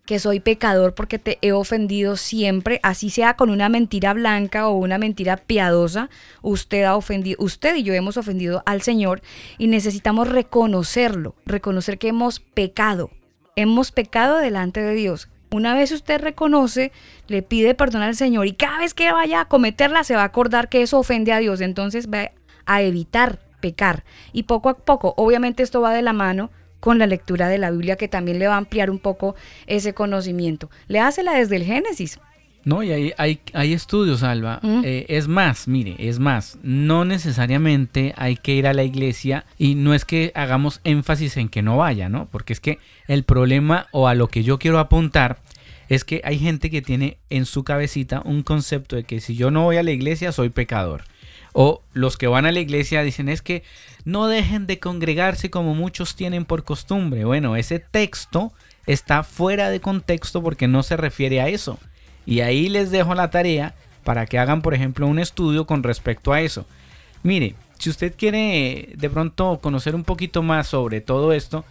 que 0.07 0.21
soy 0.21 0.39
pecador 0.39 0.95
porque 0.95 1.19
te 1.19 1.39
he 1.43 1.51
ofendido 1.51 2.17
siempre, 2.17 2.79
así 2.85 3.11
sea 3.11 3.35
con 3.35 3.51
una 3.51 3.69
mentira 3.69 4.15
blanca 4.15 4.69
o 4.69 4.75
una 4.75 4.99
mentira 4.99 5.37
piadosa, 5.37 6.09
usted 6.43 6.85
ha 6.85 6.95
ofendido, 6.95 7.43
usted 7.43 7.75
y 7.75 7.83
yo 7.83 7.93
hemos 7.93 8.17
ofendido 8.17 8.63
al 8.67 8.83
Señor 8.83 9.21
y 9.59 9.67
necesitamos 9.67 10.29
reconocerlo, 10.29 11.35
reconocer 11.45 11.99
que 11.99 12.09
hemos 12.09 12.39
pecado, 12.39 13.11
hemos 13.57 13.91
pecado 13.91 14.39
delante 14.39 14.81
de 14.81 14.95
Dios. 14.95 15.29
Una 15.51 15.75
vez 15.75 15.91
usted 15.91 16.21
reconoce, 16.21 16.93
le 17.27 17.43
pide 17.43 17.75
perdón 17.75 18.03
al 18.03 18.15
Señor 18.15 18.47
y 18.47 18.53
cada 18.53 18.79
vez 18.79 18.95
que 18.95 19.11
vaya 19.11 19.41
a 19.41 19.49
cometerla 19.49 20.05
se 20.05 20.15
va 20.15 20.23
a 20.23 20.27
acordar 20.27 20.69
que 20.69 20.83
eso 20.83 21.01
ofende 21.01 21.33
a 21.33 21.39
Dios, 21.39 21.61
entonces 21.61 22.09
va 22.09 22.31
a 22.65 22.83
evitar 22.83 23.41
pecar. 23.61 24.05
Y 24.33 24.45
poco 24.45 24.69
a 24.69 24.79
poco, 24.79 25.15
obviamente 25.17 25.65
esto 25.65 25.81
va 25.81 25.93
de 25.93 26.03
la 26.03 26.13
mano 26.13 26.51
con 26.83 26.99
la 26.99 27.07
lectura 27.07 27.49
de 27.49 27.59
la 27.59 27.71
Biblia 27.71 27.95
que 27.95 28.09
también 28.09 28.41
le 28.41 28.49
va 28.49 28.55
a 28.55 28.57
ampliar 28.57 28.91
un 28.91 28.99
poco 28.99 29.37
ese 29.69 29.95
conocimiento. 29.95 30.69
Le 30.89 30.95
Léasela 30.95 31.35
desde 31.35 31.55
el 31.55 31.63
Génesis. 31.63 32.19
No, 32.65 32.83
y 32.83 32.91
hay, 32.91 33.13
hay, 33.19 33.39
hay 33.53 33.73
estudios, 33.73 34.25
Alba. 34.25 34.59
Eh, 34.83 35.07
es 35.09 35.29
más, 35.29 35.69
mire, 35.69 35.95
es 36.01 36.19
más, 36.19 36.59
no 36.65 37.05
necesariamente 37.05 38.15
hay 38.17 38.35
que 38.35 38.55
ir 38.55 38.67
a 38.67 38.75
la 38.75 38.83
iglesia 38.83 39.47
y 39.59 39.77
no 39.77 39.95
es 39.95 40.05
que 40.05 40.33
hagamos 40.35 40.81
énfasis 40.83 41.37
en 41.37 41.49
que 41.49 41.63
no 41.63 41.77
vaya, 41.77 42.09
¿no? 42.09 42.27
Porque 42.33 42.53
es 42.53 42.59
que 42.59 42.81
el 43.07 43.23
problema 43.23 43.87
o 43.93 44.09
a 44.09 44.17
lo 44.17 44.27
que 44.27 44.43
yo 44.43 44.59
quiero 44.59 44.81
apuntar 44.81 45.39
es 45.89 46.05
que 46.05 46.21
hay 46.25 46.41
gente 46.41 46.69
que 46.69 46.83
tiene 46.83 47.19
en 47.31 47.47
su 47.47 47.63
cabecita 47.63 48.23
un 48.25 48.43
concepto 48.43 48.97
de 48.97 49.05
que 49.05 49.21
si 49.21 49.37
yo 49.37 49.53
no 49.53 49.63
voy 49.63 49.77
a 49.77 49.85
la 49.85 49.93
iglesia 49.93 50.33
soy 50.33 50.49
pecador. 50.49 51.05
O 51.53 51.83
los 51.93 52.17
que 52.17 52.27
van 52.27 52.47
a 52.47 52.53
la 52.53 52.61
iglesia 52.61 53.03
dicen 53.03 53.29
es 53.29 53.43
que 53.43 53.63
no 54.05 54.27
dejen 54.27 54.67
de 54.67 54.79
congregarse 54.79 55.51
como 55.51 55.75
muchos 55.75 56.17
tienen 56.17 56.45
por 56.45 56.65
costumbre. 56.65 57.25
Bueno, 57.25 57.57
ese 57.57 57.79
texto 57.79 58.53
está 58.87 59.23
fuera 59.23 59.71
de 59.71 59.81
contexto 59.81 60.43
porque 60.43 60.69
no 60.69 60.83
se 60.83 60.97
refiere 60.97 61.41
a 61.41 61.49
eso. 61.49 61.79
Y 62.27 62.41
ahí 62.41 62.69
les 62.69 62.91
dejo 62.91 63.15
la 63.15 63.31
tarea 63.31 63.75
para 64.05 64.27
que 64.27 64.39
hagan, 64.39 64.63
por 64.63 64.75
ejemplo, 64.75 65.07
un 65.07 65.19
estudio 65.19 65.67
con 65.67 65.83
respecto 65.83 66.33
a 66.33 66.41
eso. 66.41 66.67
Mire, 67.23 67.55
si 67.79 67.91
usted 67.91 68.15
quiere 68.17 68.91
de 68.97 69.11
pronto 69.11 69.61
conocer 69.61 69.95
un 69.95 70.05
poquito 70.05 70.43
más 70.43 70.69
sobre 70.69 71.01
todo 71.01 71.33
esto, 71.33 71.65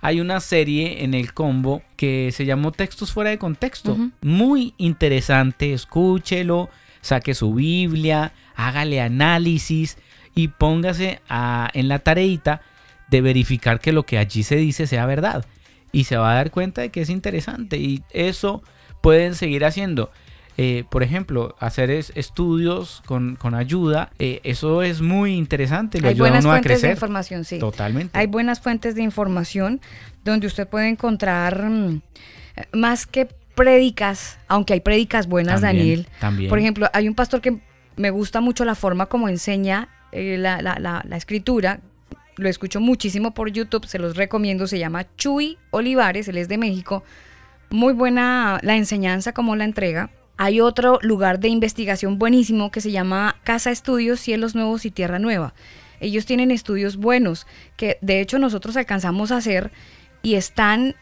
hay 0.00 0.20
una 0.20 0.40
serie 0.40 1.04
en 1.04 1.14
el 1.14 1.32
combo 1.32 1.82
que 1.96 2.30
se 2.32 2.44
llamó 2.44 2.72
Textos 2.72 3.12
fuera 3.12 3.30
de 3.30 3.38
contexto. 3.38 3.96
Muy 4.20 4.74
interesante, 4.78 5.72
escúchelo, 5.72 6.68
saque 7.00 7.34
su 7.34 7.54
Biblia, 7.54 8.32
hágale 8.58 9.00
análisis 9.00 9.96
y 10.34 10.48
póngase 10.48 11.20
en 11.72 11.88
la 11.88 12.00
tareita 12.00 12.60
de 13.08 13.20
verificar 13.22 13.80
que 13.80 13.92
lo 13.92 14.04
que 14.04 14.18
allí 14.18 14.42
se 14.42 14.56
dice 14.56 14.86
sea 14.86 15.06
verdad. 15.06 15.46
Y 15.92 16.04
se 16.04 16.18
va 16.18 16.32
a 16.32 16.34
dar 16.34 16.50
cuenta 16.50 16.82
de 16.82 16.90
que 16.90 17.00
es 17.00 17.08
interesante 17.08 17.78
y 17.78 18.02
eso 18.10 18.62
pueden 19.00 19.34
seguir 19.36 19.64
haciendo. 19.64 20.10
Eh, 20.60 20.84
por 20.90 21.04
ejemplo, 21.04 21.54
hacer 21.60 21.88
estudios 21.88 23.00
con, 23.06 23.38
ayuda, 23.54 24.10
eh, 24.18 24.40
eso 24.42 24.82
es 24.82 25.00
muy 25.00 25.34
interesante. 25.34 26.00
Hay 26.04 26.14
buenas 26.14 26.44
fuentes 26.44 26.82
de 26.82 26.90
información, 26.90 27.44
sí. 27.44 27.60
Totalmente. 27.60 28.18
Hay 28.18 28.26
buenas 28.26 28.60
fuentes 28.60 28.96
de 28.96 29.02
información 29.02 29.80
donde 30.24 30.48
usted 30.48 30.68
puede 30.68 30.88
encontrar 30.88 31.62
mm, 31.62 32.00
más 32.72 33.06
que 33.06 33.28
prédicas, 33.54 34.38
aunque 34.48 34.72
hay 34.72 34.80
prédicas 34.80 35.28
buenas, 35.28 35.60
Daniel. 35.60 36.08
También. 36.18 36.50
Por 36.50 36.58
ejemplo, 36.58 36.90
hay 36.92 37.06
un 37.06 37.14
pastor 37.14 37.40
que 37.40 37.60
me 37.98 38.10
gusta 38.10 38.40
mucho 38.40 38.64
la 38.64 38.74
forma 38.74 39.06
como 39.06 39.28
enseña 39.28 39.88
eh, 40.12 40.38
la, 40.38 40.60
la 40.60 41.16
escritura, 41.16 41.80
lo 42.38 42.48
escucho 42.48 42.80
muchísimo 42.80 43.34
por 43.34 43.50
YouTube, 43.50 43.86
se 43.86 43.98
los 43.98 44.16
recomiendo, 44.16 44.66
se 44.66 44.78
llama 44.78 45.06
Chuy 45.16 45.58
Olivares, 45.70 46.28
él 46.28 46.38
es 46.38 46.48
de 46.48 46.56
México. 46.56 47.02
Muy 47.70 47.92
buena 47.92 48.60
la 48.62 48.76
enseñanza 48.76 49.32
como 49.32 49.56
la 49.56 49.64
entrega. 49.64 50.10
Hay 50.36 50.60
otro 50.60 51.00
lugar 51.02 51.40
de 51.40 51.48
investigación 51.48 52.18
buenísimo 52.18 52.70
que 52.70 52.80
se 52.80 52.92
llama 52.92 53.36
Casa 53.42 53.72
Estudios 53.72 54.20
Cielos 54.20 54.54
Nuevos 54.54 54.86
y 54.86 54.92
Tierra 54.92 55.18
Nueva. 55.18 55.52
Ellos 56.00 56.26
tienen 56.26 56.52
estudios 56.52 56.96
buenos 56.96 57.46
que 57.76 57.98
de 58.00 58.20
hecho 58.20 58.38
nosotros 58.38 58.76
alcanzamos 58.76 59.32
a 59.32 59.38
hacer 59.38 59.72
y 60.22 60.34
están 60.34 60.94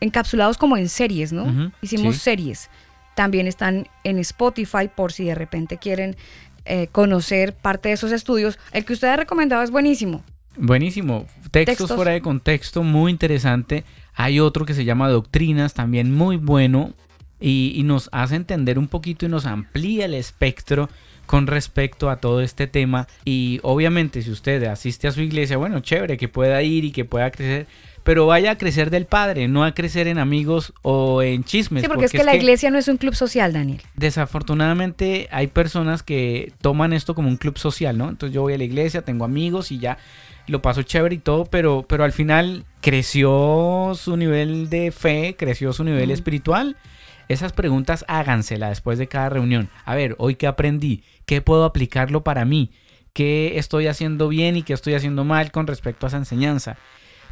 encapsulados 0.00 0.56
como 0.56 0.78
en 0.78 0.88
series, 0.88 1.32
¿no? 1.32 1.72
Hicimos 1.82 2.16
series. 2.16 2.70
También 3.14 3.46
están 3.46 3.88
en 4.04 4.18
Spotify 4.18 4.88
por 4.94 5.12
si 5.12 5.24
de 5.24 5.34
repente 5.34 5.78
quieren 5.78 6.16
eh, 6.64 6.88
conocer 6.92 7.54
parte 7.54 7.88
de 7.88 7.94
esos 7.94 8.12
estudios. 8.12 8.58
El 8.72 8.84
que 8.84 8.92
usted 8.92 9.08
ha 9.08 9.16
recomendado 9.16 9.62
es 9.62 9.70
buenísimo. 9.70 10.22
Buenísimo. 10.56 11.26
Textos, 11.50 11.92
fuera 11.92 12.12
de 12.12 12.20
contexto, 12.20 12.82
muy 12.82 13.10
interesante. 13.10 13.84
Hay 14.14 14.40
otro 14.40 14.66
que 14.66 14.74
se 14.74 14.84
llama 14.84 15.08
Doctrinas, 15.08 15.74
también 15.74 16.14
muy 16.14 16.36
bueno 16.36 16.92
y, 17.40 17.80
nos 17.84 18.08
hace 18.12 18.36
entender 18.36 18.78
un 18.78 18.88
poquito 18.88 19.26
y 19.26 19.28
nos 19.28 19.46
amplía 19.46 20.04
el 20.04 20.14
espectro 20.14 20.88
con 21.26 21.46
respecto 21.46 22.10
a 22.10 22.16
todo 22.16 22.40
este 22.42 22.66
tema. 22.66 23.06
Y 23.24 23.60
obviamente 23.62 24.22
si 24.22 24.30
usted 24.30 24.62
asiste 24.64 25.08
a 25.08 25.12
su 25.12 25.22
iglesia, 25.22 25.56
bueno, 25.56 25.80
chévere, 25.80 26.16
que 26.16 26.28
pueda 26.28 26.62
ir 26.62 26.84
y 26.84 26.92
que 26.92 27.04
pueda 27.04 27.30
crecer, 27.30 27.66
pero 28.02 28.26
vaya 28.26 28.52
a 28.52 28.58
crecer 28.58 28.90
del 28.90 29.06
Padre, 29.06 29.48
no 29.48 29.64
a 29.64 29.72
crecer 29.72 30.08
en 30.08 30.18
amigos 30.18 30.72
o 30.82 31.22
en 31.22 31.44
chismes. 31.44 31.82
Sí, 31.82 31.88
porque, 31.88 32.06
es 32.06 32.12
que 32.12 32.24
la 32.24 32.34
iglesia 32.34 32.70
no 32.70 32.78
es 32.78 32.88
un 32.88 32.96
club 32.96 33.14
social, 33.14 33.52
Daniel. 33.52 33.80
Desafortunadamente 33.94 35.28
hay 35.30 35.48
personas 35.48 36.02
que 36.02 36.52
toman 36.60 36.92
esto 36.92 37.14
como 37.14 37.28
un 37.28 37.36
club 37.36 37.58
social, 37.58 37.96
¿no? 37.98 38.08
Entonces 38.08 38.34
yo 38.34 38.42
voy 38.42 38.54
a 38.54 38.58
la 38.58 38.64
iglesia, 38.64 39.02
tengo 39.02 39.24
amigos 39.24 39.72
y 39.72 39.78
ya 39.78 39.98
lo 40.46 40.62
paso 40.62 40.82
chévere 40.82 41.14
y 41.14 41.18
todo, 41.18 41.44
pero, 41.44 41.84
pero 41.88 42.04
al 42.04 42.12
final 42.12 42.64
creció 42.80 43.92
su 43.94 44.16
nivel 44.16 44.70
de 44.70 44.90
fe, 44.90 45.36
creció 45.38 45.72
su 45.72 45.84
nivel 45.84 46.10
espiritual 46.10 46.76
esas 47.30 47.52
preguntas 47.52 48.04
háganselas 48.08 48.70
después 48.70 48.98
de 48.98 49.06
cada 49.06 49.28
reunión. 49.28 49.70
A 49.84 49.94
ver, 49.94 50.16
hoy 50.18 50.34
qué 50.34 50.48
aprendí, 50.48 51.04
qué 51.26 51.40
puedo 51.40 51.64
aplicarlo 51.64 52.24
para 52.24 52.44
mí, 52.44 52.72
qué 53.12 53.56
estoy 53.56 53.86
haciendo 53.86 54.26
bien 54.26 54.56
y 54.56 54.64
qué 54.64 54.72
estoy 54.72 54.94
haciendo 54.94 55.24
mal 55.24 55.52
con 55.52 55.68
respecto 55.68 56.06
a 56.06 56.08
esa 56.08 56.16
enseñanza. 56.16 56.76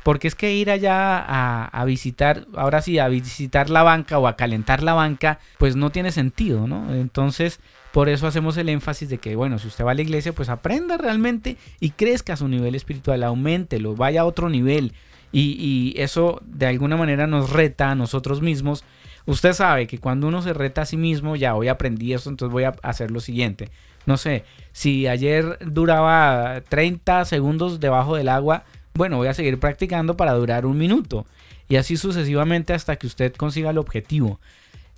Porque 0.09 0.26
es 0.26 0.34
que 0.34 0.54
ir 0.54 0.70
allá 0.70 1.18
a, 1.18 1.84
visitar, 1.84 2.46
ahora 2.56 2.80
sí, 2.80 2.98
a 2.98 3.09
visitar 3.09 3.68
la 3.68 3.82
banca 3.82 4.18
o 4.18 4.26
a 4.26 4.36
calentar 4.36 4.82
la 4.82 4.94
banca, 4.94 5.38
pues 5.59 5.76
no 5.76 5.90
tiene 5.90 6.12
sentido, 6.12 6.66
¿no? 6.66 6.94
Entonces, 6.94 7.61
por 7.92 8.09
eso 8.09 8.26
hacemos 8.26 8.56
el 8.56 8.70
énfasis 8.70 9.11
de 9.11 9.18
que, 9.18 9.36
bueno, 9.36 9.59
si 9.59 9.66
usted 9.68 9.84
va 9.84 9.90
a 9.90 9.94
la 9.94 10.00
iglesia, 10.00 10.32
pues 10.32 10.48
aprenda 10.48 10.96
realmente 10.96 11.59
y 11.78 11.90
crezca 11.90 12.38
su 12.38 12.48
nivel 12.48 12.74
espiritual, 12.74 13.22
aumentelo, 13.22 13.96
vaya 13.96 14.22
a 14.22 14.24
otro 14.24 14.48
nivel. 14.48 14.94
Y, 15.30 15.59
y 15.61 16.00
eso 16.00 16.40
de 16.46 16.64
alguna 16.64 16.96
manera 16.96 17.26
nos 17.26 17.50
reta 17.50 17.90
a 17.90 17.94
nosotros 17.94 18.40
mismos 18.40 18.84
Usted 19.28 19.52
sabe 19.52 19.86
que 19.86 19.98
cuando 19.98 20.26
uno 20.26 20.40
se 20.40 20.54
reta 20.54 20.80
a 20.80 20.86
sí 20.86 20.96
mismo, 20.96 21.36
ya 21.36 21.54
hoy 21.54 21.68
aprendí 21.68 22.14
esto, 22.14 22.30
entonces 22.30 22.50
voy 22.50 22.64
a 22.64 22.74
hacer 22.82 23.11
lo 23.11 23.20
siguiente. 23.20 23.68
No 24.06 24.16
sé, 24.16 24.44
si 24.72 25.06
ayer 25.06 25.59
duraba 25.66 26.62
30 26.66 27.26
segundos 27.26 27.78
debajo 27.78 28.16
del 28.16 28.30
agua, 28.30 28.64
bueno, 28.99 29.16
voy 29.16 29.28
a 29.28 29.34
seguir 29.34 29.59
practicando 29.61 30.16
para 30.16 30.32
durar 30.32 30.66
un 30.66 30.76
minuto. 30.76 31.24
Y 31.68 31.76
así 31.76 31.96
sucesivamente 31.96 32.74
hasta 32.74 32.96
que 32.96 33.07
usted 33.07 33.32
consiga 33.34 33.70
el 33.70 33.78
objetivo. 33.78 34.40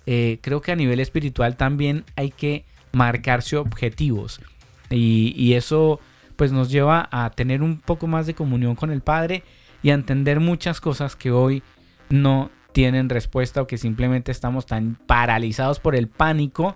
Eh, 0.07 0.39
creo 0.41 0.61
que 0.61 0.71
a 0.71 0.75
nivel 0.75 0.99
espiritual 0.99 1.55
también 1.55 2.03
hay 2.15 2.31
que 2.31 2.65
marcarse 2.91 3.57
objetivos. 3.57 4.41
Y, 4.89 5.33
y 5.37 5.53
eso 5.53 5.99
pues 6.35 6.51
nos 6.51 6.71
lleva 6.71 7.07
a 7.11 7.29
tener 7.29 7.61
un 7.61 7.77
poco 7.79 8.07
más 8.07 8.25
de 8.25 8.33
comunión 8.33 8.75
con 8.75 8.89
el 8.89 9.01
Padre 9.01 9.43
y 9.83 9.91
a 9.91 9.93
entender 9.93 10.39
muchas 10.39 10.81
cosas 10.81 11.15
que 11.15 11.29
hoy 11.31 11.61
no 12.09 12.49
tienen 12.71 13.07
respuesta 13.07 13.61
o 13.61 13.67
que 13.67 13.77
simplemente 13.77 14.31
estamos 14.31 14.65
tan 14.65 14.95
paralizados 15.05 15.79
por 15.79 15.95
el 15.95 16.07
pánico 16.07 16.75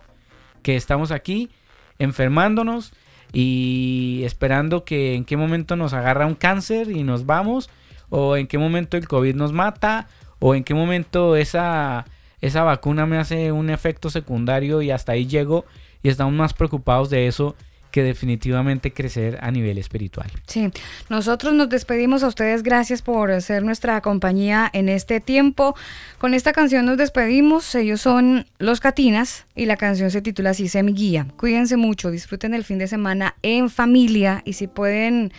que 0.61 0.75
estamos 0.75 1.11
aquí 1.11 1.49
enfermándonos 1.97 2.93
y 3.35 4.21
esperando 4.23 4.85
que 4.85 5.13
en 5.13 5.25
qué 5.25 5.35
momento 5.35 5.75
nos 5.75 5.91
agarra 5.91 6.25
un 6.25 6.35
cáncer 6.35 6.89
y 6.89 7.03
nos 7.03 7.25
vamos 7.25 7.69
o 8.09 8.37
en 8.37 8.47
qué 8.47 8.57
momento 8.57 8.95
el 8.95 9.09
COVID 9.09 9.35
nos 9.35 9.51
mata 9.51 10.07
o 10.39 10.55
en 10.55 10.63
qué 10.63 10.73
momento 10.73 11.35
esa, 11.35 12.05
esa 12.39 12.63
vacuna 12.63 13.05
me 13.05 13.17
hace 13.17 13.51
un 13.51 13.69
efecto 13.69 14.09
secundario 14.09 14.81
y 14.81 14.89
hasta 14.89 15.11
ahí 15.11 15.27
llego 15.27 15.65
y 16.01 16.07
estamos 16.07 16.33
más 16.33 16.53
preocupados 16.53 17.09
de 17.09 17.27
eso 17.27 17.57
que 17.95 18.03
definitivamente 18.03 18.91
crecer 18.91 19.37
a 19.39 19.51
nivel 19.51 19.77
espiritual. 19.77 20.29
Sí, 20.47 20.69
nosotros 21.07 21.53
nos 21.53 21.69
despedimos 21.69 22.23
a 22.23 22.27
ustedes, 22.27 22.61
gracias 22.61 23.01
por 23.01 23.41
ser 23.41 23.63
nuestra 23.63 24.01
compañía 24.01 24.69
en 24.73 24.89
este 24.89 25.21
tiempo. 25.21 25.77
Con 26.17 26.33
esta 26.33 26.51
canción 26.51 26.85
nos 26.85 26.97
despedimos, 26.97 27.73
ellos 27.73 28.01
son 28.01 28.47
Los 28.59 28.81
Catinas 28.81 29.45
y 29.55 29.65
la 29.65 29.77
canción 29.77 30.11
se 30.11 30.21
titula 30.21 30.49
así, 30.49 30.67
Se 30.67 30.83
mi 30.83 30.91
guía. 30.91 31.27
Cuídense 31.37 31.77
mucho, 31.77 32.11
disfruten 32.11 32.53
el 32.53 32.65
fin 32.65 32.79
de 32.79 32.87
semana 32.87 33.35
en 33.43 33.69
familia 33.69 34.41
y 34.43 34.53
si 34.53 34.67
pueden 34.67 35.31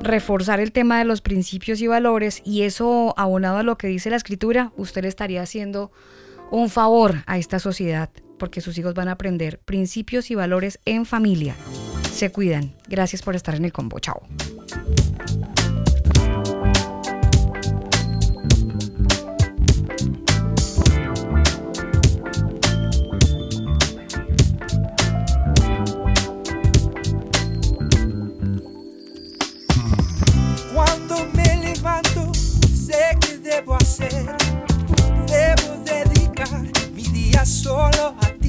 reforzar 0.00 0.58
el 0.58 0.72
tema 0.72 0.98
de 0.98 1.04
los 1.04 1.20
principios 1.20 1.80
y 1.82 1.86
valores 1.86 2.42
y 2.44 2.62
eso 2.62 3.14
abonado 3.16 3.58
a 3.58 3.62
lo 3.62 3.78
que 3.78 3.86
dice 3.86 4.10
la 4.10 4.16
escritura, 4.16 4.72
usted 4.76 5.02
le 5.02 5.08
estaría 5.08 5.40
haciendo 5.40 5.92
un 6.50 6.68
favor 6.68 7.22
a 7.26 7.38
esta 7.38 7.60
sociedad 7.60 8.10
porque 8.40 8.60
sus 8.60 8.76
hijos 8.76 8.94
van 8.94 9.06
a 9.06 9.12
aprender 9.12 9.60
principios 9.60 10.32
y 10.32 10.34
valores 10.34 10.80
en 10.84 11.06
familia. 11.06 11.54
Se 12.12 12.30
cuidan. 12.30 12.72
Gracias 12.86 13.22
por 13.22 13.34
estar 13.34 13.54
en 13.54 13.64
el 13.64 13.72
combo. 13.72 13.98
Chao. 13.98 14.22
Cuando 30.72 31.26
me 31.34 31.56
levanto, 31.56 32.32
sé 32.34 33.18
que 33.20 33.38
debo 33.38 33.74
hacer. 33.74 34.12
Debo 35.26 35.84
dedicar 35.84 36.62
mi 36.94 37.02
día 37.04 37.44
solo 37.44 38.14
a 38.20 38.26
tomar 38.28 38.41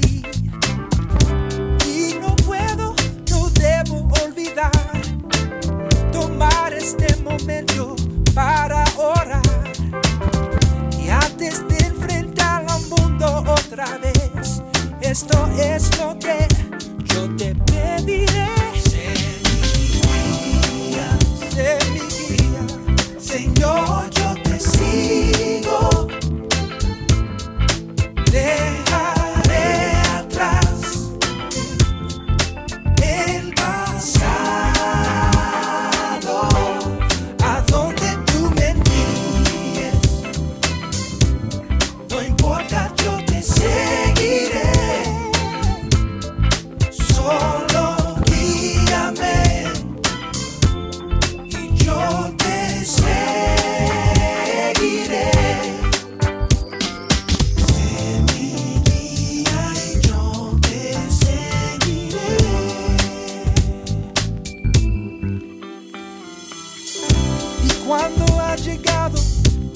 este 6.84 7.16
momento 7.22 7.96
para 8.34 8.84
orar 8.98 9.40
y 11.02 11.08
antes 11.08 11.66
de 11.66 11.78
enfrentar 11.78 12.66
al 12.68 12.86
mundo 12.88 13.42
otra 13.48 13.86
vez. 13.98 14.60
Esto 15.00 15.48
es 15.58 15.98
lo 15.98 16.18
que 16.18 16.46
yo 17.04 17.34
te 17.36 17.54
pediré. 17.54 18.50
Sé 18.90 19.14
mi 19.48 20.60
guía, 20.66 21.08
sé 21.50 21.78
mi 21.94 22.00
guía, 22.36 23.18
Señor, 23.18 24.10
yo 24.10 24.34
te 24.42 24.60
sigo. 24.60 26.08
seguiré. 28.30 28.73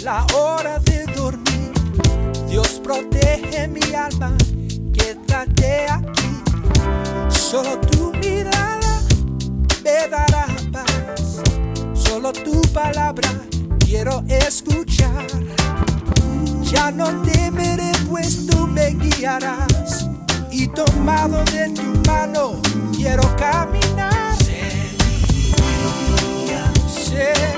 la 0.09 0.25
hora 0.35 0.79
de 0.79 1.05
dormir. 1.15 1.71
Dios 2.49 2.81
protege 2.83 3.69
mi 3.69 3.95
alma, 3.95 4.33
quédate 4.95 5.87
aquí. 5.87 6.31
Solo 7.29 7.79
tu 7.81 8.13
mirada 8.15 9.03
me 9.85 10.09
dará 10.09 10.47
paz. 10.73 11.43
Solo 11.93 12.33
tu 12.33 12.63
palabra 12.73 13.29
quiero 13.81 14.25
escuchar. 14.29 15.27
Ya 16.63 16.91
no 16.91 17.09
temeré, 17.21 17.93
pues 18.09 18.47
tú 18.47 18.67
me 18.67 18.95
guiarás. 18.95 20.09
Y 20.51 20.69
tomado 20.69 21.45
de 21.53 21.69
tu 21.79 21.89
mano, 22.09 22.53
quiero 22.97 23.25
caminar. 23.37 24.35
Sé 26.89 27.58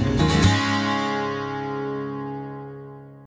Bye. 0.03 0.50